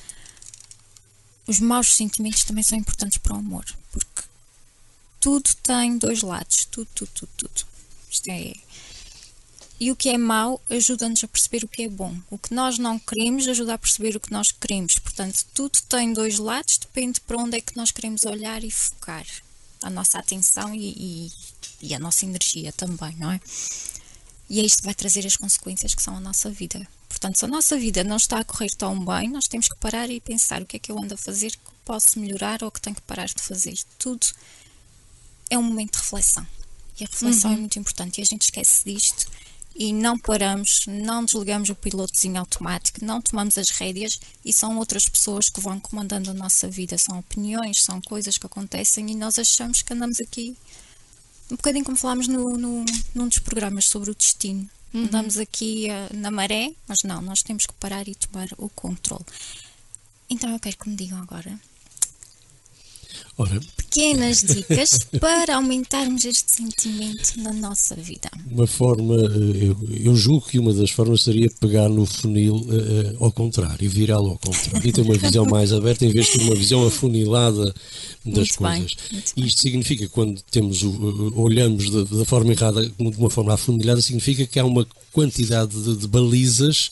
Os 1.47 1.61
maus 1.61 1.95
sentimentos 1.95 2.43
também 2.43 2.65
são 2.65 2.77
importantes 2.77 3.19
para 3.19 3.35
o 3.35 3.39
amor, 3.39 3.65
porque 3.93 4.23
tudo 5.21 5.49
tem 5.63 5.99
dois 5.99 6.23
lados, 6.23 6.65
tudo, 6.65 6.89
tudo, 6.93 7.11
tudo, 7.15 7.31
tudo. 7.37 7.67
Isto 8.11 8.29
é, 8.29 8.55
e 9.79 9.91
o 9.91 9.97
que 9.97 10.09
é 10.09 10.17
mau 10.17 10.63
ajuda-nos 10.71 11.25
a 11.25 11.29
perceber 11.29 11.65
o 11.65 11.69
que 11.69 11.83
é 11.83 11.89
bom. 11.89 12.17
O 12.31 12.39
que 12.39 12.55
nós 12.55 12.79
não 12.79 12.99
queremos 12.99 13.49
ajuda 13.49 13.75
a 13.75 13.79
perceber 13.79 14.17
o 14.17 14.21
que 14.21 14.33
nós 14.33 14.53
queremos. 14.53 14.99
Portanto, 14.99 15.45
tudo 15.53 15.79
tem 15.89 16.13
dois 16.13 16.39
lados, 16.39 16.79
depende 16.79 17.21
para 17.21 17.39
onde 17.39 17.57
é 17.57 17.61
que 17.61 17.77
nós 17.77 17.91
queremos 17.91 18.25
olhar 18.25 18.63
e 18.63 18.71
focar 18.71 19.27
a 19.83 19.91
nossa 19.91 20.19
atenção 20.19 20.75
e, 20.75 20.95
e, 20.97 21.33
e 21.83 21.95
a 21.95 21.99
nossa 21.99 22.25
energia 22.25 22.73
também, 22.73 23.15
não 23.17 23.33
é? 23.33 23.41
E 24.49 24.61
é 24.61 24.63
isto 24.63 24.79
que 24.79 24.85
vai 24.85 24.95
trazer 24.95 25.27
as 25.27 25.37
consequências 25.37 25.95
que 25.95 26.03
são 26.03 26.17
a 26.17 26.21
nossa 26.21 26.51
vida. 26.51 26.87
Portanto, 27.09 27.39
se 27.39 27.45
a 27.45 27.49
nossa 27.49 27.77
vida 27.77 28.05
não 28.05 28.17
está 28.17 28.39
a 28.39 28.45
correr 28.45 28.71
tão 28.71 29.05
bem, 29.05 29.29
nós 29.29 29.49
temos 29.49 29.69
que 29.69 29.77
parar 29.77 30.09
e 30.11 30.21
pensar 30.21 30.63
o 30.63 30.67
que 30.67 30.77
é 30.77 30.79
que 30.79 30.93
eu 30.93 30.99
ando 30.99 31.15
a 31.15 31.17
fazer 31.17 31.51
que 31.51 31.59
posso 31.85 32.19
melhorar 32.19 32.63
ou 32.63 32.71
que 32.71 32.81
tenho 32.81 32.97
que 32.97 33.03
parar 33.03 33.27
de 33.27 33.43
fazer. 33.43 33.79
Tudo 33.99 34.27
é 35.51 35.59
um 35.59 35.63
momento 35.63 35.95
de 35.95 35.99
reflexão. 35.99 36.47
E 36.99 37.05
a 37.05 37.07
reflexão 37.07 37.51
uhum. 37.51 37.57
é 37.57 37.61
muito 37.61 37.79
importante 37.79 38.19
e 38.19 38.23
a 38.23 38.25
gente 38.25 38.43
esquece 38.43 38.85
disto 38.85 39.27
e 39.75 39.93
não 39.93 40.17
paramos, 40.17 40.85
não 40.87 41.25
desligamos 41.25 41.69
o 41.69 41.75
pilotozinho 41.75 42.39
automático, 42.39 43.05
não 43.05 43.21
tomamos 43.21 43.59
as 43.59 43.71
rédeas 43.71 44.21
e 44.45 44.53
são 44.53 44.79
outras 44.79 45.09
pessoas 45.09 45.49
que 45.49 45.61
vão 45.61 45.81
comandando 45.81 46.31
a 46.31 46.35
nossa 46.35 46.69
vida. 46.69 46.97
São 46.97 47.19
opiniões, 47.19 47.83
são 47.83 48.01
coisas 48.01 48.39
que 48.39 48.47
acontecem 48.47 49.11
e 49.11 49.15
nós 49.15 49.39
achamos 49.39 49.83
que 49.83 49.93
andamos 49.93 50.21
aqui 50.21 50.57
um 51.51 51.57
bocadinho 51.57 51.85
como 51.85 51.97
falámos 51.97 52.29
no, 52.29 52.57
no, 52.57 52.85
num 53.15 53.29
dos 53.29 53.39
programas 53.39 53.87
sobre 53.87 54.11
o 54.11 54.15
destino. 54.15 54.69
Uhum. 54.93 55.05
Andamos 55.05 55.39
aqui 55.39 55.89
uh, 55.89 56.17
na 56.17 56.31
maré, 56.31 56.73
mas 56.87 57.03
não, 57.03 57.21
nós 57.21 57.43
temos 57.43 57.67
que 57.67 57.73
parar 57.75 58.07
e 58.07 58.15
tomar 58.15 58.49
o 58.57 58.69
controle. 58.69 59.25
Então 60.31 60.51
eu 60.51 60.61
quero 60.61 60.77
que 60.77 60.89
me 60.89 60.97
digam 60.97 61.21
agora 61.21 61.59
Ora, 63.37 63.61
pequenas 63.77 64.43
dicas 64.43 64.99
para 65.21 65.57
aumentarmos 65.57 66.25
este 66.25 66.53
sentimento 66.53 67.33
na 67.39 67.53
nossa 67.53 67.97
vida. 67.97 68.31
Uma 68.49 68.67
forma, 68.67 69.17
eh, 69.17 69.65
eu, 69.65 69.77
eu 70.05 70.17
julgo 70.17 70.47
que 70.47 70.59
uma 70.59 70.73
das 70.73 70.91
formas 70.91 71.23
seria 71.23 71.51
pegar 71.59 71.89
no 71.89 72.07
funil 72.07 72.55
uh, 72.55 73.25
ao 73.25 73.33
contrário 73.33 73.85
e 73.85 73.89
virá-lo 73.89 74.31
ao 74.31 74.39
contrário 74.39 74.89
e 74.89 74.93
ter 74.93 75.01
uma 75.01 75.19
visão 75.19 75.45
mais 75.47 75.73
aberta 75.73 76.05
em 76.05 76.11
vez 76.11 76.27
de 76.27 76.39
ter 76.39 76.45
uma 76.45 76.55
visão 76.55 76.87
afunilada 76.87 77.75
das 78.25 78.35
muito 78.37 78.59
coisas. 78.59 78.97
Bem, 79.11 79.23
e 79.37 79.47
isto 79.47 79.61
significa 79.63 80.09
quando 80.09 80.41
temos 80.43 80.85
olhamos 81.35 81.91
da, 81.91 82.05
da, 82.05 82.25
forma 82.25 82.53
errada, 82.53 82.85
de 82.87 82.95
uma 82.99 83.31
forma 83.31 83.55
afunilada, 83.55 84.01
significa 84.01 84.47
que 84.47 84.61
há 84.61 84.65
uma 84.65 84.87
quantidade 85.13 85.75
de, 85.83 85.97
de 85.97 86.07
balizas 86.07 86.91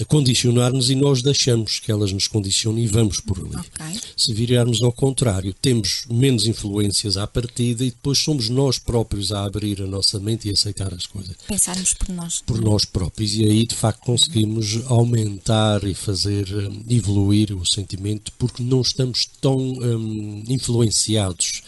a 0.00 0.04
condicionar-nos 0.04 0.90
e 0.90 0.94
nós 0.94 1.22
deixamos 1.22 1.78
que 1.78 1.90
elas 1.90 2.12
nos 2.12 2.26
condicionem 2.26 2.84
e 2.84 2.88
vamos 2.88 3.20
por 3.20 3.38
ali. 3.38 3.56
Okay. 3.56 4.00
Se 4.16 4.32
virarmos 4.32 4.82
ao 4.82 4.92
contrário, 4.92 5.54
temos 5.54 6.04
menos 6.10 6.46
influências 6.46 7.16
à 7.16 7.26
partida 7.26 7.84
e 7.84 7.90
depois 7.90 8.18
somos 8.18 8.48
nós 8.48 8.78
próprios 8.78 9.32
a 9.32 9.44
abrir 9.44 9.82
a 9.82 9.86
nossa 9.86 10.18
mente 10.18 10.48
e 10.48 10.52
aceitar 10.52 10.92
as 10.92 11.06
coisas. 11.06 11.36
Pensarmos 11.46 11.94
por 11.94 12.08
nós. 12.08 12.42
Por 12.44 12.60
nós 12.60 12.84
próprios. 12.84 13.34
E 13.34 13.44
aí, 13.44 13.66
de 13.66 13.74
facto, 13.74 14.00
conseguimos 14.00 14.80
aumentar 14.86 15.84
e 15.84 15.94
fazer 15.94 16.52
um, 16.54 16.82
evoluir 16.88 17.56
o 17.56 17.64
sentimento 17.64 18.32
porque 18.38 18.62
não 18.62 18.80
estamos 18.80 19.26
tão 19.40 19.58
um, 19.58 20.42
influenciados 20.48 21.62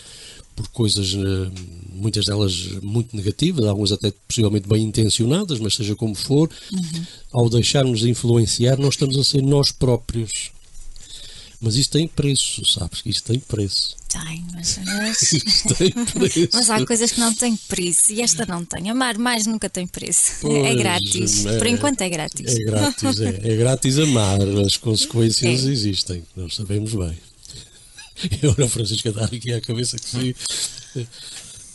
por 0.57 0.67
coisas, 0.69 1.15
eh, 1.15 1.51
muitas 1.93 2.25
delas 2.25 2.57
muito 2.83 3.15
negativas, 3.15 3.67
algumas 3.67 3.93
até 3.93 4.13
possivelmente 4.27 4.67
bem 4.67 4.83
intencionadas, 4.83 5.61
mas 5.61 5.75
seja 5.75 5.95
como 5.95 6.15
for, 6.15 6.51
uhum. 6.73 7.07
ao 7.31 7.51
deixarmos 7.51 8.01
de 8.01 8.11
influenciar, 8.11 8.79
nós 8.79 8.95
estamos 8.95 9.19
a 9.19 9.23
ser 9.23 9.43
nós 9.43 9.71
próprios. 9.71 10.51
Mas 11.61 11.77
isso 11.77 11.91
tem 11.91 12.07
preço, 12.07 12.65
sabes? 12.67 13.03
Isso 13.05 13.23
tem 13.23 13.39
preço. 13.39 13.97
Tem, 14.09 14.45
mas. 14.53 14.79
mas... 14.85 15.33
Isso 15.33 15.75
tem 15.75 15.91
preço. 15.91 16.49
mas 16.53 16.71
há 16.71 16.85
coisas 16.87 17.13
que 17.13 17.21
não 17.21 17.35
têm 17.35 17.57
preço 17.57 18.13
e 18.13 18.23
esta 18.23 18.47
não 18.47 18.65
tem. 18.65 18.89
Amar 18.91 19.19
mais 19.19 19.47
nunca 19.47 19.69
tem 19.69 19.87
preço. 19.87 20.33
É 20.33 20.41
pois, 20.43 20.67
é 20.67 20.75
grátis. 20.75 21.47
É, 21.47 21.59
Por 21.59 21.67
enquanto 21.67 22.01
é 22.03 22.09
grátis. 22.09 22.57
É 22.57 22.65
grátis, 22.65 23.21
é. 23.21 23.41
É 23.43 23.57
grátis 23.57 23.99
amar, 23.99 24.41
as 24.65 24.77
consequências 24.77 25.65
é. 25.67 25.71
existem, 25.71 26.23
nós 26.37 26.55
sabemos 26.55 26.95
bem. 26.95 27.17
E 28.43 28.47
olha 28.47 28.65
o 28.65 28.69
Francisco 28.69 29.13
dar 29.13 29.25
aqui 29.25 29.53
à 29.53 29.61
cabeça 29.61 29.97
que 29.97 30.09
sim, 30.09 30.35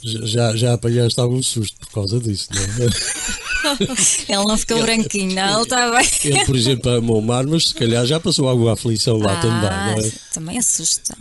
já, 0.04 0.56
já 0.56 0.74
apanhaste 0.74 1.20
algum 1.20 1.42
susto 1.44 1.78
por 1.80 1.92
causa 1.92 2.20
disso, 2.20 2.50
não 2.54 2.86
é? 2.86 2.90
Ele 4.28 4.44
não 4.46 4.58
ficou 4.58 4.78
ele, 4.78 4.86
branquinho, 4.86 5.36
não, 5.36 5.54
ele 5.54 5.62
está 5.62 5.92
bem. 5.92 6.10
Ele, 6.24 6.46
por 6.46 6.56
exemplo, 6.56 6.92
amou 6.92 7.20
o 7.20 7.22
mar, 7.22 7.46
mas 7.46 7.68
se 7.68 7.76
calhar 7.76 8.04
já 8.08 8.20
passou 8.20 8.50
alguma 8.50 8.74
aflição 8.74 9.18
lá 9.18 9.34
ah, 9.34 9.42
também, 9.42 9.62
não 9.62 10.08
é? 10.08 10.12
Também 10.34 10.58
assusta. 10.58 11.16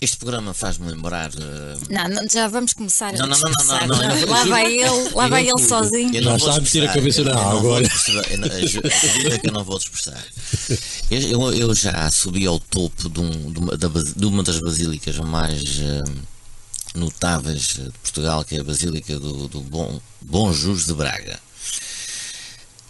Este 0.00 0.16
programa 0.16 0.54
faz-me 0.54 0.90
lembrar. 0.90 1.30
Uh... 1.30 1.78
Não, 1.90 2.08
não, 2.08 2.26
já 2.26 2.48
vamos 2.48 2.72
começar 2.72 3.12
não, 3.12 3.26
a 3.26 3.28
não, 3.28 3.38
não, 3.38 3.50
não, 3.50 3.86
não, 3.86 3.98
não, 3.98 4.28
Lá 4.28 4.44
vai 4.46 4.72
ele, 4.72 5.10
lá 5.14 5.28
vai 5.28 5.46
ele 5.46 5.62
sozinho. 5.62 6.22
Já 6.22 6.36
está 6.36 6.56
a 6.56 6.60
meter 6.60 6.88
a 6.88 6.92
cabeça 6.94 7.22
na 7.22 7.38
água. 7.38 7.80
Acredita 7.80 9.38
que 9.38 9.48
eu 9.48 9.52
não 9.52 9.62
vou 9.62 9.78
dispersar. 9.78 10.24
Eu, 11.10 11.20
eu, 11.20 11.52
eu, 11.52 11.74
já 11.74 12.10
subi 12.10 12.46
ao 12.46 12.58
topo 12.58 13.10
de, 13.10 13.20
um, 13.20 13.52
de, 13.52 13.58
uma, 13.58 13.76
de 13.76 14.26
uma 14.26 14.42
das 14.42 14.58
basílicas 14.58 15.18
mais 15.18 15.60
uh, 15.80 16.10
notáveis 16.94 17.74
de 17.74 17.90
Portugal, 18.02 18.42
que 18.42 18.56
é 18.56 18.60
a 18.60 18.64
Basílica 18.64 19.18
do, 19.18 19.48
do 19.48 19.60
Bom, 19.60 20.00
Bom 20.22 20.50
Jus 20.50 20.86
de 20.86 20.94
Braga. 20.94 21.38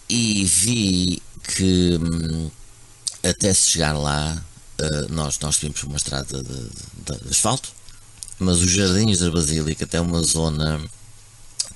E 0.08 0.44
vi 0.44 1.22
que 1.56 1.98
um, 2.00 2.50
até 3.22 3.52
se 3.52 3.70
chegar 3.70 3.94
lá 3.94 4.44
eh, 4.80 5.06
nós, 5.10 5.38
nós 5.40 5.56
vimos 5.56 5.82
uma 5.82 5.96
estrada 5.96 6.42
de, 6.42 6.52
de, 6.52 7.24
de, 7.24 7.30
asfalto, 7.30 7.68
mas 8.38 8.60
os 8.60 8.70
jardins 8.70 9.18
da 9.18 9.30
Basílica 9.30 9.86
tem 9.86 10.00
uma 10.00 10.22
zona 10.22 10.80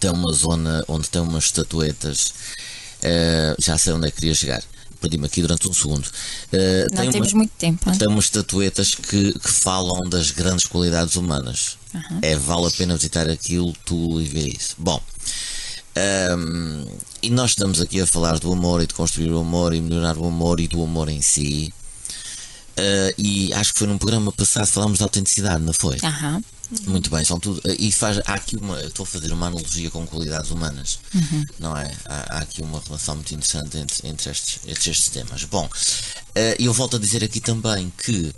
tem 0.00 0.10
uma 0.10 0.32
zona 0.32 0.84
onde 0.88 1.08
tem 1.08 1.20
umas 1.20 1.44
estatuetas 1.44 2.34
uh, 3.02 3.54
já 3.58 3.78
sei 3.78 3.92
onde 3.92 4.08
é 4.08 4.10
que 4.10 4.16
queria 4.16 4.34
chegar. 4.34 4.62
Perdi-me 5.00 5.26
aqui 5.26 5.42
durante 5.42 5.68
um 5.68 5.72
segundo. 5.72 6.06
Uh, 6.06 6.94
não 6.94 7.10
temos 7.10 7.32
uma, 7.32 7.38
muito 7.38 7.52
tempo 7.58 7.96
tem 7.96 8.08
umas 8.08 8.24
estatuetas 8.24 8.94
que, 8.94 9.38
que 9.38 9.50
falam 9.50 10.08
das 10.08 10.30
grandes 10.30 10.66
qualidades 10.66 11.16
humanas. 11.16 11.78
Uhum. 11.94 12.18
é, 12.22 12.34
vale 12.34 12.66
a 12.66 12.70
pena 12.72 12.96
visitar 12.96 13.28
aquilo 13.28 13.72
tu 13.84 14.20
e 14.20 14.24
ver 14.24 14.48
isso. 14.48 14.74
Bom 14.78 15.00
um, 15.96 16.86
e 17.22 17.30
nós 17.30 17.50
estamos 17.50 17.80
aqui 17.80 18.00
a 18.00 18.06
falar 18.06 18.40
do 18.40 18.52
amor 18.52 18.82
e 18.82 18.86
de 18.86 18.94
construir 18.94 19.30
o 19.30 19.38
amor 19.38 19.72
e 19.72 19.80
melhorar 19.80 20.18
o 20.18 20.26
amor 20.26 20.58
e 20.58 20.66
do 20.66 20.82
amor 20.82 21.08
em 21.08 21.22
si 21.22 21.72
Uh, 22.74 23.14
e 23.16 23.52
acho 23.54 23.72
que 23.72 23.78
foi 23.78 23.88
num 23.88 23.98
programa 23.98 24.32
passado 24.32 24.66
falámos 24.66 24.98
de 24.98 25.04
autenticidade, 25.04 25.62
não 25.62 25.72
foi? 25.72 25.96
Uhum. 26.02 26.42
Muito 26.86 27.08
bem, 27.08 27.24
são 27.24 27.38
tudo. 27.38 27.60
E 27.78 27.92
faz, 27.92 28.18
há 28.26 28.34
aqui 28.34 28.56
uma. 28.56 28.80
Estou 28.80 29.04
a 29.04 29.06
fazer 29.06 29.32
uma 29.32 29.46
analogia 29.46 29.90
com 29.90 30.04
qualidades 30.06 30.50
humanas, 30.50 30.98
uhum. 31.14 31.44
não 31.58 31.76
é? 31.76 31.94
Há, 32.04 32.36
há, 32.36 32.38
aqui 32.38 32.62
uma 32.62 32.80
relação 32.80 33.14
muito 33.14 33.32
interessante 33.32 33.78
entre, 33.78 34.08
entre, 34.08 34.30
estes, 34.30 34.60
entre 34.66 34.90
estes 34.90 35.08
temas. 35.08 35.44
Bom, 35.44 35.66
uh, 35.66 36.40
eu 36.58 36.72
volto 36.72 36.96
a 36.96 36.98
dizer 36.98 37.22
aqui 37.22 37.40
também 37.40 37.92
que. 37.96 38.34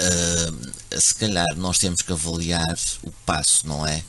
Uh, 0.00 0.98
se 0.98 1.14
calhar 1.14 1.54
nós 1.56 1.78
temos 1.78 2.02
que 2.02 2.12
avaliar 2.12 2.78
o 3.02 3.12
passo, 3.26 3.66
não 3.66 3.86
é? 3.86 4.02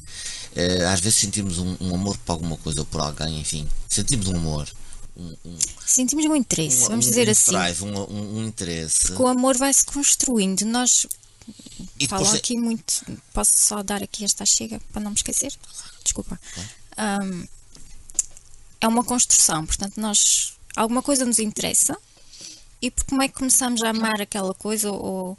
às 0.91 0.99
vezes 0.99 1.19
sentimos 1.19 1.57
um, 1.57 1.75
um 1.81 1.95
amor 1.95 2.15
por 2.19 2.33
alguma 2.33 2.55
coisa 2.57 2.81
ou 2.81 2.85
por 2.85 3.01
alguém, 3.01 3.39
enfim, 3.39 3.67
sentimos 3.87 4.27
um 4.27 4.35
amor, 4.35 4.67
um, 5.15 5.35
um, 5.45 5.57
sentimos 5.85 6.25
um 6.25 6.35
interesse, 6.35 6.83
um, 6.83 6.89
vamos 6.89 7.05
dizer 7.05 7.29
assim. 7.29 7.51
Drive, 7.51 7.83
um, 7.83 8.45
interesse. 8.45 9.07
Porque 9.07 9.23
o 9.23 9.27
amor 9.27 9.57
vai 9.57 9.73
se 9.73 9.85
construindo. 9.85 10.65
Nós 10.65 11.05
e 11.99 12.07
falo 12.07 12.25
é- 12.27 12.37
aqui 12.37 12.57
muito. 12.57 13.05
Posso 13.33 13.51
só 13.55 13.83
dar 13.83 14.01
aqui 14.01 14.23
esta 14.23 14.45
chega 14.45 14.79
para 14.91 15.01
não 15.01 15.11
me 15.11 15.17
esquecer? 15.17 15.53
Desculpa. 16.03 16.39
É 18.79 18.87
uma 18.87 19.03
construção, 19.03 19.65
portanto, 19.65 19.99
nós 19.99 20.53
alguma 20.75 21.01
coisa 21.01 21.25
nos 21.25 21.39
interessa 21.39 21.97
e 22.81 22.91
por 22.91 23.05
como 23.05 23.21
é 23.21 23.27
que 23.27 23.35
começamos 23.35 23.81
a 23.81 23.91
amar 23.91 24.19
aquela 24.19 24.53
coisa 24.53 24.91
ou, 24.91 25.37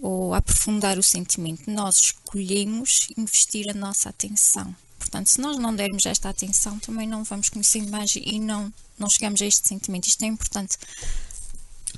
ou 0.00 0.34
a 0.34 0.38
aprofundar 0.38 0.98
o 0.98 1.02
sentimento? 1.02 1.70
Nós 1.70 1.96
escolhemos 1.96 3.06
investir 3.16 3.70
a 3.70 3.74
nossa 3.74 4.08
atenção. 4.08 4.74
Portanto, 5.10 5.26
se 5.26 5.40
nós 5.40 5.58
não 5.58 5.74
dermos 5.74 6.06
esta 6.06 6.28
atenção, 6.28 6.78
também 6.78 7.04
não 7.04 7.24
vamos 7.24 7.48
conhecendo 7.48 7.90
mais 7.90 8.14
e 8.14 8.38
não, 8.38 8.72
não 8.96 9.10
chegamos 9.10 9.42
a 9.42 9.44
este 9.44 9.66
sentimento. 9.66 10.06
Isto 10.06 10.22
é 10.22 10.26
importante. 10.28 10.78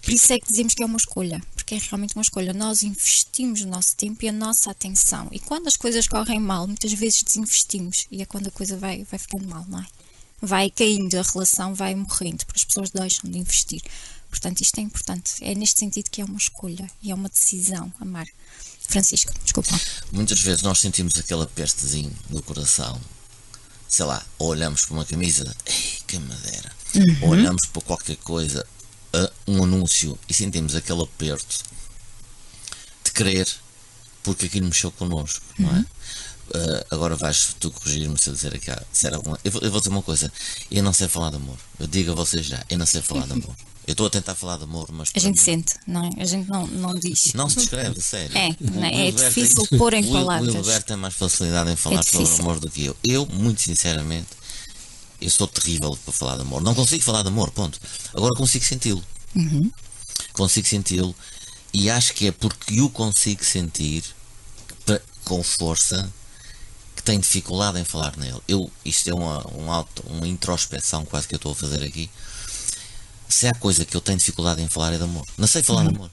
Por 0.01 0.11
isso 0.11 0.33
é 0.33 0.39
que 0.39 0.49
dizemos 0.49 0.73
que 0.73 0.83
é 0.83 0.87
uma 0.87 0.97
escolha, 0.97 1.43
porque 1.55 1.75
é 1.75 1.79
realmente 1.79 2.17
uma 2.17 2.23
escolha. 2.23 2.55
Nós 2.55 2.83
investimos 2.83 3.61
o 3.61 3.67
nosso 3.67 3.95
tempo 3.97 4.25
e 4.25 4.31
a 4.31 4.33
nossa 4.33 4.71
atenção. 4.71 5.29
E 5.31 5.39
quando 5.39 5.67
as 5.69 5.77
coisas 5.77 6.09
correm 6.09 6.41
mal, 6.41 6.67
muitas 6.67 6.91
vezes 6.95 7.23
desinvestimos. 7.23 8.07
E 8.11 8.23
é 8.23 8.25
quando 8.25 8.47
a 8.47 8.51
coisa 8.51 8.79
vai, 8.79 9.05
vai 9.05 9.19
ficando 9.19 9.47
mal, 9.47 9.67
não 9.69 9.81
é? 9.81 9.87
Vai 10.41 10.71
caindo, 10.71 11.15
a 11.19 11.23
relação 11.23 11.75
vai 11.75 11.95
morrendo, 11.95 12.47
porque 12.47 12.61
as 12.61 12.65
pessoas 12.65 12.89
deixam 12.89 13.31
de 13.31 13.39
investir. 13.39 13.83
Portanto, 14.31 14.63
isto 14.63 14.79
é 14.79 14.81
importante. 14.81 15.35
É 15.43 15.55
neste 15.55 15.81
sentido 15.81 16.11
que 16.11 16.23
é 16.23 16.25
uma 16.25 16.39
escolha 16.39 16.91
e 17.03 17.11
é 17.11 17.15
uma 17.15 17.29
decisão, 17.29 17.93
amar. 18.01 18.27
Francisco, 18.93 19.33
desculpa. 19.43 19.81
Muitas 20.13 20.41
vezes 20.41 20.63
nós 20.63 20.79
sentimos 20.79 21.19
aquela 21.19 21.47
pestezinho 21.47 22.13
no 22.29 22.43
coração. 22.43 23.01
Sei 23.89 24.05
lá, 24.05 24.25
ou 24.39 24.49
olhamos 24.49 24.85
para 24.85 24.95
uma 24.95 25.05
camisa, 25.05 25.55
ei, 25.67 25.99
que 26.07 26.19
madeira. 26.19 26.73
Uhum. 26.95 27.19
Ou 27.23 27.29
olhamos 27.31 27.67
para 27.67 27.83
qualquer 27.83 28.17
coisa, 28.17 28.67
um 29.47 29.63
anúncio, 29.65 30.19
e 30.29 30.35
sentimos 30.35 30.75
aquele 30.75 31.03
aperto 31.03 31.65
de 33.05 33.13
querer, 33.13 33.49
porque 34.23 34.47
aquilo 34.47 34.67
mexeu 34.67 34.91
connosco, 34.93 35.45
uhum. 35.59 35.67
não 35.67 35.77
é? 35.77 35.85
Uh, 36.55 36.85
agora 36.91 37.17
vais 37.17 37.57
tu 37.59 37.71
corrigir-me 37.71 38.19
se 38.19 38.29
eu 38.29 38.35
dizer 38.35 38.55
aqui, 38.55 38.71
se 38.93 39.07
era 39.07 39.17
alguma. 39.17 39.39
Eu 39.43 39.51
vou, 39.51 39.63
eu 39.63 39.71
vou 39.71 39.81
dizer 39.81 39.91
uma 39.91 40.03
coisa: 40.03 40.31
eu 40.71 40.83
não 40.83 40.93
sei 40.93 41.09
falar 41.09 41.31
de 41.31 41.37
amor. 41.37 41.57
Eu 41.81 41.87
digo 41.87 42.13
a 42.13 42.15
vocês 42.15 42.45
já, 42.45 42.63
eu 42.69 42.77
não 42.77 42.85
sei 42.85 43.01
falar 43.01 43.27
de 43.27 43.33
amor. 43.33 43.57
Eu 43.85 43.93
estou 43.93 44.07
a 44.07 44.11
tentar 44.11 44.37
falar 44.37 44.59
de 44.59 44.63
amor, 44.63 44.87
mas. 44.93 45.11
A 45.13 45.19
gente 45.19 45.39
mim, 45.39 45.45
sente, 45.45 45.75
não 45.89 46.05
é? 46.05 46.23
A 46.23 46.25
gente 46.25 46.49
não, 46.49 46.69
não 46.69 46.95
diz. 46.95 47.33
Não 47.35 47.49
se 47.49 47.57
descreve, 47.57 48.01
sério. 48.01 48.39
É, 48.39 48.51
é, 48.87 49.09
é 49.09 49.11
difícil 49.11 49.67
tem, 49.67 49.77
pôr 49.77 49.93
em 49.93 50.09
o, 50.09 50.13
palavras. 50.13 50.55
O 50.55 50.59
Hilberto 50.59 50.87
tem 50.87 50.97
mais 50.97 51.15
facilidade 51.15 51.69
em 51.69 51.75
falar 51.75 51.99
é 51.99 52.03
sobre 52.05 52.41
amor 52.41 52.61
do 52.61 52.71
que 52.71 52.85
eu. 52.85 52.97
Eu, 53.03 53.27
muito 53.27 53.61
sinceramente, 53.61 54.29
eu 55.21 55.29
sou 55.29 55.49
terrível 55.49 55.99
para 56.05 56.13
falar 56.13 56.37
de 56.37 56.43
amor. 56.43 56.63
Não 56.63 56.77
consigo 56.77 57.03
falar 57.03 57.23
de 57.23 57.29
amor, 57.29 57.51
ponto. 57.51 57.81
Agora 58.15 58.33
consigo 58.37 58.65
senti-lo. 58.65 59.03
Uhum. 59.35 59.69
Consigo 60.33 60.69
senti-lo 60.69 61.13
e 61.75 61.91
acho 61.91 62.15
que 62.15 62.29
é 62.29 62.33
porque 62.33 62.81
o 62.81 62.89
consigo 62.89 63.45
sentir 63.45 64.05
com 65.25 65.43
força 65.43 66.13
que 67.03 67.07
tenho 67.07 67.21
dificuldade 67.21 67.79
em 67.81 67.85
falar 67.85 68.17
nele. 68.17 68.41
Eu, 68.47 68.71
isto 68.85 69.11
é 69.11 69.15
uma, 69.15 69.45
um 69.53 69.71
auto, 69.73 70.05
uma 70.07 70.27
introspeção 70.27 71.05
quase 71.05 71.27
que 71.27 71.35
eu 71.35 71.37
estou 71.37 71.53
a 71.53 71.55
fazer 71.55 71.83
aqui 71.83 72.09
se 73.29 73.49
há 73.49 73.55
coisa 73.55 73.85
que 73.85 73.97
eu 73.97 74.01
tenho 74.01 74.19
dificuldade 74.19 74.63
em 74.63 74.69
falar 74.69 74.93
é 74.93 74.99
de 74.99 75.05
amor. 75.05 75.27
Não 75.37 75.49
sei 75.49 75.63
falar 75.63 75.83
hum. 75.83 75.89
de 75.89 75.97
amor. 75.97 76.11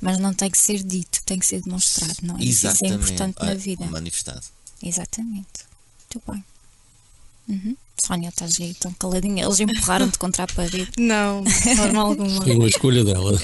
Mas 0.00 0.18
não 0.18 0.34
tem 0.34 0.50
que 0.50 0.58
ser 0.58 0.82
dito, 0.82 1.22
tem 1.24 1.38
que 1.38 1.46
ser 1.46 1.62
demonstrado, 1.62 2.16
não 2.22 2.36
é? 2.38 2.44
Exatamente. 2.44 2.84
Isso 2.84 2.84
é 2.84 2.88
importante 2.88 3.36
na 3.40 3.52
é, 3.52 3.54
vida. 3.54 3.86
Manifestado. 3.86 4.42
Exatamente. 4.82 5.64
Muito 6.14 6.30
bem. 6.30 6.44
Uhum. 7.48 7.76
Sónia, 8.04 8.28
estás 8.28 8.60
aí 8.60 8.74
tão 8.74 8.92
caladinha. 8.92 9.44
Eles 9.44 9.60
empurraram-te 9.60 10.18
contra 10.18 10.44
a 10.44 10.46
parede. 10.46 10.90
Não, 10.98 11.42
de 11.42 11.76
forma 11.76 12.02
alguma. 12.02 12.42
Foi 12.42 12.54
uma 12.54 12.68
escolha 12.68 13.04
dela. 13.04 13.40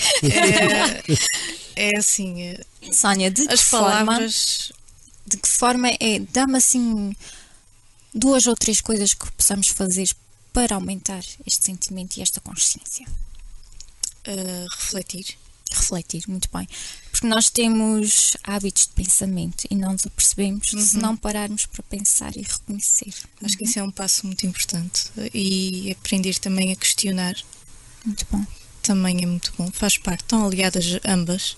É, 1.77 1.91
é 1.91 1.99
assim. 1.99 2.43
é- 2.43 2.61
Sónia, 2.93 3.31
de 3.31 3.43
As 3.49 3.61
que 3.61 3.67
forma, 3.67 4.05
palavras. 4.05 4.73
De 5.29 5.37
que 5.37 5.49
forma 5.49 5.89
é, 6.01 6.19
dá-me 6.33 6.57
assim 6.57 7.15
duas 8.15 8.47
ou 8.47 8.57
três 8.57 8.81
coisas 8.81 9.15
que 9.15 9.31
possamos 9.33 9.69
fazer 9.69 10.09
para 10.53 10.75
aumentar 10.75 11.23
este 11.47 11.65
sentimento 11.67 12.17
e 12.17 12.23
esta 12.23 12.41
consciência. 12.41 13.07
uh, 14.27 14.67
refletir. 14.79 15.37
Refletir, 15.71 16.23
muito 16.29 16.49
bem. 16.53 16.67
Porque 17.11 17.27
nós 17.27 17.51
temos 17.51 18.37
hábitos 18.43 18.87
de 18.87 18.93
pensamento 18.95 19.67
e 19.71 19.75
não 19.75 19.93
nos 19.93 20.07
apercebemos 20.07 20.69
se 20.71 20.97
não 20.97 21.15
pararmos 21.17 21.67
para 21.67 21.83
pensar 21.83 22.35
e 22.37 22.43
reconhecer. 22.43 23.13
Acho 23.45 23.57
que 23.59 23.65
isso 23.65 23.79
é 23.79 23.83
um 23.83 23.91
passo 23.91 24.27
muito 24.27 24.47
importante. 24.47 25.11
E 25.35 25.91
aprender 25.93 26.39
também 26.39 26.73
a 26.73 26.77
questionar 26.77 27.35
Muito 28.05 28.27
bom. 28.31 28.43
também 28.83 29.23
é 29.23 29.27
muito 29.27 29.53
bom. 29.59 29.71
Faz 29.71 29.99
parte. 29.99 30.23
Estão 30.23 30.47
aliadas 30.47 30.99
ambas 31.07 31.57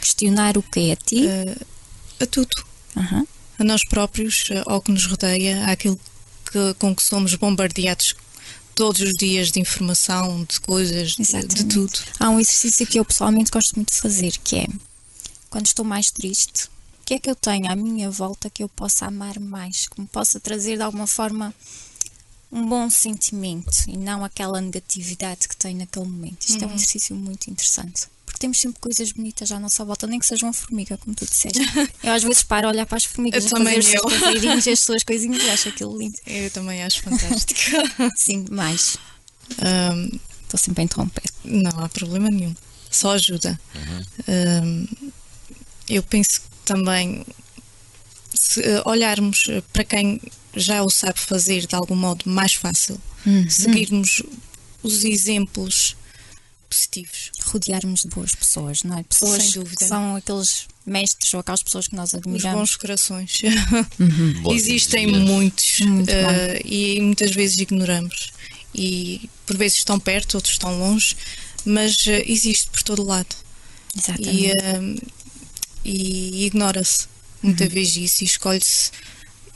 Questionar 0.00 0.56
o 0.56 0.62
que 0.62 0.88
é 0.88 0.92
a 0.92 0.96
ti. 0.96 1.26
a 2.20 2.26
tudo. 2.26 2.64
Aham. 2.96 3.26
A 3.58 3.64
nós 3.64 3.84
próprios, 3.84 4.46
eh, 4.50 4.62
ao 4.66 4.80
que 4.82 4.90
nos 4.90 5.06
rodeia, 5.06 5.66
àquilo 5.66 5.98
que, 6.50 6.74
com 6.78 6.94
que 6.94 7.02
somos 7.02 7.34
bombardeados 7.34 8.14
todos 8.74 9.00
os 9.00 9.12
dias 9.12 9.52
de 9.52 9.60
informação, 9.60 10.44
de 10.44 10.60
coisas, 10.60 11.12
de, 11.12 11.64
tudo. 11.64 11.98
Há 12.18 12.30
um 12.30 12.40
exercício 12.40 12.86
que 12.86 12.98
eu 12.98 13.04
pessoalmente 13.04 13.50
gosto 13.50 13.76
muito 13.76 13.92
de 13.92 14.00
fazer, 14.00 14.32
que 14.42 14.56
é 14.56 14.66
quando 15.48 15.66
estou 15.66 15.84
mais 15.84 16.10
triste, 16.10 16.64
o 17.00 17.04
que 17.06 17.14
é 17.14 17.18
que 17.18 17.30
eu 17.30 17.36
tenho 17.36 17.70
à 17.70 17.76
minha 17.76 18.10
volta 18.10 18.50
que 18.50 18.62
eu 18.62 18.68
possa 18.68 19.06
amar 19.06 19.38
mais, 19.38 19.86
que 19.86 20.00
me 20.00 20.06
possa 20.06 20.40
trazer 20.40 20.76
de 20.76 20.82
alguma 20.82 21.06
forma 21.06 21.54
um 22.50 22.66
bom 22.66 22.90
sentimento 22.90 23.84
e 23.86 23.96
não 23.96 24.24
aquela 24.24 24.60
negatividade 24.60 25.48
que 25.48 25.56
tenho 25.56 25.78
naquele 25.78 26.06
momento. 26.06 26.42
Isto 26.42 26.64
é 26.64 26.66
um 26.66 26.74
exercício 26.74 27.14
muito 27.14 27.48
interessante. 27.50 28.06
Porque 28.24 28.38
temos 28.38 28.58
sempre 28.60 28.80
coisas 28.80 29.12
bonitas 29.12 29.52
à 29.52 29.60
nossa 29.60 29.84
volta, 29.84 30.06
nem 30.06 30.18
que 30.18 30.26
seja 30.26 30.46
uma 30.46 30.52
formiga, 30.52 30.96
como 30.96 31.14
tu 31.14 31.24
disseste. 31.26 31.60
Eu 32.02 32.12
às 32.12 32.22
vezes 32.22 32.42
paro 32.42 32.66
a 32.68 32.70
olhar 32.70 32.86
para 32.86 32.96
as 32.96 33.04
formigas 33.04 33.44
Eu 33.44 33.50
fazer 33.50 33.64
também, 33.64 33.78
os 33.78 34.66
eu. 34.66 34.72
as 34.72 34.80
suas 34.80 35.02
coisinhas 35.04 35.42
e 35.42 35.50
acho 35.50 35.68
aquilo 35.68 35.96
lindo. 35.98 36.16
Eu 36.26 36.50
também 36.50 36.82
acho 36.82 37.02
fantástico. 37.02 37.60
Sim, 38.16 38.46
mais. 38.50 38.96
Ahm, 39.58 40.18
Estou 40.42 40.58
sempre 40.58 40.82
a 40.82 40.84
interromper. 40.84 41.24
Não 41.44 41.70
há 41.82 41.88
problema 41.88 42.30
nenhum. 42.30 42.54
Só 42.90 43.12
ajuda. 43.14 43.58
Hum, 44.28 44.86
eu 45.88 46.02
penso 46.02 46.40
que 46.42 46.46
também, 46.64 47.26
se 48.32 48.62
eh, 48.62 48.80
olharmos 48.84 49.48
para 49.72 49.82
quem 49.84 50.20
já 50.54 50.82
o 50.82 50.88
sabe 50.90 51.18
fazer 51.18 51.66
de 51.66 51.74
algum 51.74 51.96
modo 51.96 52.22
mais 52.30 52.54
fácil, 52.54 53.00
seguirmos 53.48 54.22
os 54.82 55.04
exemplos 55.04 55.96
positivos. 56.74 57.30
rodearmos 57.46 58.00
de 58.02 58.08
boas 58.08 58.34
pessoas, 58.34 58.82
não 58.82 58.98
é? 58.98 59.02
Pessoas 59.04 59.42
Sem 59.42 59.52
que 59.52 59.58
dúvida. 59.60 59.86
são 59.86 60.16
aqueles 60.16 60.66
mestres 60.84 61.32
ou 61.34 61.40
aquelas 61.40 61.62
pessoas 61.62 61.86
que 61.88 61.94
nós 61.96 62.08
Os 62.10 62.14
admiramos. 62.14 62.58
bons 62.58 62.76
corações. 62.76 63.40
Bom 64.42 64.52
Existem 64.54 65.06
muitos 65.06 65.80
Muito 65.80 66.10
eh, 66.10 66.60
e 66.64 67.00
muitas 67.00 67.30
vezes 67.32 67.58
ignoramos. 67.58 68.32
E 68.74 69.30
por 69.46 69.56
vezes 69.56 69.78
estão 69.78 69.98
perto, 70.00 70.34
outros 70.34 70.54
estão 70.54 70.76
longe, 70.78 71.16
mas 71.64 72.06
eh, 72.08 72.24
existe 72.26 72.68
por 72.70 72.82
todo 72.82 73.04
lado. 73.04 73.34
e, 73.94 73.98
Exatamente. 73.98 74.64
hum, 74.78 74.96
e 75.84 76.46
ignora-se 76.46 77.06
muita 77.42 77.68
vez 77.68 77.94
isso 77.96 78.24
e 78.24 78.26
escolhe-se 78.26 78.90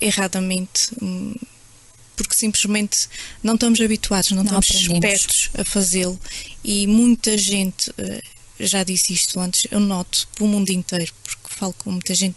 erradamente 0.00 0.90
hum, 1.02 1.34
porque 2.18 2.34
simplesmente 2.34 3.08
não 3.42 3.54
estamos 3.54 3.80
habituados, 3.80 4.30
não, 4.32 4.44
Não 4.44 4.58
estamos 4.60 4.68
aprendemos. 4.68 5.04
espertos 5.04 5.50
a 5.58 5.64
fazê-lo 5.64 6.18
e 6.62 6.86
muita 6.86 7.38
gente 7.38 7.90
eh, 7.96 8.22
já 8.60 8.82
disse 8.84 9.12
isto 9.14 9.40
antes, 9.40 9.66
eu 9.70 9.80
noto 9.80 10.28
pelo 10.36 10.48
mundo 10.50 10.68
inteiro, 10.70 11.10
porque 11.22 11.54
falo 11.54 11.72
com 11.78 11.92
muita 11.92 12.14
gente 12.14 12.36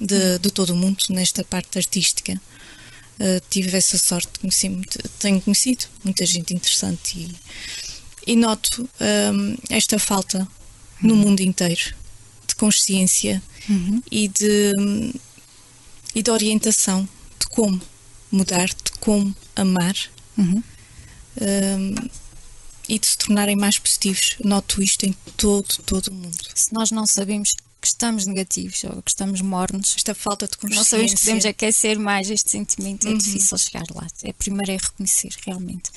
de, 0.00 0.38
de 0.38 0.50
todo 0.50 0.70
o 0.70 0.76
mundo 0.76 1.02
nesta 1.10 1.42
parte 1.42 1.78
artística. 1.78 2.40
Eh, 3.18 3.40
tive 3.50 3.76
essa 3.76 3.96
sorte, 3.98 4.28
muito- 4.42 4.98
tenho 5.18 5.40
conhecido 5.40 5.86
muita 6.04 6.26
gente 6.26 6.52
interessante 6.54 7.18
e, 7.18 8.32
e 8.32 8.36
noto 8.36 8.88
hum, 9.32 9.56
esta 9.70 9.98
falta 9.98 10.46
no 11.02 11.14
mundo 11.16 11.40
inteiro 11.40 11.94
de 12.46 12.54
consciência 12.56 13.42
e 14.10 14.28
de 14.28 14.72
e 16.14 16.22
de 16.22 16.30
orientação 16.30 17.08
de 17.40 17.46
como 17.48 17.80
mudar, 18.34 18.66
de 18.68 18.92
como 19.00 19.34
amar 19.56 19.96
Uhum. 20.36 20.62
hum, 21.40 21.94
e 22.88 22.98
de 22.98 23.06
se 23.06 23.16
tornarem 23.16 23.56
mais 23.56 23.78
positivos. 23.78 24.36
Noto 24.44 24.82
isto 24.82 25.04
em 25.06 25.14
todo, 25.36 25.76
todo 25.86 26.08
o 26.08 26.12
mundo. 26.14 26.36
Se 26.54 26.72
nós 26.72 26.90
não 26.90 27.06
sabemos 27.06 27.54
que 27.80 27.86
estamos 27.88 28.26
negativos 28.26 28.82
ou 28.84 29.00
que 29.02 29.10
estamos 29.10 29.40
mornos, 29.40 29.94
Esta 29.96 30.14
falta 30.14 30.46
de 30.46 30.56
consciência. 30.56 30.76
não 30.80 30.84
sabemos 30.84 31.12
que 31.14 31.20
podemos 31.20 31.44
aquecer 31.46 31.98
mais 31.98 32.30
este 32.30 32.50
sentimento, 32.50 33.06
é 33.06 33.10
Uhum. 33.10 33.18
difícil 33.18 33.56
chegar 33.58 33.84
lá. 33.94 34.06
É 34.22 34.32
primeiro 34.32 34.72
é 34.72 34.76
reconhecer, 34.76 35.30
realmente. 35.46 35.90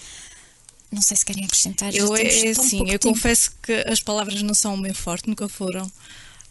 Não 0.92 1.02
sei 1.02 1.18
se 1.18 1.26
querem 1.26 1.44
acrescentar. 1.44 1.94
Eu 1.94 2.16
é, 2.16 2.22
assim, 2.50 2.78
pouco 2.78 2.92
eu 2.94 3.00
tempo. 3.00 3.14
confesso 3.16 3.52
que 3.62 3.74
as 3.88 4.00
palavras 4.02 4.42
não 4.42 4.54
são 4.54 4.74
o 4.74 4.78
meu 4.78 4.94
forte, 4.96 5.28
nunca 5.28 5.50
foram. 5.50 5.92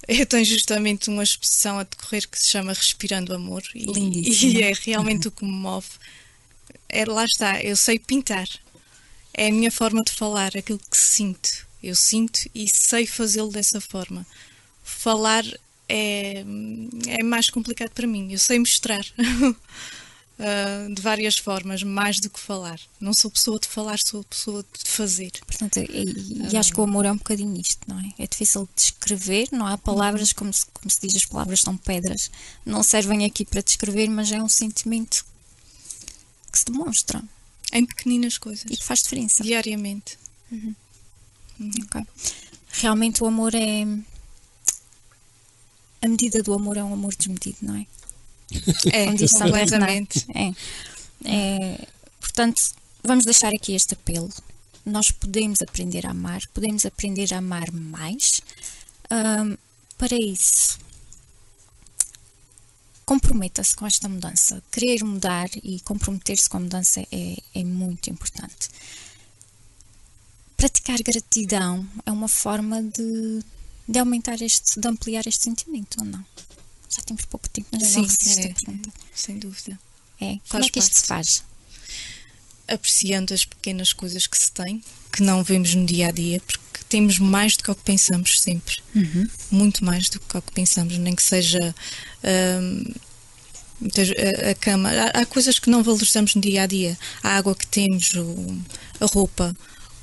Eu 0.08 0.24
tenho 0.24 0.44
justamente 0.44 1.10
uma 1.10 1.22
expressão 1.22 1.78
a 1.78 1.82
decorrer 1.82 2.28
que 2.28 2.38
se 2.38 2.48
chama 2.48 2.72
Respirando 2.72 3.34
Amor 3.34 3.62
e, 3.74 3.86
e 4.20 4.62
é 4.62 4.72
realmente 4.84 5.26
o 5.26 5.30
que 5.32 5.44
me 5.44 5.50
move. 5.50 5.88
É, 6.88 7.04
lá 7.04 7.24
está, 7.24 7.60
eu 7.60 7.74
sei 7.76 7.98
pintar. 7.98 8.48
É 9.34 9.48
a 9.48 9.52
minha 9.52 9.70
forma 9.70 10.02
de 10.02 10.12
falar, 10.12 10.56
aquilo 10.56 10.78
que 10.78 10.96
sinto. 10.96 11.66
Eu 11.82 11.96
sinto 11.96 12.48
e 12.54 12.68
sei 12.68 13.06
fazê-lo 13.06 13.50
dessa 13.50 13.80
forma. 13.80 14.24
Falar 14.84 15.44
é, 15.88 16.44
é 17.08 17.22
mais 17.22 17.50
complicado 17.50 17.90
para 17.90 18.06
mim. 18.06 18.32
Eu 18.32 18.38
sei 18.38 18.58
mostrar 18.58 19.04
ah, 20.38 20.86
de 20.92 21.00
várias 21.00 21.38
formas, 21.38 21.82
mais 21.82 22.20
do 22.20 22.28
que 22.28 22.38
falar. 22.38 22.78
Não 23.00 23.14
sou 23.14 23.30
pessoa 23.30 23.58
de 23.58 23.66
falar, 23.68 23.98
sou 23.98 24.22
pessoa 24.24 24.62
de 24.62 24.90
fazer. 24.90 25.32
Portanto, 25.46 25.78
e, 25.78 26.48
e 26.52 26.56
acho 26.56 26.72
que 26.72 26.80
o 26.80 26.82
amor 26.84 27.06
é 27.06 27.12
um 27.12 27.16
bocadinho 27.16 27.58
isto, 27.58 27.80
não 27.86 27.98
é? 27.98 28.12
É 28.18 28.26
difícil 28.26 28.64
de 28.66 28.70
descrever, 28.82 29.48
não 29.50 29.66
há 29.66 29.78
palavras, 29.78 30.32
como 30.32 30.52
se, 30.52 30.66
como 30.66 30.90
se 30.90 31.00
diz, 31.00 31.16
as 31.16 31.24
palavras 31.24 31.60
são 31.60 31.76
pedras, 31.76 32.30
não 32.66 32.82
servem 32.82 33.24
aqui 33.24 33.44
para 33.46 33.62
descrever, 33.62 34.08
mas 34.08 34.30
é 34.30 34.42
um 34.42 34.48
sentimento 34.48 35.24
que 36.52 36.58
se 36.58 36.66
demonstra 36.66 37.22
Em 37.72 37.84
pequeninas 37.86 38.36
coisas. 38.38 38.64
e 38.70 38.76
que 38.76 38.84
faz 38.84 39.02
diferença. 39.02 39.42
Diariamente. 39.42 40.18
Ok. 41.86 42.02
Realmente 42.72 43.22
o 43.22 43.26
amor 43.26 43.54
é. 43.54 43.84
A 46.02 46.08
medida 46.08 46.42
do 46.42 46.52
amor 46.52 46.76
é 46.76 46.84
um 46.84 46.92
amor 46.92 47.14
desmedido, 47.14 47.56
não 47.62 47.74
é? 47.76 47.86
É, 48.92 49.12
diz 49.14 49.32
completamente. 49.32 50.26
É. 50.34 50.52
É, 51.24 51.86
Portanto, 52.36 52.62
vamos 53.02 53.24
deixar 53.24 53.50
aqui 53.54 53.74
este 53.74 53.94
apelo. 53.94 54.28
Nós 54.84 55.10
podemos 55.10 55.62
aprender 55.62 56.06
a 56.06 56.10
amar, 56.10 56.42
podemos 56.48 56.84
aprender 56.84 57.32
a 57.32 57.38
amar 57.38 57.72
mais. 57.72 58.42
Ahm, 59.08 59.56
para 59.96 60.14
isso, 60.14 60.78
comprometa-se 63.06 63.74
com 63.74 63.86
esta 63.86 64.06
mudança. 64.06 64.62
Querer 64.70 65.02
mudar 65.02 65.48
e 65.62 65.80
comprometer-se 65.80 66.46
com 66.46 66.58
a 66.58 66.60
mudança 66.60 67.00
é, 67.10 67.38
é 67.54 67.64
muito 67.64 68.10
importante. 68.10 68.68
Praticar 70.58 70.98
gratidão 70.98 71.88
é 72.04 72.12
uma 72.12 72.28
forma 72.28 72.82
de, 72.82 73.42
de 73.88 73.98
aumentar 73.98 74.42
este, 74.42 74.78
de 74.78 74.86
ampliar 74.86 75.26
este 75.26 75.44
sentimento, 75.44 76.00
ou 76.00 76.04
não? 76.04 76.24
Já 76.96 77.02
temos 77.04 77.24
pouco 77.26 77.48
tempo, 77.48 77.68
mas 77.72 77.94
eu 77.94 78.08
Sim, 78.08 78.40
é, 78.40 78.48
perguntar. 78.48 78.92
sem 79.14 79.38
dúvida. 79.38 79.78
É. 80.20 80.38
Como 80.48 80.64
é 80.64 80.68
que 80.68 80.78
isto 80.78 80.96
se 80.98 81.06
faz? 81.06 81.42
Apreciando 82.68 83.32
as 83.34 83.44
pequenas 83.44 83.92
coisas 83.92 84.26
que 84.26 84.36
se 84.36 84.50
tem, 84.50 84.82
que 85.12 85.22
não 85.22 85.44
vemos 85.44 85.74
no 85.74 85.86
dia 85.86 86.08
a 86.08 86.10
dia, 86.10 86.40
porque 86.40 86.80
temos 86.88 87.18
mais 87.18 87.56
do 87.56 87.62
que 87.62 87.70
o 87.70 87.74
que 87.74 87.82
pensamos 87.84 88.40
sempre. 88.40 88.76
Muito 89.50 89.84
mais 89.84 90.08
do 90.08 90.18
que 90.18 90.36
o 90.36 90.42
que 90.42 90.52
pensamos, 90.52 90.96
nem 90.98 91.14
que 91.14 91.22
seja 91.22 91.74
hum, 92.24 92.92
a, 94.46 94.50
a 94.50 94.54
cama. 94.56 94.90
Há, 94.90 95.20
há 95.20 95.26
coisas 95.26 95.58
que 95.58 95.70
não 95.70 95.82
valorizamos 95.82 96.34
no 96.34 96.40
dia 96.40 96.62
a 96.62 96.66
dia. 96.66 96.98
A 97.22 97.36
água 97.36 97.54
que 97.54 97.66
temos, 97.66 98.14
o- 98.14 98.58
a 99.00 99.06
roupa, 99.06 99.54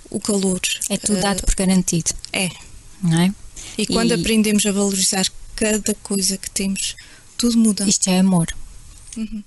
o 0.10 0.20
calor. 0.20 0.62
É 0.90 0.98
tudo 0.98 1.20
dado 1.20 1.42
por 1.44 1.56
garantido, 1.56 2.12
é. 2.32 2.50
não 3.02 3.20
é? 3.20 3.34
E 3.78 3.88
quando 3.88 4.12
E- 4.12 4.14
aprendemos 4.14 4.66
a 4.66 4.72
valorizar 4.72 5.26
cada 5.56 5.94
coisa 5.96 6.38
que 6.38 6.50
temos, 6.50 6.96
tudo 7.38 7.58
muda. 7.58 7.88
Isto 7.88 8.10
é 8.10 8.20
amor. 8.20 8.48
Uhum. 9.18 9.44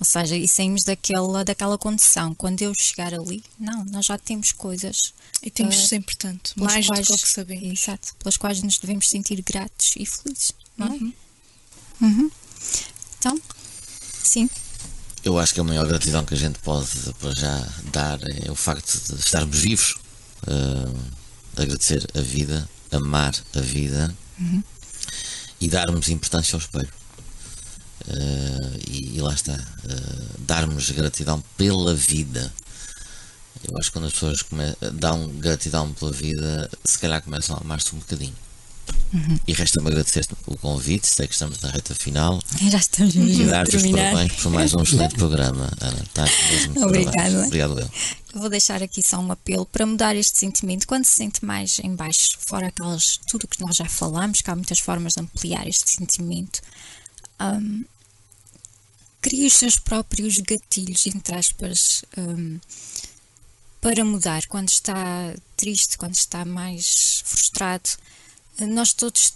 Ou 0.00 0.06
seja, 0.06 0.34
e 0.34 0.48
saímos 0.48 0.82
daquela, 0.82 1.44
daquela 1.44 1.76
condição. 1.76 2.34
Quando 2.34 2.62
eu 2.62 2.72
chegar 2.74 3.12
ali, 3.12 3.44
não, 3.58 3.84
nós 3.84 4.06
já 4.06 4.16
temos 4.16 4.50
coisas 4.50 5.12
E 5.42 5.50
temos 5.50 5.76
eh, 5.76 5.86
sempre 5.86 6.16
tanto, 6.16 6.54
mais 6.56 6.86
quais, 6.86 7.06
do 7.06 7.18
que 7.18 7.28
sabemos. 7.28 7.80
Exato, 7.80 8.14
pelas 8.16 8.38
quais 8.38 8.62
nos 8.62 8.78
devemos 8.78 9.10
sentir 9.10 9.42
gratos 9.42 9.94
e 9.96 10.06
felizes, 10.06 10.52
não 10.76 10.86
é? 10.86 10.90
Uhum. 10.90 11.12
Uhum. 12.00 12.30
Então, 13.18 13.38
sim, 14.22 14.48
Eu 15.22 15.38
acho 15.38 15.52
que 15.52 15.60
a 15.60 15.64
maior 15.64 15.86
gratidão 15.86 16.24
que 16.24 16.32
a 16.32 16.36
gente 16.36 16.58
pode 16.60 16.88
para 17.20 17.34
já 17.34 17.68
dar 17.92 18.18
é 18.46 18.50
o 18.50 18.54
facto 18.54 18.98
de 19.14 19.20
estarmos 19.20 19.58
vivos, 19.58 19.96
uh, 20.46 21.60
agradecer 21.60 22.08
a 22.14 22.22
vida, 22.22 22.66
amar 22.90 23.34
a 23.54 23.60
vida 23.60 24.16
uhum. 24.38 24.62
E 25.60 25.68
darmos 25.68 26.08
importância 26.08 26.56
ao 26.56 26.60
espelho. 26.60 26.88
Uh, 28.08 28.80
e, 28.88 29.16
e, 29.16 29.20
lá 29.20 29.34
está, 29.34 29.52
uh, 29.52 30.40
darmos 30.40 30.90
gratidão 30.90 31.42
pela 31.56 31.94
vida. 31.94 32.52
Eu 33.62 33.76
acho 33.76 33.88
que 33.88 33.92
quando 33.92 34.06
as 34.06 34.12
pessoas 34.12 34.42
dão 34.94 35.28
gratidão 35.38 35.92
pela 35.92 36.10
vida, 36.10 36.70
se 36.82 36.98
calhar 36.98 37.20
começam 37.20 37.56
a 37.56 37.60
amar-se 37.60 37.94
um 37.94 37.98
bocadinho. 37.98 38.34
Uhum. 39.12 39.38
E 39.46 39.52
resta-me 39.52 39.88
agradecer 39.88 40.24
o 40.46 40.56
convite, 40.56 41.06
sei 41.06 41.26
que 41.26 41.32
estamos 41.32 41.60
na 41.60 41.70
reta 41.70 41.94
final. 41.94 42.40
Já 42.70 42.78
estamos 42.78 43.14
mesmo 43.14 43.42
E 43.42 43.46
dar-te 43.46 43.76
os 43.76 43.86
parabéns 43.86 44.32
por 44.34 44.52
mais 44.52 44.72
um 44.72 44.82
excelente 44.82 45.16
programa, 45.16 45.68
Ana. 45.80 46.04
Tá 46.14 46.24
mesmo 46.50 46.80
Obrigada. 46.86 47.46
Obrigado, 47.46 47.80
eu. 47.80 47.90
Vou 48.32 48.48
deixar 48.48 48.80
aqui 48.82 49.02
só 49.02 49.18
um 49.18 49.32
apelo 49.32 49.66
para 49.66 49.84
mudar 49.84 50.14
este 50.14 50.38
sentimento. 50.38 50.86
Quando 50.86 51.04
se 51.04 51.16
sente 51.16 51.44
mais 51.44 51.80
em 51.80 51.94
baixo, 51.96 52.38
fora 52.46 52.68
aquelas, 52.68 53.18
tudo 53.26 53.48
que 53.48 53.60
nós 53.60 53.76
já 53.76 53.86
falamos, 53.86 54.40
que 54.40 54.50
há 54.50 54.54
muitas 54.54 54.78
formas 54.78 55.14
de 55.14 55.20
ampliar 55.20 55.66
este 55.66 55.90
sentimento, 55.90 56.60
um, 57.40 57.84
crie 59.20 59.46
os 59.46 59.54
seus 59.54 59.78
próprios 59.78 60.38
gatilhos, 60.38 61.06
entre 61.06 61.34
aspas, 61.34 62.04
um, 62.16 62.60
para 63.80 64.04
mudar. 64.04 64.46
Quando 64.46 64.68
está 64.68 65.34
triste, 65.56 65.98
quando 65.98 66.14
está 66.14 66.44
mais 66.44 67.22
frustrado, 67.26 67.90
nós 68.60 68.92
todos 68.92 69.34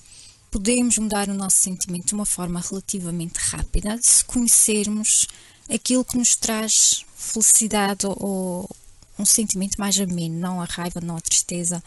podemos 0.53 0.99
mudar 0.99 1.29
o 1.29 1.35
nosso 1.35 1.57
sentimento 1.57 2.07
de 2.07 2.15
uma 2.15 2.27
forma 2.27 2.61
relativamente 2.61 3.39
rápida 3.39 3.99
se 4.01 4.25
conhecermos 4.25 5.27
aquilo 5.69 6.05
que 6.05 6.17
nos 6.17 6.37
traz 6.37 7.05
felicidade 7.17 8.07
ou 8.07 8.71
um 9.19 9.25
sentimento 9.25 9.77
mais 9.79 9.99
ameno, 9.99 10.39
não 10.39 10.61
a 10.61 10.65
raiva, 10.65 11.01
não 11.01 11.17
a 11.17 11.21
tristeza. 11.21 11.83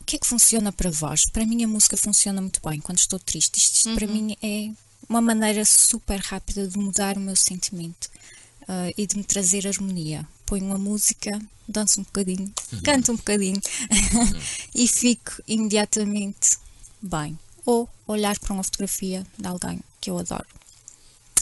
O 0.00 0.04
que 0.04 0.16
é 0.16 0.18
que 0.18 0.26
funciona 0.26 0.72
para 0.72 0.90
vós? 0.90 1.26
Para 1.26 1.44
mim 1.44 1.62
a 1.64 1.68
música 1.68 1.96
funciona 1.96 2.40
muito 2.40 2.60
bem 2.66 2.80
quando 2.80 2.98
estou 2.98 3.18
triste. 3.18 3.58
Isto 3.58 3.90
uhum. 3.90 3.94
para 3.96 4.06
mim 4.06 4.36
é 4.42 4.70
uma 5.08 5.20
maneira 5.20 5.64
super 5.64 6.18
rápida 6.20 6.66
de 6.66 6.78
mudar 6.78 7.16
o 7.16 7.20
meu 7.20 7.36
sentimento 7.36 8.08
uh, 8.62 8.92
e 8.96 9.06
de 9.06 9.16
me 9.16 9.24
trazer 9.24 9.66
harmonia. 9.66 10.26
Ponho 10.46 10.64
uma 10.64 10.78
música, 10.78 11.38
danço 11.68 12.00
um 12.00 12.04
bocadinho, 12.04 12.52
uhum. 12.72 12.82
canto 12.82 13.12
um 13.12 13.16
bocadinho 13.16 13.60
uhum. 13.90 14.40
e 14.74 14.88
fico 14.88 15.42
imediatamente 15.46 16.58
bem. 17.02 17.38
Ou 17.66 17.88
olhar 18.06 18.38
para 18.38 18.54
uma 18.54 18.64
fotografia 18.64 19.26
de 19.36 19.46
alguém 19.46 19.80
que 20.00 20.10
eu 20.10 20.18
adoro. 20.18 20.46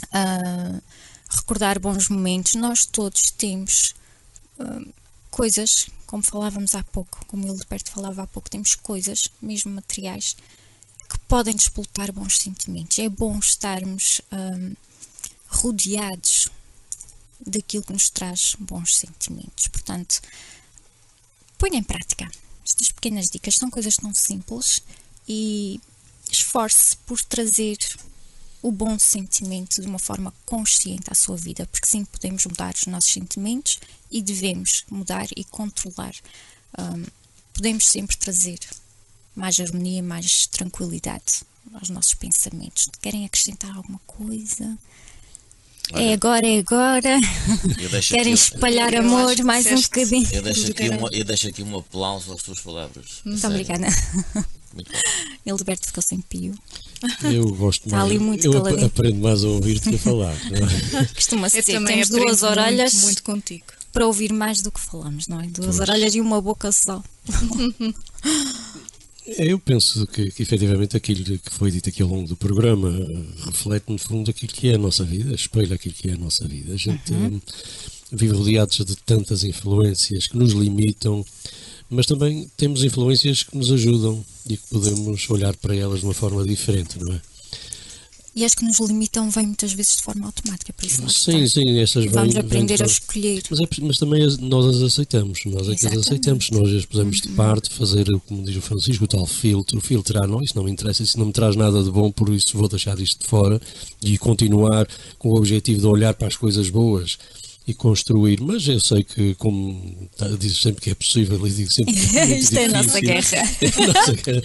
Uh, 0.06 0.82
recordar 1.28 1.78
bons 1.78 2.08
momentos. 2.08 2.54
Nós 2.54 2.86
todos 2.86 3.30
temos 3.30 3.94
uh, 4.58 4.92
coisas, 5.30 5.88
como 6.06 6.22
falávamos 6.22 6.74
há 6.74 6.82
pouco, 6.84 7.24
como 7.26 7.44
o 7.44 7.48
Hildeberto 7.48 7.90
falava 7.90 8.22
há 8.22 8.26
pouco, 8.26 8.50
temos 8.50 8.74
coisas, 8.74 9.28
mesmo 9.40 9.72
materiais, 9.72 10.36
que 11.08 11.18
podem 11.20 11.54
despoltar 11.54 12.12
bons 12.12 12.38
sentimentos. 12.38 12.98
É 12.98 13.08
bom 13.08 13.38
estarmos 13.38 14.20
rodeados 15.48 16.48
daquilo 17.44 17.84
que 17.84 17.92
nos 17.92 18.10
traz 18.10 18.56
bons 18.58 18.96
sentimentos. 18.96 19.68
Portanto, 19.68 20.20
ponha 21.58 21.78
em 21.78 21.82
prática. 21.82 22.30
Estas 22.64 22.90
pequenas 22.90 23.28
dicas 23.28 23.54
são 23.54 23.70
coisas 23.70 23.96
tão 23.96 24.12
simples 24.12 24.80
e 25.28 25.80
esforce-se 26.30 26.96
por 26.98 27.22
trazer 27.22 27.78
o 28.66 28.72
bom 28.72 28.98
sentimento 28.98 29.80
de 29.80 29.86
uma 29.86 29.98
forma 29.98 30.34
consciente 30.44 31.04
à 31.08 31.14
sua 31.14 31.36
vida, 31.36 31.68
porque 31.70 31.86
sim, 31.86 32.04
podemos 32.04 32.44
mudar 32.46 32.74
os 32.74 32.86
nossos 32.86 33.12
sentimentos 33.12 33.78
e 34.10 34.20
devemos 34.20 34.84
mudar 34.90 35.28
e 35.36 35.44
controlar. 35.44 36.12
Um, 36.76 37.04
podemos 37.54 37.86
sempre 37.86 38.16
trazer 38.16 38.58
mais 39.36 39.60
harmonia, 39.60 40.02
mais 40.02 40.48
tranquilidade 40.48 41.44
aos 41.74 41.90
nossos 41.90 42.14
pensamentos. 42.14 42.88
Querem 43.00 43.24
acrescentar 43.24 43.70
alguma 43.76 44.00
coisa? 44.04 44.76
Olha, 45.92 46.02
é 46.02 46.12
agora, 46.14 46.48
é 46.48 46.58
agora. 46.58 47.20
Querem 48.08 48.32
aqui, 48.32 48.42
espalhar 48.42 48.92
eu, 48.94 49.02
amor 49.02 49.40
mais 49.44 49.66
um 49.66 49.80
bocadinho. 49.80 50.28
Eu 50.32 50.42
deixo, 50.42 50.72
aqui 50.72 50.88
uma, 50.88 51.08
eu 51.12 51.24
deixo 51.24 51.48
aqui 51.48 51.62
um 51.62 51.78
aplauso 51.78 52.32
às 52.32 52.42
tuas 52.42 52.58
palavras. 52.58 53.20
Muito 53.24 53.38
Sério. 53.38 53.54
obrigada. 53.54 53.86
Muito 54.74 54.90
bom. 54.90 54.98
Hildeberto 55.46 55.86
ficou 55.86 56.02
sem 56.02 56.20
pio. 56.20 56.52
Eu 57.32 57.48
gosto 57.54 57.86
Está 57.86 57.98
mais. 57.98 58.10
Ali 58.10 58.18
muito 58.18 58.44
eu 58.46 58.52
caladinho. 58.52 58.86
aprendo 58.86 59.18
mais 59.20 59.44
a 59.44 59.48
ouvir 59.48 59.78
do 59.78 59.90
que 59.90 59.96
a 59.96 59.98
falar. 59.98 60.34
É? 60.34 61.04
Costuma-se 61.14 61.60
dizer, 61.60 61.84
temos 61.84 62.08
duas 62.08 62.42
orelhas 62.42 62.92
muito, 62.94 63.04
muito 63.04 63.22
contigo. 63.22 63.64
para 63.92 64.06
ouvir 64.06 64.32
mais 64.32 64.62
do 64.62 64.70
que 64.70 64.80
falamos, 64.80 65.28
não 65.28 65.40
é? 65.40 65.46
Duas 65.46 65.76
pois. 65.76 65.88
orelhas 65.88 66.14
e 66.14 66.20
uma 66.20 66.40
boca 66.40 66.70
só. 66.72 67.02
Eu 69.26 69.58
penso 69.58 70.06
que, 70.06 70.30
que 70.30 70.42
efetivamente 70.42 70.96
aquilo 70.96 71.24
que 71.24 71.50
foi 71.50 71.70
dito 71.72 71.88
aqui 71.88 72.00
ao 72.00 72.08
longo 72.08 72.28
do 72.28 72.36
programa 72.36 72.90
reflete 73.44 73.90
no 73.90 73.98
fundo 73.98 74.30
aquilo 74.30 74.52
que 74.52 74.68
é 74.68 74.74
a 74.76 74.78
nossa 74.78 75.04
vida, 75.04 75.34
espelha 75.34 75.74
aquilo 75.74 75.94
que 75.94 76.08
é 76.08 76.12
a 76.12 76.16
nossa 76.16 76.46
vida. 76.46 76.72
A 76.72 76.76
gente 76.76 77.12
uhum. 77.12 77.40
vive 78.12 78.36
rodeados 78.36 78.76
de 78.76 78.96
tantas 78.98 79.42
influências 79.42 80.28
que 80.28 80.36
nos 80.36 80.52
limitam, 80.52 81.26
mas 81.88 82.06
também 82.06 82.50
temos 82.56 82.82
influências 82.84 83.42
que 83.42 83.56
nos 83.56 83.70
ajudam 83.72 84.24
e 84.48 84.56
que 84.56 84.66
podemos 84.68 85.28
olhar 85.30 85.56
para 85.56 85.74
elas 85.74 86.00
de 86.00 86.06
uma 86.06 86.14
forma 86.14 86.44
diferente, 86.44 86.98
não 86.98 87.12
é? 87.12 87.20
E 88.36 88.44
as 88.44 88.54
que 88.54 88.66
nos 88.66 88.78
limitam 88.80 89.30
vêm 89.30 89.46
muitas 89.46 89.72
vezes 89.72 89.96
de 89.96 90.02
forma 90.02 90.26
automática, 90.26 90.70
por 90.70 90.84
isso 90.84 90.96
Sim, 91.08 91.42
está. 91.42 91.58
sim, 91.58 91.78
essas 91.78 92.04
vêm. 92.04 92.12
Vamos 92.12 92.36
aprender 92.36 92.82
a 92.82 92.84
escolher. 92.84 93.42
Mas, 93.50 93.60
é, 93.60 93.66
mas 93.80 93.96
também 93.96 94.26
nós 94.40 94.76
as 94.76 94.82
aceitamos, 94.82 95.40
nós 95.46 95.66
é 95.66 95.74
que 95.74 95.86
as 95.86 95.96
aceitamos, 95.96 96.50
nós 96.50 96.70
as 96.70 96.84
pusemos 96.84 97.16
uhum. 97.16 97.22
de 97.22 97.28
parte, 97.30 97.70
fazer, 97.70 98.04
como 98.28 98.44
diz 98.44 98.54
o 98.54 98.60
Francisco, 98.60 99.04
o 99.04 99.08
tal 99.08 99.24
filtro, 99.24 99.80
filtrar, 99.80 100.28
não, 100.28 100.42
isso 100.42 100.54
não 100.54 100.64
me 100.64 100.70
interessa, 100.70 101.02
isso 101.02 101.18
não 101.18 101.24
me 101.24 101.32
traz 101.32 101.56
nada 101.56 101.82
de 101.82 101.90
bom, 101.90 102.12
por 102.12 102.28
isso 102.28 102.58
vou 102.58 102.68
deixar 102.68 103.00
isto 103.00 103.22
de 103.22 103.26
fora 103.26 103.58
e 104.02 104.18
continuar 104.18 104.86
com 105.18 105.30
o 105.30 105.36
objetivo 105.36 105.80
de 105.80 105.86
olhar 105.86 106.12
para 106.12 106.28
as 106.28 106.36
coisas 106.36 106.68
boas 106.68 107.16
e 107.66 107.74
construir, 107.74 108.40
mas 108.40 108.68
eu 108.68 108.78
sei 108.78 109.02
que, 109.02 109.34
como 109.34 110.08
tá, 110.16 110.28
dizes 110.28 110.58
sempre 110.58 110.80
que 110.82 110.90
é 110.90 110.94
possível, 110.94 111.44
e 111.46 111.50
digo 111.50 111.72
sempre 111.72 111.94
que 111.94 112.16
é 112.16 112.26
muito 112.26 112.38
Isto 112.38 112.54
difícil. 112.54 112.60
é 112.60 112.64
a 112.64 112.68
nossa 112.68 113.00
guerra. 113.00 113.36
é, 113.60 113.86
nossa 113.86 114.12
guerra. 114.12 114.42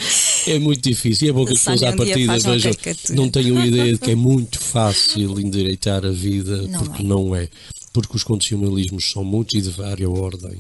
é 0.47 0.59
muito 0.59 0.89
difícil. 0.89 1.27
E 1.27 1.29
é 1.29 1.33
bom 1.33 1.45
que 1.45 1.53
as 1.53 1.59
pessoas 1.59 1.83
à 1.83 1.95
partida 1.95 2.39
vejam, 2.39 2.71
não 3.11 3.29
tenham 3.29 3.63
ideia 3.63 3.93
de 3.93 3.99
que 3.99 4.11
é 4.11 4.15
muito 4.15 4.59
fácil 4.59 5.39
endireitar 5.39 6.03
a 6.03 6.09
vida, 6.09 6.63
não 6.63 6.79
porque 6.79 7.03
é. 7.03 7.05
não 7.05 7.35
é. 7.35 7.47
Porque 7.93 8.15
os 8.15 8.23
condicionalismos 8.23 9.11
são 9.11 9.23
muitos 9.23 9.53
e 9.53 9.61
de 9.61 9.69
várias 9.69 10.09
ordem. 10.09 10.57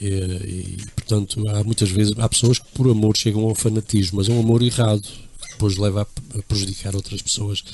E, 0.00 0.06
e, 0.06 0.76
portanto, 0.94 1.48
há 1.48 1.64
muitas 1.64 1.90
vezes, 1.90 2.12
há 2.16 2.28
pessoas 2.28 2.60
que 2.60 2.66
por 2.74 2.88
amor 2.88 3.16
chegam 3.16 3.42
ao 3.42 3.56
fanatismo, 3.56 4.18
mas 4.18 4.28
é 4.28 4.32
um 4.32 4.40
amor 4.40 4.62
errado, 4.62 5.02
que 5.02 5.48
depois 5.50 5.76
leva 5.76 6.02
a, 6.02 6.38
a 6.38 6.42
prejudicar 6.42 6.94
outras 6.94 7.20
pessoas. 7.22 7.64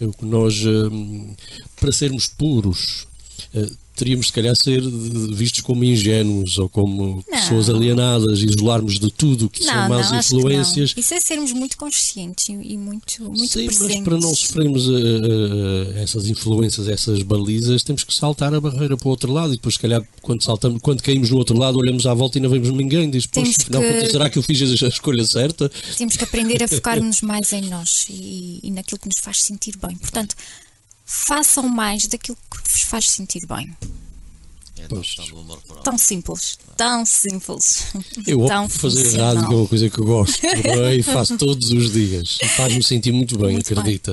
Eu, 0.00 0.14
nós, 0.22 0.64
hum, 0.64 1.34
para 1.80 1.90
sermos 1.90 2.28
puros, 2.28 3.06
teríamos 3.96 4.26
se 4.26 4.32
calhar 4.32 4.54
ser 4.54 4.82
vistos 5.32 5.62
como 5.62 5.82
ingênuos 5.82 6.58
ou 6.58 6.68
como 6.68 7.24
não. 7.28 7.40
pessoas 7.40 7.70
alienadas, 7.70 8.40
isolarmos 8.40 9.00
de 9.00 9.10
tudo 9.10 9.48
que 9.48 9.64
não, 9.64 9.72
são 9.72 9.88
más 9.88 10.10
não, 10.10 10.18
influências. 10.18 10.94
Isso 10.96 11.14
é 11.14 11.20
sermos 11.20 11.52
muito 11.52 11.76
conscientes 11.78 12.48
e 12.48 12.76
muito, 12.76 13.22
muito 13.22 13.48
Sim, 13.48 13.66
presentes. 13.66 13.96
mas 13.96 14.04
para 14.04 14.18
não 14.18 14.34
sofrermos 14.34 14.86
uh, 14.86 14.92
uh, 14.92 15.98
essas 15.98 16.28
influências, 16.28 16.88
essas 16.88 17.22
balizas, 17.22 17.82
temos 17.82 18.04
que 18.04 18.12
saltar 18.12 18.54
a 18.54 18.60
barreira 18.60 18.96
para 18.96 19.08
o 19.08 19.10
outro 19.10 19.32
lado 19.32 19.54
e 19.54 19.56
depois 19.56 19.74
se 19.74 19.80
calhar 19.80 20.06
quando 20.20 20.42
saltamos, 20.42 20.80
quando 20.82 21.02
caímos 21.02 21.30
no 21.30 21.38
outro 21.38 21.58
lado, 21.58 21.78
olhamos 21.78 22.06
à 22.06 22.12
volta 22.12 22.36
e 22.36 22.40
não 22.40 22.50
vemos 22.50 22.70
ninguém, 22.70 23.08
diz, 23.08 23.24
que... 23.24 23.40
será 24.10 24.28
que 24.28 24.38
eu 24.38 24.42
fiz 24.42 24.82
a 24.82 24.88
escolha 24.88 25.24
certa? 25.24 25.70
Temos 25.96 26.16
que 26.16 26.24
aprender 26.24 26.62
a 26.62 26.68
focar-nos 26.68 27.22
mais 27.22 27.52
em 27.54 27.62
nós 27.62 28.06
e, 28.10 28.60
e 28.62 28.70
naquilo 28.70 28.98
que 28.98 29.06
nos 29.06 29.20
faz 29.22 29.38
sentir 29.40 29.76
bem. 29.78 29.96
Portanto, 29.96 30.34
façam 31.06 31.68
mais 31.68 32.08
daquilo 32.08 32.36
que 32.50 32.70
vos 32.70 32.82
faz 32.82 33.08
sentir 33.08 33.46
bem. 33.46 33.74
É 34.78 34.88
tão 35.82 35.96
simples, 35.96 36.58
tão 36.76 37.06
simples. 37.06 37.86
Eu 38.26 38.42
opto 38.42 38.68
por 38.68 38.90
fazer 38.90 39.18
rádio, 39.18 39.48
que 39.48 39.54
é 39.54 39.56
uma 39.56 39.68
coisa 39.68 39.90
que 39.90 39.98
eu 39.98 40.04
gosto, 40.04 40.38
e 40.94 41.02
faço 41.02 41.38
todos 41.38 41.70
os 41.70 41.92
dias. 41.92 42.38
Faz-me 42.56 42.82
sentir 42.82 43.10
muito 43.10 43.38
bem, 43.38 43.52
muito 43.52 43.72
acredita. 43.72 44.12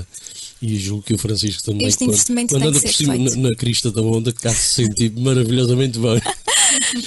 Bem. 0.61 0.69
E 0.71 0.79
julgo 0.79 1.03
que 1.03 1.13
o 1.13 1.17
Francisco 1.17 1.61
também, 1.63 1.85
este 1.85 2.05
quando, 2.05 2.47
quando 2.47 2.67
anda 2.67 2.79
por 2.79 2.93
cima 2.93 3.17
na, 3.17 3.35
na, 3.35 3.55
crista 3.55 3.91
da 3.91 4.01
onda, 4.01 4.31
que 4.31 4.39
está-se 4.39 4.83
sentir 4.85 5.11
maravilhosamente 5.19 5.99
bem. 5.99 6.21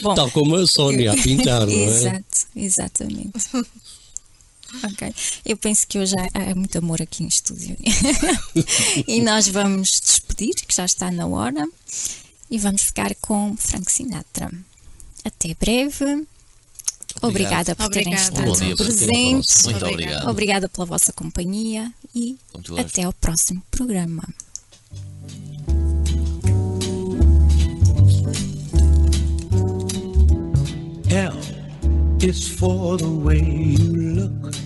Bom, 0.02 0.14
Tal 0.14 0.30
como 0.30 0.56
a 0.56 0.66
Sónia 0.66 1.12
a 1.12 1.16
pintar, 1.16 1.66
não 1.66 1.72
é? 1.72 1.84
Exato, 1.86 2.46
exatamente. 2.54 3.40
Ok. 4.84 5.14
Eu 5.44 5.56
penso 5.56 5.86
que 5.86 5.98
hoje 5.98 6.14
há, 6.34 6.54
muito 6.54 6.78
amor 6.78 7.00
aqui 7.02 7.24
em 7.24 7.28
estúdio. 7.28 7.76
e 9.06 9.20
nós 9.20 9.48
vamos 9.48 10.00
despedir, 10.00 10.54
que 10.54 10.74
já 10.74 10.84
está 10.84 11.10
na 11.10 11.26
hora, 11.26 11.66
e 12.50 12.58
vamos 12.58 12.82
ficar 12.82 13.14
com 13.16 13.56
Frank 13.56 13.90
Sinatra. 13.90 14.50
Até 15.24 15.54
breve. 15.54 16.26
Obrigado. 17.22 17.70
Obrigada 17.70 17.76
por 17.76 17.88
terem 17.88 18.14
estado 18.14 18.52
estado 18.52 18.76
presentes. 18.76 19.64
Muito 19.64 19.86
obrigado. 19.86 20.28
Obrigada 20.28 20.68
pela 20.68 20.86
vossa 20.86 21.12
companhia 21.12 21.92
e 22.14 22.36
até 22.78 23.04
ao 23.04 23.12
próximo 23.12 23.62
programa. 23.70 24.22
L 31.08 31.38
is 32.20 32.48
for 32.48 32.98
the 32.98 33.08
way 33.08 33.40
you 33.40 33.92
look. 33.92 34.65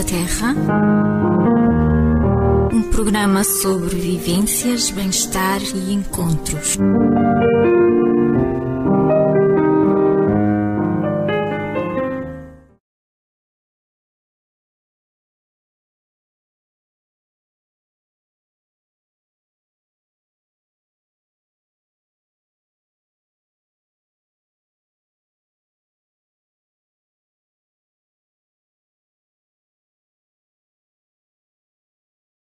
da 0.00 0.04
Terra. 0.04 0.54
Um 2.72 2.82
programa 2.90 3.44
sobre 3.44 3.96
vivências, 3.96 4.90
bem-estar 4.90 5.60
e 5.74 5.92
encontros. 5.92 6.78